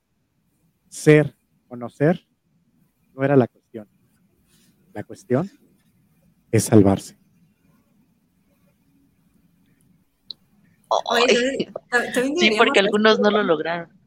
Ser 0.88 1.36
o 1.68 1.76
no 1.76 1.90
ser 1.90 2.28
no 3.14 3.24
era 3.24 3.36
la 3.36 3.48
cuestión. 3.48 3.88
La 4.94 5.04
cuestión 5.04 5.50
es 6.52 6.64
salvarse. 6.64 7.21
Sí, 12.38 12.52
porque 12.58 12.80
algunos 12.80 13.20
no 13.20 13.32
lo 13.32 13.44
lograron 13.44 14.02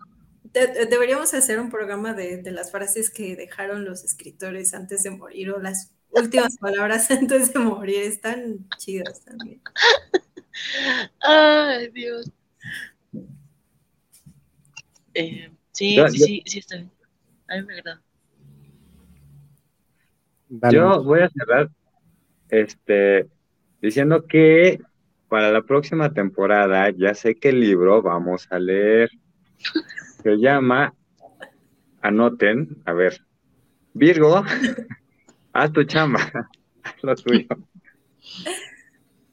deberíamos 0.54 1.34
hacer 1.34 1.58
un 1.58 1.68
programa 1.68 2.14
de, 2.14 2.42
las 2.52 2.70
frases 2.70 3.10
que 3.10 3.34
dejaron 3.36 3.84
los 3.84 4.04
escritores 4.04 4.72
antes 4.72 5.02
de 5.02 5.10
morir 5.10 5.50
o 5.50 5.60
las 5.60 5.92
últimas 6.10 6.56
palabras 6.60 7.10
antes 7.10 7.52
de 7.52 7.58
morir. 7.58 8.02
Están 8.02 8.66
chidas 8.78 9.24
también. 9.24 9.60
Ay, 11.20 11.90
Dios. 11.90 12.30
Eh, 15.14 15.50
sí, 15.72 15.96
sí, 16.10 16.18
sí, 16.18 16.42
sí, 16.46 16.58
está 16.60 16.76
bien. 16.76 16.90
A 17.48 17.56
mí 17.56 17.62
me 17.62 17.74
agrada. 17.74 18.02
Yo 20.70 21.02
voy 21.02 21.20
a 21.20 21.28
cerrar 21.30 21.68
este, 22.48 23.28
diciendo 23.82 24.24
que 24.26 24.80
para 25.28 25.50
la 25.50 25.62
próxima 25.62 26.12
temporada 26.12 26.90
ya 26.90 27.14
sé 27.14 27.34
qué 27.34 27.52
libro 27.52 28.02
vamos 28.02 28.46
a 28.50 28.58
leer 28.58 29.10
se 30.22 30.36
llama, 30.36 30.94
anoten, 32.00 32.78
a 32.84 32.92
ver, 32.92 33.20
Virgo, 33.92 34.42
haz 35.52 35.72
tu 35.72 35.84
chamba, 35.84 36.20
haz 36.82 37.02
lo 37.02 37.14
tuyo. 37.14 37.46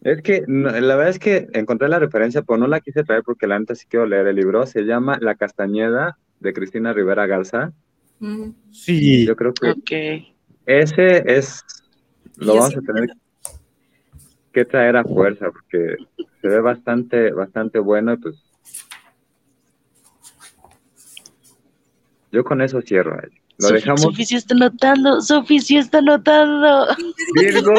Es 0.02 0.22
que 0.24 0.44
la 0.48 0.96
verdad 0.96 1.10
es 1.10 1.20
que 1.20 1.48
encontré 1.54 1.88
la 1.88 2.00
referencia, 2.00 2.42
pero 2.42 2.58
no 2.58 2.68
la 2.68 2.82
quise 2.82 3.04
traer 3.04 3.24
porque 3.24 3.48
la 3.48 3.56
antes 3.56 3.80
sí 3.80 3.86
quiero 3.88 4.08
leer 4.08 4.28
el 4.28 4.36
libro. 4.36 4.66
Se 4.66 4.82
llama 4.82 5.18
La 5.22 5.36
Castañeda 5.36 6.18
de 6.40 6.54
Cristina 6.54 6.92
Rivera 6.92 7.28
Garza. 7.28 7.72
Mm. 8.20 8.50
Sí. 8.72 9.26
Yo 9.28 9.36
creo 9.36 9.54
que 9.86 10.34
ese 10.66 11.24
es, 11.28 11.64
lo 12.38 12.56
vamos 12.56 12.76
a 12.76 12.82
tener 12.82 13.10
que 14.52 14.66
traer 14.66 14.98
a 14.98 15.04
fuerza 15.04 15.52
porque 15.52 15.96
se 16.42 16.48
ve 16.48 16.60
bastante, 16.60 17.32
bastante 17.32 17.80
bueno 17.80 18.14
y 18.14 18.18
pues 18.18 18.44
Yo 22.32 22.44
con 22.44 22.62
eso 22.62 22.82
cierro. 22.82 23.20
Lo 23.58 23.68
dejamos. 23.70 24.02
Sofi 24.02 24.26
sí 24.26 24.36
está 24.36 24.56
notando, 24.56 25.22
Sofi 25.22 25.60
sí 25.60 25.78
está 25.78 26.02
notando. 26.02 26.88
Virgo. 27.36 27.74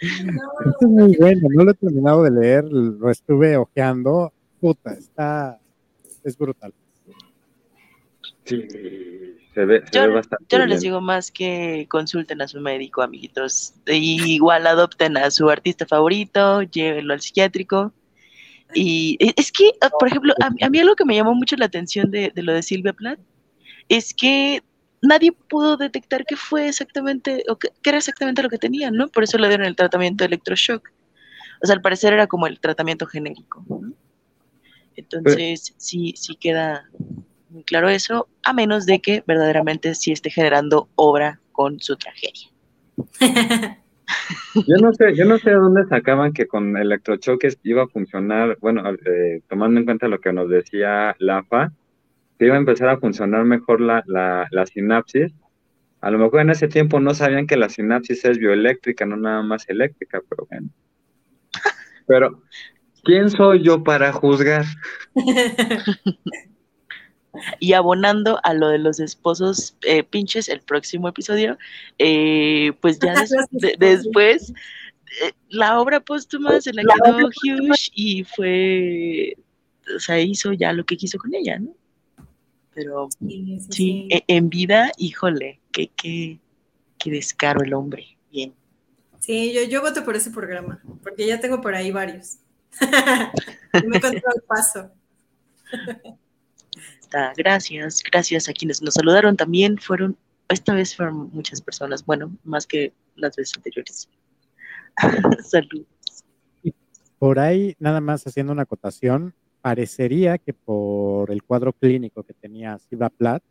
Esto 0.00 0.78
es 0.80 0.88
muy 0.88 1.16
bueno, 1.16 1.48
no 1.50 1.64
lo 1.64 1.70
he 1.70 1.74
terminado 1.74 2.22
de 2.22 2.30
leer, 2.30 2.64
lo 2.64 3.10
estuve 3.10 3.56
ojeando. 3.56 4.32
Puta, 4.60 4.92
está. 4.94 5.60
Es 6.24 6.36
brutal. 6.36 6.74
Sí, 8.44 8.66
se 9.60 9.66
ve, 9.66 9.82
se 9.84 9.98
yo, 9.98 10.06
ve 10.06 10.14
bastante. 10.14 10.44
Yo 10.48 10.58
no 10.58 10.66
les 10.66 10.80
digo 10.80 11.00
más 11.00 11.30
que 11.30 11.86
consulten 11.88 12.40
a 12.40 12.48
su 12.48 12.60
médico, 12.60 13.02
amiguitos. 13.02 13.74
igual 13.86 14.66
adopten 14.66 15.16
a 15.16 15.30
su 15.30 15.50
artista 15.50 15.86
favorito, 15.86 16.62
llévenlo 16.62 17.12
al 17.12 17.20
psiquiátrico 17.20 17.92
y 18.74 19.16
e, 19.20 19.34
es 19.36 19.52
que, 19.52 19.72
ah, 19.80 19.90
por 19.98 20.08
ejemplo, 20.08 20.32
a, 20.40 20.70
mí 20.70 20.78
algo 20.78 20.94
que 20.94 21.04
me 21.04 21.14
llamó 21.14 21.34
mucho 21.34 21.56
la 21.56 21.66
atención 21.66 22.10
de, 22.10 22.32
lo 22.36 22.52
de 22.52 22.62
Silvia 22.62 22.92
Plath 22.92 23.20
es 23.88 24.14
que 24.14 24.62
nadie 25.02 25.32
pudo 25.32 25.76
detectar 25.76 26.24
qué 26.24 26.36
fue 26.36 26.68
exactamente, 26.68 27.44
o 27.48 27.58
qué, 27.58 27.68
era 27.84 27.98
exactamente 27.98 28.42
lo 28.42 28.48
que 28.48 28.58
tenía, 28.58 28.90
¿no? 28.90 29.08
Por 29.08 29.24
eso 29.24 29.36
le 29.38 29.48
dieron 29.48 29.66
el 29.66 29.76
tratamiento 29.76 30.24
de 30.24 30.28
electroshock. 30.28 30.90
O 31.62 31.66
sea, 31.66 31.74
al 31.74 31.82
parecer 31.82 32.12
era 32.14 32.26
como 32.26 32.46
el 32.46 32.60
tratamiento 32.60 33.06
genérico. 33.06 33.64
Entonces, 34.96 35.74
sí, 35.76 36.14
sí 36.16 36.36
queda 36.36 36.88
muy 37.50 37.64
claro 37.64 37.88
eso, 37.88 38.28
a 38.44 38.52
menos 38.52 38.86
de 38.86 39.00
que 39.00 39.22
verdaderamente 39.26 39.94
sí 39.94 40.12
esté 40.12 40.30
generando 40.30 40.88
obra 40.96 41.40
con 41.52 41.80
su 41.80 41.96
tragedia. 41.96 42.48
Yo 44.54 44.76
no 44.80 44.92
sé, 44.92 45.14
yo 45.14 45.24
no 45.24 45.38
sé 45.38 45.50
de 45.50 45.56
dónde 45.56 45.86
sacaban 45.86 46.32
que 46.32 46.48
con 46.48 46.76
electrochoques 46.76 47.58
iba 47.62 47.84
a 47.84 47.88
funcionar, 47.88 48.58
bueno, 48.60 48.82
eh, 49.06 49.40
tomando 49.48 49.78
en 49.78 49.86
cuenta 49.86 50.08
lo 50.08 50.20
que 50.20 50.32
nos 50.32 50.48
decía 50.48 51.14
LAFA, 51.20 51.72
que 52.38 52.46
iba 52.46 52.56
a 52.56 52.58
empezar 52.58 52.88
a 52.88 52.98
funcionar 52.98 53.44
mejor 53.44 53.80
la, 53.80 54.02
la, 54.06 54.48
la, 54.50 54.66
sinapsis. 54.66 55.32
A 56.00 56.10
lo 56.10 56.18
mejor 56.18 56.40
en 56.40 56.50
ese 56.50 56.66
tiempo 56.66 56.98
no 56.98 57.14
sabían 57.14 57.46
que 57.46 57.56
la 57.56 57.68
sinapsis 57.68 58.24
es 58.24 58.38
bioeléctrica, 58.38 59.06
no 59.06 59.16
nada 59.16 59.42
más 59.42 59.68
eléctrica, 59.68 60.20
pero 60.28 60.46
bueno. 60.50 60.68
Pero, 62.08 62.42
¿quién 63.04 63.30
soy 63.30 63.62
yo 63.62 63.84
para 63.84 64.12
juzgar? 64.12 64.64
Y 67.58 67.74
abonando 67.74 68.40
a 68.42 68.54
lo 68.54 68.68
de 68.68 68.78
los 68.78 68.98
esposos 69.00 69.76
eh, 69.82 70.02
pinches, 70.02 70.48
el 70.48 70.60
próximo 70.60 71.08
episodio, 71.08 71.58
eh, 71.98 72.72
pues 72.80 72.98
ya 72.98 73.14
después, 73.78 74.52
eh, 75.22 75.32
la 75.48 75.80
obra 75.80 76.00
póstuma 76.00 76.60
se 76.60 76.72
la 76.72 76.82
quedó 76.82 77.28
Hughes 77.28 77.90
y 77.94 78.24
fue, 78.24 79.36
o 79.94 80.00
sea, 80.00 80.20
hizo 80.20 80.52
ya 80.52 80.72
lo 80.72 80.84
que 80.84 80.96
quiso 80.96 81.18
con 81.18 81.34
ella, 81.34 81.58
¿no? 81.58 81.74
Pero 82.74 83.08
sí, 83.70 84.08
e, 84.10 84.24
en 84.28 84.48
vida, 84.48 84.92
híjole, 84.96 85.60
qué, 85.72 85.90
qué, 85.96 86.38
qué 86.98 87.10
descaro 87.10 87.62
el 87.62 87.74
hombre. 87.74 88.16
Bien. 88.30 88.54
Sí, 89.18 89.52
yo, 89.52 89.62
yo 89.64 89.82
voto 89.82 90.04
por 90.04 90.16
ese 90.16 90.30
programa, 90.30 90.80
porque 91.02 91.26
ya 91.26 91.40
tengo 91.40 91.60
por 91.60 91.74
ahí 91.74 91.90
varios. 91.90 92.38
me 93.72 93.96
encontré 93.96 94.22
el 94.34 94.42
paso. 94.46 94.90
Gracias, 97.36 98.02
gracias 98.02 98.48
a 98.48 98.52
quienes 98.52 98.82
nos 98.82 98.94
saludaron 98.94 99.36
también. 99.36 99.78
Fueron, 99.78 100.16
esta 100.48 100.74
vez 100.74 100.94
fueron 100.94 101.30
muchas 101.32 101.60
personas, 101.60 102.04
bueno, 102.04 102.36
más 102.44 102.66
que 102.66 102.92
las 103.16 103.36
veces 103.36 103.56
anteriores. 103.56 104.08
Saludos. 105.50 105.86
Por 107.18 107.38
ahí, 107.38 107.74
nada 107.78 108.00
más 108.00 108.26
haciendo 108.26 108.52
una 108.52 108.62
acotación, 108.62 109.34
parecería 109.60 110.38
que 110.38 110.54
por 110.54 111.30
el 111.30 111.42
cuadro 111.42 111.72
clínico 111.72 112.22
que 112.22 112.32
tenía 112.32 112.78
Silva 112.78 113.10
Plath, 113.10 113.42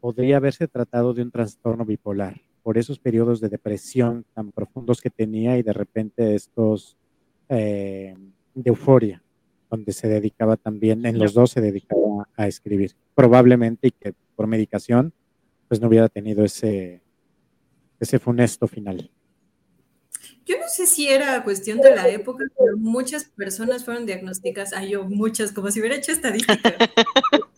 podría 0.00 0.36
haberse 0.36 0.68
tratado 0.68 1.14
de 1.14 1.22
un 1.22 1.30
trastorno 1.30 1.84
bipolar, 1.84 2.40
por 2.62 2.78
esos 2.78 2.98
periodos 2.98 3.40
de 3.40 3.48
depresión 3.48 4.24
tan 4.34 4.52
profundos 4.52 5.00
que 5.00 5.10
tenía 5.10 5.56
y 5.56 5.62
de 5.62 5.72
repente 5.72 6.34
estos 6.34 6.96
eh, 7.48 8.14
de 8.54 8.68
euforia, 8.68 9.22
donde 9.70 9.92
se 9.92 10.08
dedicaba 10.08 10.56
también, 10.56 11.04
en 11.06 11.18
los 11.18 11.34
dos 11.34 11.50
se 11.50 11.60
dedicaba 11.60 12.28
a 12.36 12.46
escribir. 12.46 12.94
Probablemente 13.14 13.88
y 13.88 13.90
que 13.90 14.14
por 14.36 14.46
medicación, 14.46 15.12
pues 15.68 15.80
no 15.80 15.88
hubiera 15.88 16.08
tenido 16.08 16.44
ese, 16.44 17.02
ese 18.00 18.18
funesto 18.18 18.66
final. 18.66 19.10
Yo 20.46 20.58
no 20.58 20.68
sé 20.68 20.86
si 20.86 21.08
era 21.08 21.44
cuestión 21.44 21.80
de 21.80 21.94
la 21.94 22.08
época, 22.08 22.44
pero 22.58 22.76
muchas 22.78 23.24
personas 23.24 23.84
fueron 23.84 24.06
diagnosticadas, 24.06 24.72
ay, 24.72 24.90
yo 24.90 25.04
muchas, 25.04 25.52
como 25.52 25.70
si 25.70 25.80
hubiera 25.80 25.96
hecho 25.96 26.12
estadística. 26.12 26.74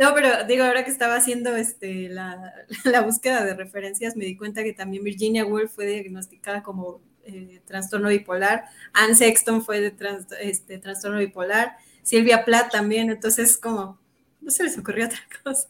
No, 0.00 0.14
pero 0.14 0.44
digo, 0.44 0.64
ahora 0.64 0.82
que 0.82 0.90
estaba 0.90 1.14
haciendo 1.16 1.54
este, 1.56 2.08
la, 2.08 3.02
búsqueda 3.04 3.44
de 3.44 3.52
referencias, 3.52 4.16
me 4.16 4.24
di 4.24 4.34
cuenta 4.34 4.64
que 4.64 4.72
también 4.72 5.04
Virginia 5.04 5.44
Woolf 5.44 5.74
fue 5.74 5.84
diagnosticada 5.84 6.62
como 6.62 7.02
eh, 7.24 7.60
trastorno 7.64 8.08
bipolar, 8.08 8.64
Anne 8.92 9.14
Sexton 9.14 9.62
fue 9.62 9.80
de 9.80 9.94
este, 10.40 10.78
trastorno 10.78 11.18
bipolar, 11.18 11.76
Silvia 12.02 12.44
Plath 12.44 12.72
también, 12.72 13.10
entonces 13.10 13.56
como, 13.56 13.98
no 14.40 14.50
se 14.50 14.64
les 14.64 14.78
ocurrió 14.78 15.06
otra 15.06 15.20
cosa. 15.44 15.68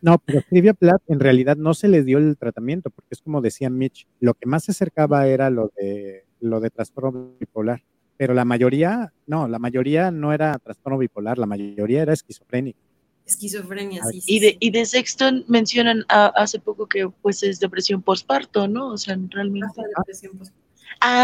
No, 0.00 0.18
pero 0.18 0.40
Silvia 0.48 0.74
Plath 0.74 1.02
en 1.06 1.20
realidad 1.20 1.56
no 1.56 1.74
se 1.74 1.86
le 1.86 2.02
dio 2.02 2.18
el 2.18 2.36
tratamiento, 2.36 2.90
porque 2.90 3.10
es 3.12 3.22
como 3.22 3.40
decía 3.40 3.70
Mitch, 3.70 4.06
lo 4.18 4.34
que 4.34 4.46
más 4.46 4.64
se 4.64 4.72
acercaba 4.72 5.26
era 5.28 5.48
lo 5.50 5.70
de, 5.76 6.24
lo 6.40 6.58
de 6.60 6.70
trastorno 6.70 7.34
bipolar, 7.38 7.82
pero 8.16 8.34
la 8.34 8.44
mayoría, 8.44 9.12
no, 9.26 9.46
la 9.46 9.58
mayoría 9.58 10.10
no 10.10 10.32
era 10.32 10.58
trastorno 10.58 10.98
bipolar, 10.98 11.38
la 11.38 11.46
mayoría 11.46 12.02
era 12.02 12.12
esquizofrénica 12.12 12.78
esquizofrenia, 13.24 14.02
sí, 14.04 14.22
y, 14.26 14.40
de, 14.40 14.56
y 14.58 14.70
de 14.70 14.84
Sexton 14.84 15.44
mencionan 15.48 16.04
hace 16.08 16.58
poco 16.58 16.86
que 16.86 17.08
pues 17.22 17.42
es 17.42 17.60
depresión 17.60 18.02
postparto, 18.02 18.68
¿no? 18.68 18.88
O 18.88 18.98
sea, 18.98 19.18
realmente. 19.30 19.68
Ah, 19.96 20.02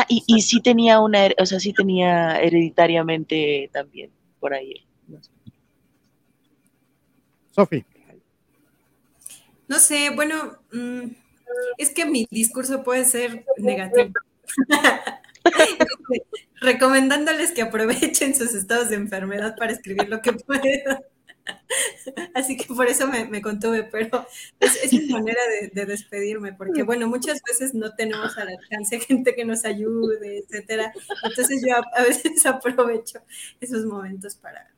y, 0.09 0.23
y 0.27 0.43
sí 0.43 0.61
tenía 0.61 1.01
una, 1.01 1.29
o 1.39 1.47
sea, 1.47 1.61
sí 1.61 1.73
tenía 1.73 2.41
hereditariamente 2.41 3.71
también 3.73 4.11
por 4.41 4.55
ahí. 4.55 4.87
Sofi. 7.51 7.85
No 9.67 9.79
sé, 9.79 10.11
bueno, 10.11 10.59
mm, 10.73 11.11
es 11.77 11.91
que 11.91 12.07
mi 12.07 12.27
discurso 12.31 12.83
puede 12.83 13.05
ser 13.05 13.45
negativo. 13.59 14.11
Recomendándoles 16.61 17.53
que 17.53 17.63
aprovechen 17.63 18.35
sus 18.35 18.55
estados 18.55 18.89
de 18.89 18.97
enfermedad 18.97 19.55
para 19.57 19.73
escribir 19.73 20.09
lo 20.09 20.23
que 20.23 20.33
puedan. 20.33 20.99
Así 22.35 22.57
que 22.57 22.67
por 22.73 22.87
eso 22.87 23.07
me, 23.07 23.43
contuve, 23.43 23.85
pero 23.85 24.27
es, 24.61 24.93
una 24.93 25.19
manera 25.19 25.41
de, 25.73 25.87
despedirme, 25.87 26.53
porque 26.53 26.83
bueno, 26.83 27.09
muchas 27.09 27.41
veces 27.47 27.75
no 27.75 27.95
tenemos 27.95 28.37
al 28.39 28.49
alcance 28.49 29.01
gente 29.09 29.35
que 29.35 29.45
nos 29.45 29.65
ayude, 29.65 30.39
etcétera. 30.39 30.93
Entonces 31.25 31.63
yo 31.67 31.77
a, 31.77 32.03
veces 32.03 32.45
aprovecho 32.47 33.21
esos 33.61 33.85
momentos 33.85 34.37
para, 34.37 34.71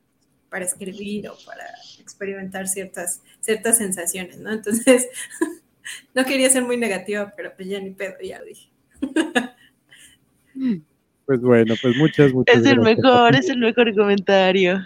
para 0.49 0.65
escribir 0.65 1.29
o 1.29 1.37
para 1.47 1.65
experimentar 1.99 2.69
ciertas, 2.69 3.23
ciertas 3.41 3.79
sensaciones, 3.79 4.39
¿no? 4.39 4.53
Entonces, 4.53 5.09
no 6.15 6.25
quería 6.25 6.51
ser 6.51 6.65
muy 6.65 6.77
negativa, 6.77 7.33
pero 7.37 7.55
pues 7.55 7.69
ya 7.69 7.81
ni 7.81 7.91
pedo, 7.91 8.15
ya 8.23 8.39
lo 8.39 8.47
dije. 8.47 8.71
Pues 11.27 11.41
bueno, 11.41 11.75
pues 11.81 11.97
muchas, 11.97 12.33
muchas 12.33 12.57
Es 12.57 12.67
el 12.67 12.81
mejor, 12.81 13.37
es 13.37 13.49
el 13.49 13.59
mejor 13.59 13.95
comentario 13.95 14.81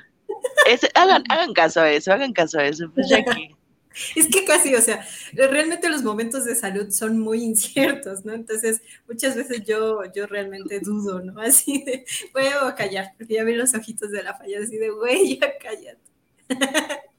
hagan, 0.94 1.24
hagan 1.28 1.52
caso 1.52 1.80
a 1.80 1.90
eso, 1.90 2.12
hagan 2.12 2.32
caso 2.32 2.58
a 2.58 2.66
eso, 2.66 2.90
pues 2.94 3.08
ya 3.08 3.24
que... 3.24 3.54
Es 4.16 4.26
que 4.26 4.44
casi, 4.44 4.74
o 4.74 4.80
sea, 4.80 5.06
realmente 5.34 5.88
los 5.88 6.02
momentos 6.02 6.44
de 6.44 6.56
salud 6.56 6.90
son 6.90 7.18
muy 7.18 7.44
inciertos, 7.44 8.24
¿no? 8.24 8.32
Entonces, 8.32 8.82
muchas 9.08 9.36
veces 9.36 9.64
yo, 9.64 10.00
yo 10.12 10.26
realmente 10.26 10.80
dudo, 10.80 11.20
¿no? 11.20 11.40
Así 11.40 11.84
de, 11.84 12.04
voy 12.32 12.46
a 12.46 12.74
callar, 12.74 13.12
porque 13.16 13.34
ya 13.34 13.44
vi 13.44 13.54
los 13.54 13.74
ojitos 13.74 14.10
de 14.10 14.22
la 14.22 14.34
falla, 14.34 14.60
así 14.60 14.78
de, 14.78 14.90
güey, 14.90 15.38
ya 15.38 15.52
cállate. 15.58 15.98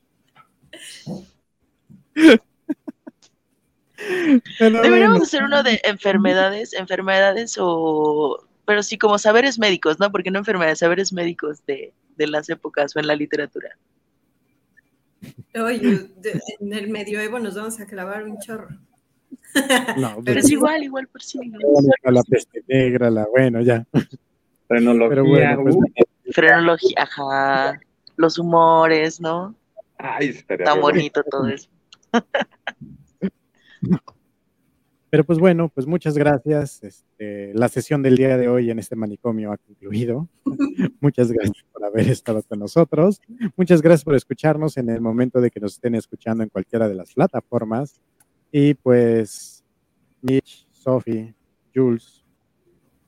Deberíamos 4.59 5.21
hacer 5.21 5.43
uno 5.43 5.63
de 5.63 5.82
enfermedades, 5.84 6.73
enfermedades 6.73 7.55
o, 7.57 8.45
pero 8.65 8.84
sí 8.84 8.97
como 8.97 9.17
saberes 9.17 9.57
médicos, 9.57 9.99
¿no? 9.99 10.11
Porque 10.11 10.32
no 10.32 10.39
enfermedades, 10.39 10.80
saberes 10.80 11.13
médicos 11.13 11.65
de, 11.65 11.93
de 12.18 12.28
las 12.28 12.49
épocas 12.49 12.95
o 12.95 12.99
en 12.99 13.07
la 13.07 13.16
literatura. 13.16 13.78
Oye, 15.55 16.09
en 16.59 16.74
el 16.74 16.89
medioevo 16.89 17.39
nos 17.39 17.55
vamos 17.55 17.80
a 17.80 17.86
clavar 17.86 18.24
un 18.24 18.39
chorro. 18.39 18.70
No, 19.97 20.22
pero 20.24 20.41
es 20.41 20.49
igual, 20.51 20.84
igual 20.84 21.07
por 21.07 21.24
sí. 21.24 21.39
La 22.03 22.24
peste 22.24 22.61
negra, 22.68 23.09
la 23.09 23.26
bueno, 23.26 23.61
ya. 23.61 23.86
Frenología. 24.68 25.57
Pues, 25.61 25.76
uh. 25.76 25.84
frenología, 26.32 26.95
ajá. 26.97 27.80
Los 28.18 28.38
humores, 28.38 29.22
¿no? 29.22 29.55
Ay, 29.97 30.34
Tan 30.63 30.82
bonito 30.82 31.24
todo 31.24 31.47
eso. 31.47 31.70
Pero 35.16 35.24
pues 35.24 35.39
bueno, 35.39 35.70
pues 35.70 35.88
muchas 35.88 36.18
gracias. 36.18 36.84
Este, 36.84 37.53
la 37.53 37.70
sesión 37.70 38.03
del 38.03 38.18
día 38.18 38.38
de 38.38 38.49
hoy 38.49 38.70
en 38.70 38.80
este 38.80 38.97
manicomio 38.97 39.53
ha 39.53 39.57
concluido. 39.57 40.28
muchas 40.99 41.32
gracias 41.32 41.63
por 41.72 41.86
haber 41.86 42.09
estado 42.09 42.43
con 42.43 42.59
nosotros. 42.59 43.22
Muchas 43.55 43.82
gracias 43.82 44.03
por 44.03 44.16
escucharnos 44.16 44.76
en 44.76 44.89
el 44.89 44.99
momento 44.99 45.39
de 45.39 45.51
que 45.51 45.61
nos 45.61 45.76
estén 45.76 45.95
escuchando 45.95 46.43
en 46.43 46.49
cualquiera 46.49 46.89
de 46.89 46.95
las 46.95 47.13
plataformas. 47.13 48.02
Y 48.52 48.73
pues 48.73 49.64
Mitch, 50.22 50.68
Sophie, 50.73 51.34
Jules 51.73 52.26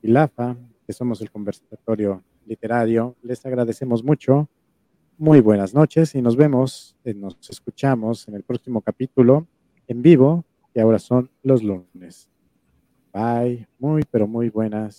y 0.02 0.08
Lafa, 0.08 0.56
que 0.86 0.94
somos 0.94 1.20
el 1.20 1.30
conversatorio 1.30 2.24
literario, 2.46 3.18
les 3.22 3.46
agradecemos 3.46 4.02
mucho. 4.02 4.48
Muy 5.18 5.42
buenas 5.42 5.74
noches 5.74 6.16
y 6.16 6.22
nos 6.22 6.38
vemos, 6.38 6.96
eh, 7.04 7.14
nos 7.14 7.38
escuchamos 7.50 8.30
en 8.30 8.36
el 8.36 8.44
próximo 8.44 8.80
capítulo 8.80 9.46
en 9.90 10.02
vivo 10.02 10.46
que 10.78 10.82
ahora 10.82 11.00
son 11.00 11.32
los 11.42 11.64
lunes. 11.64 12.30
Bye, 13.12 13.68
muy, 13.80 14.04
pero 14.12 14.28
muy 14.28 14.50
buenas 14.50 14.96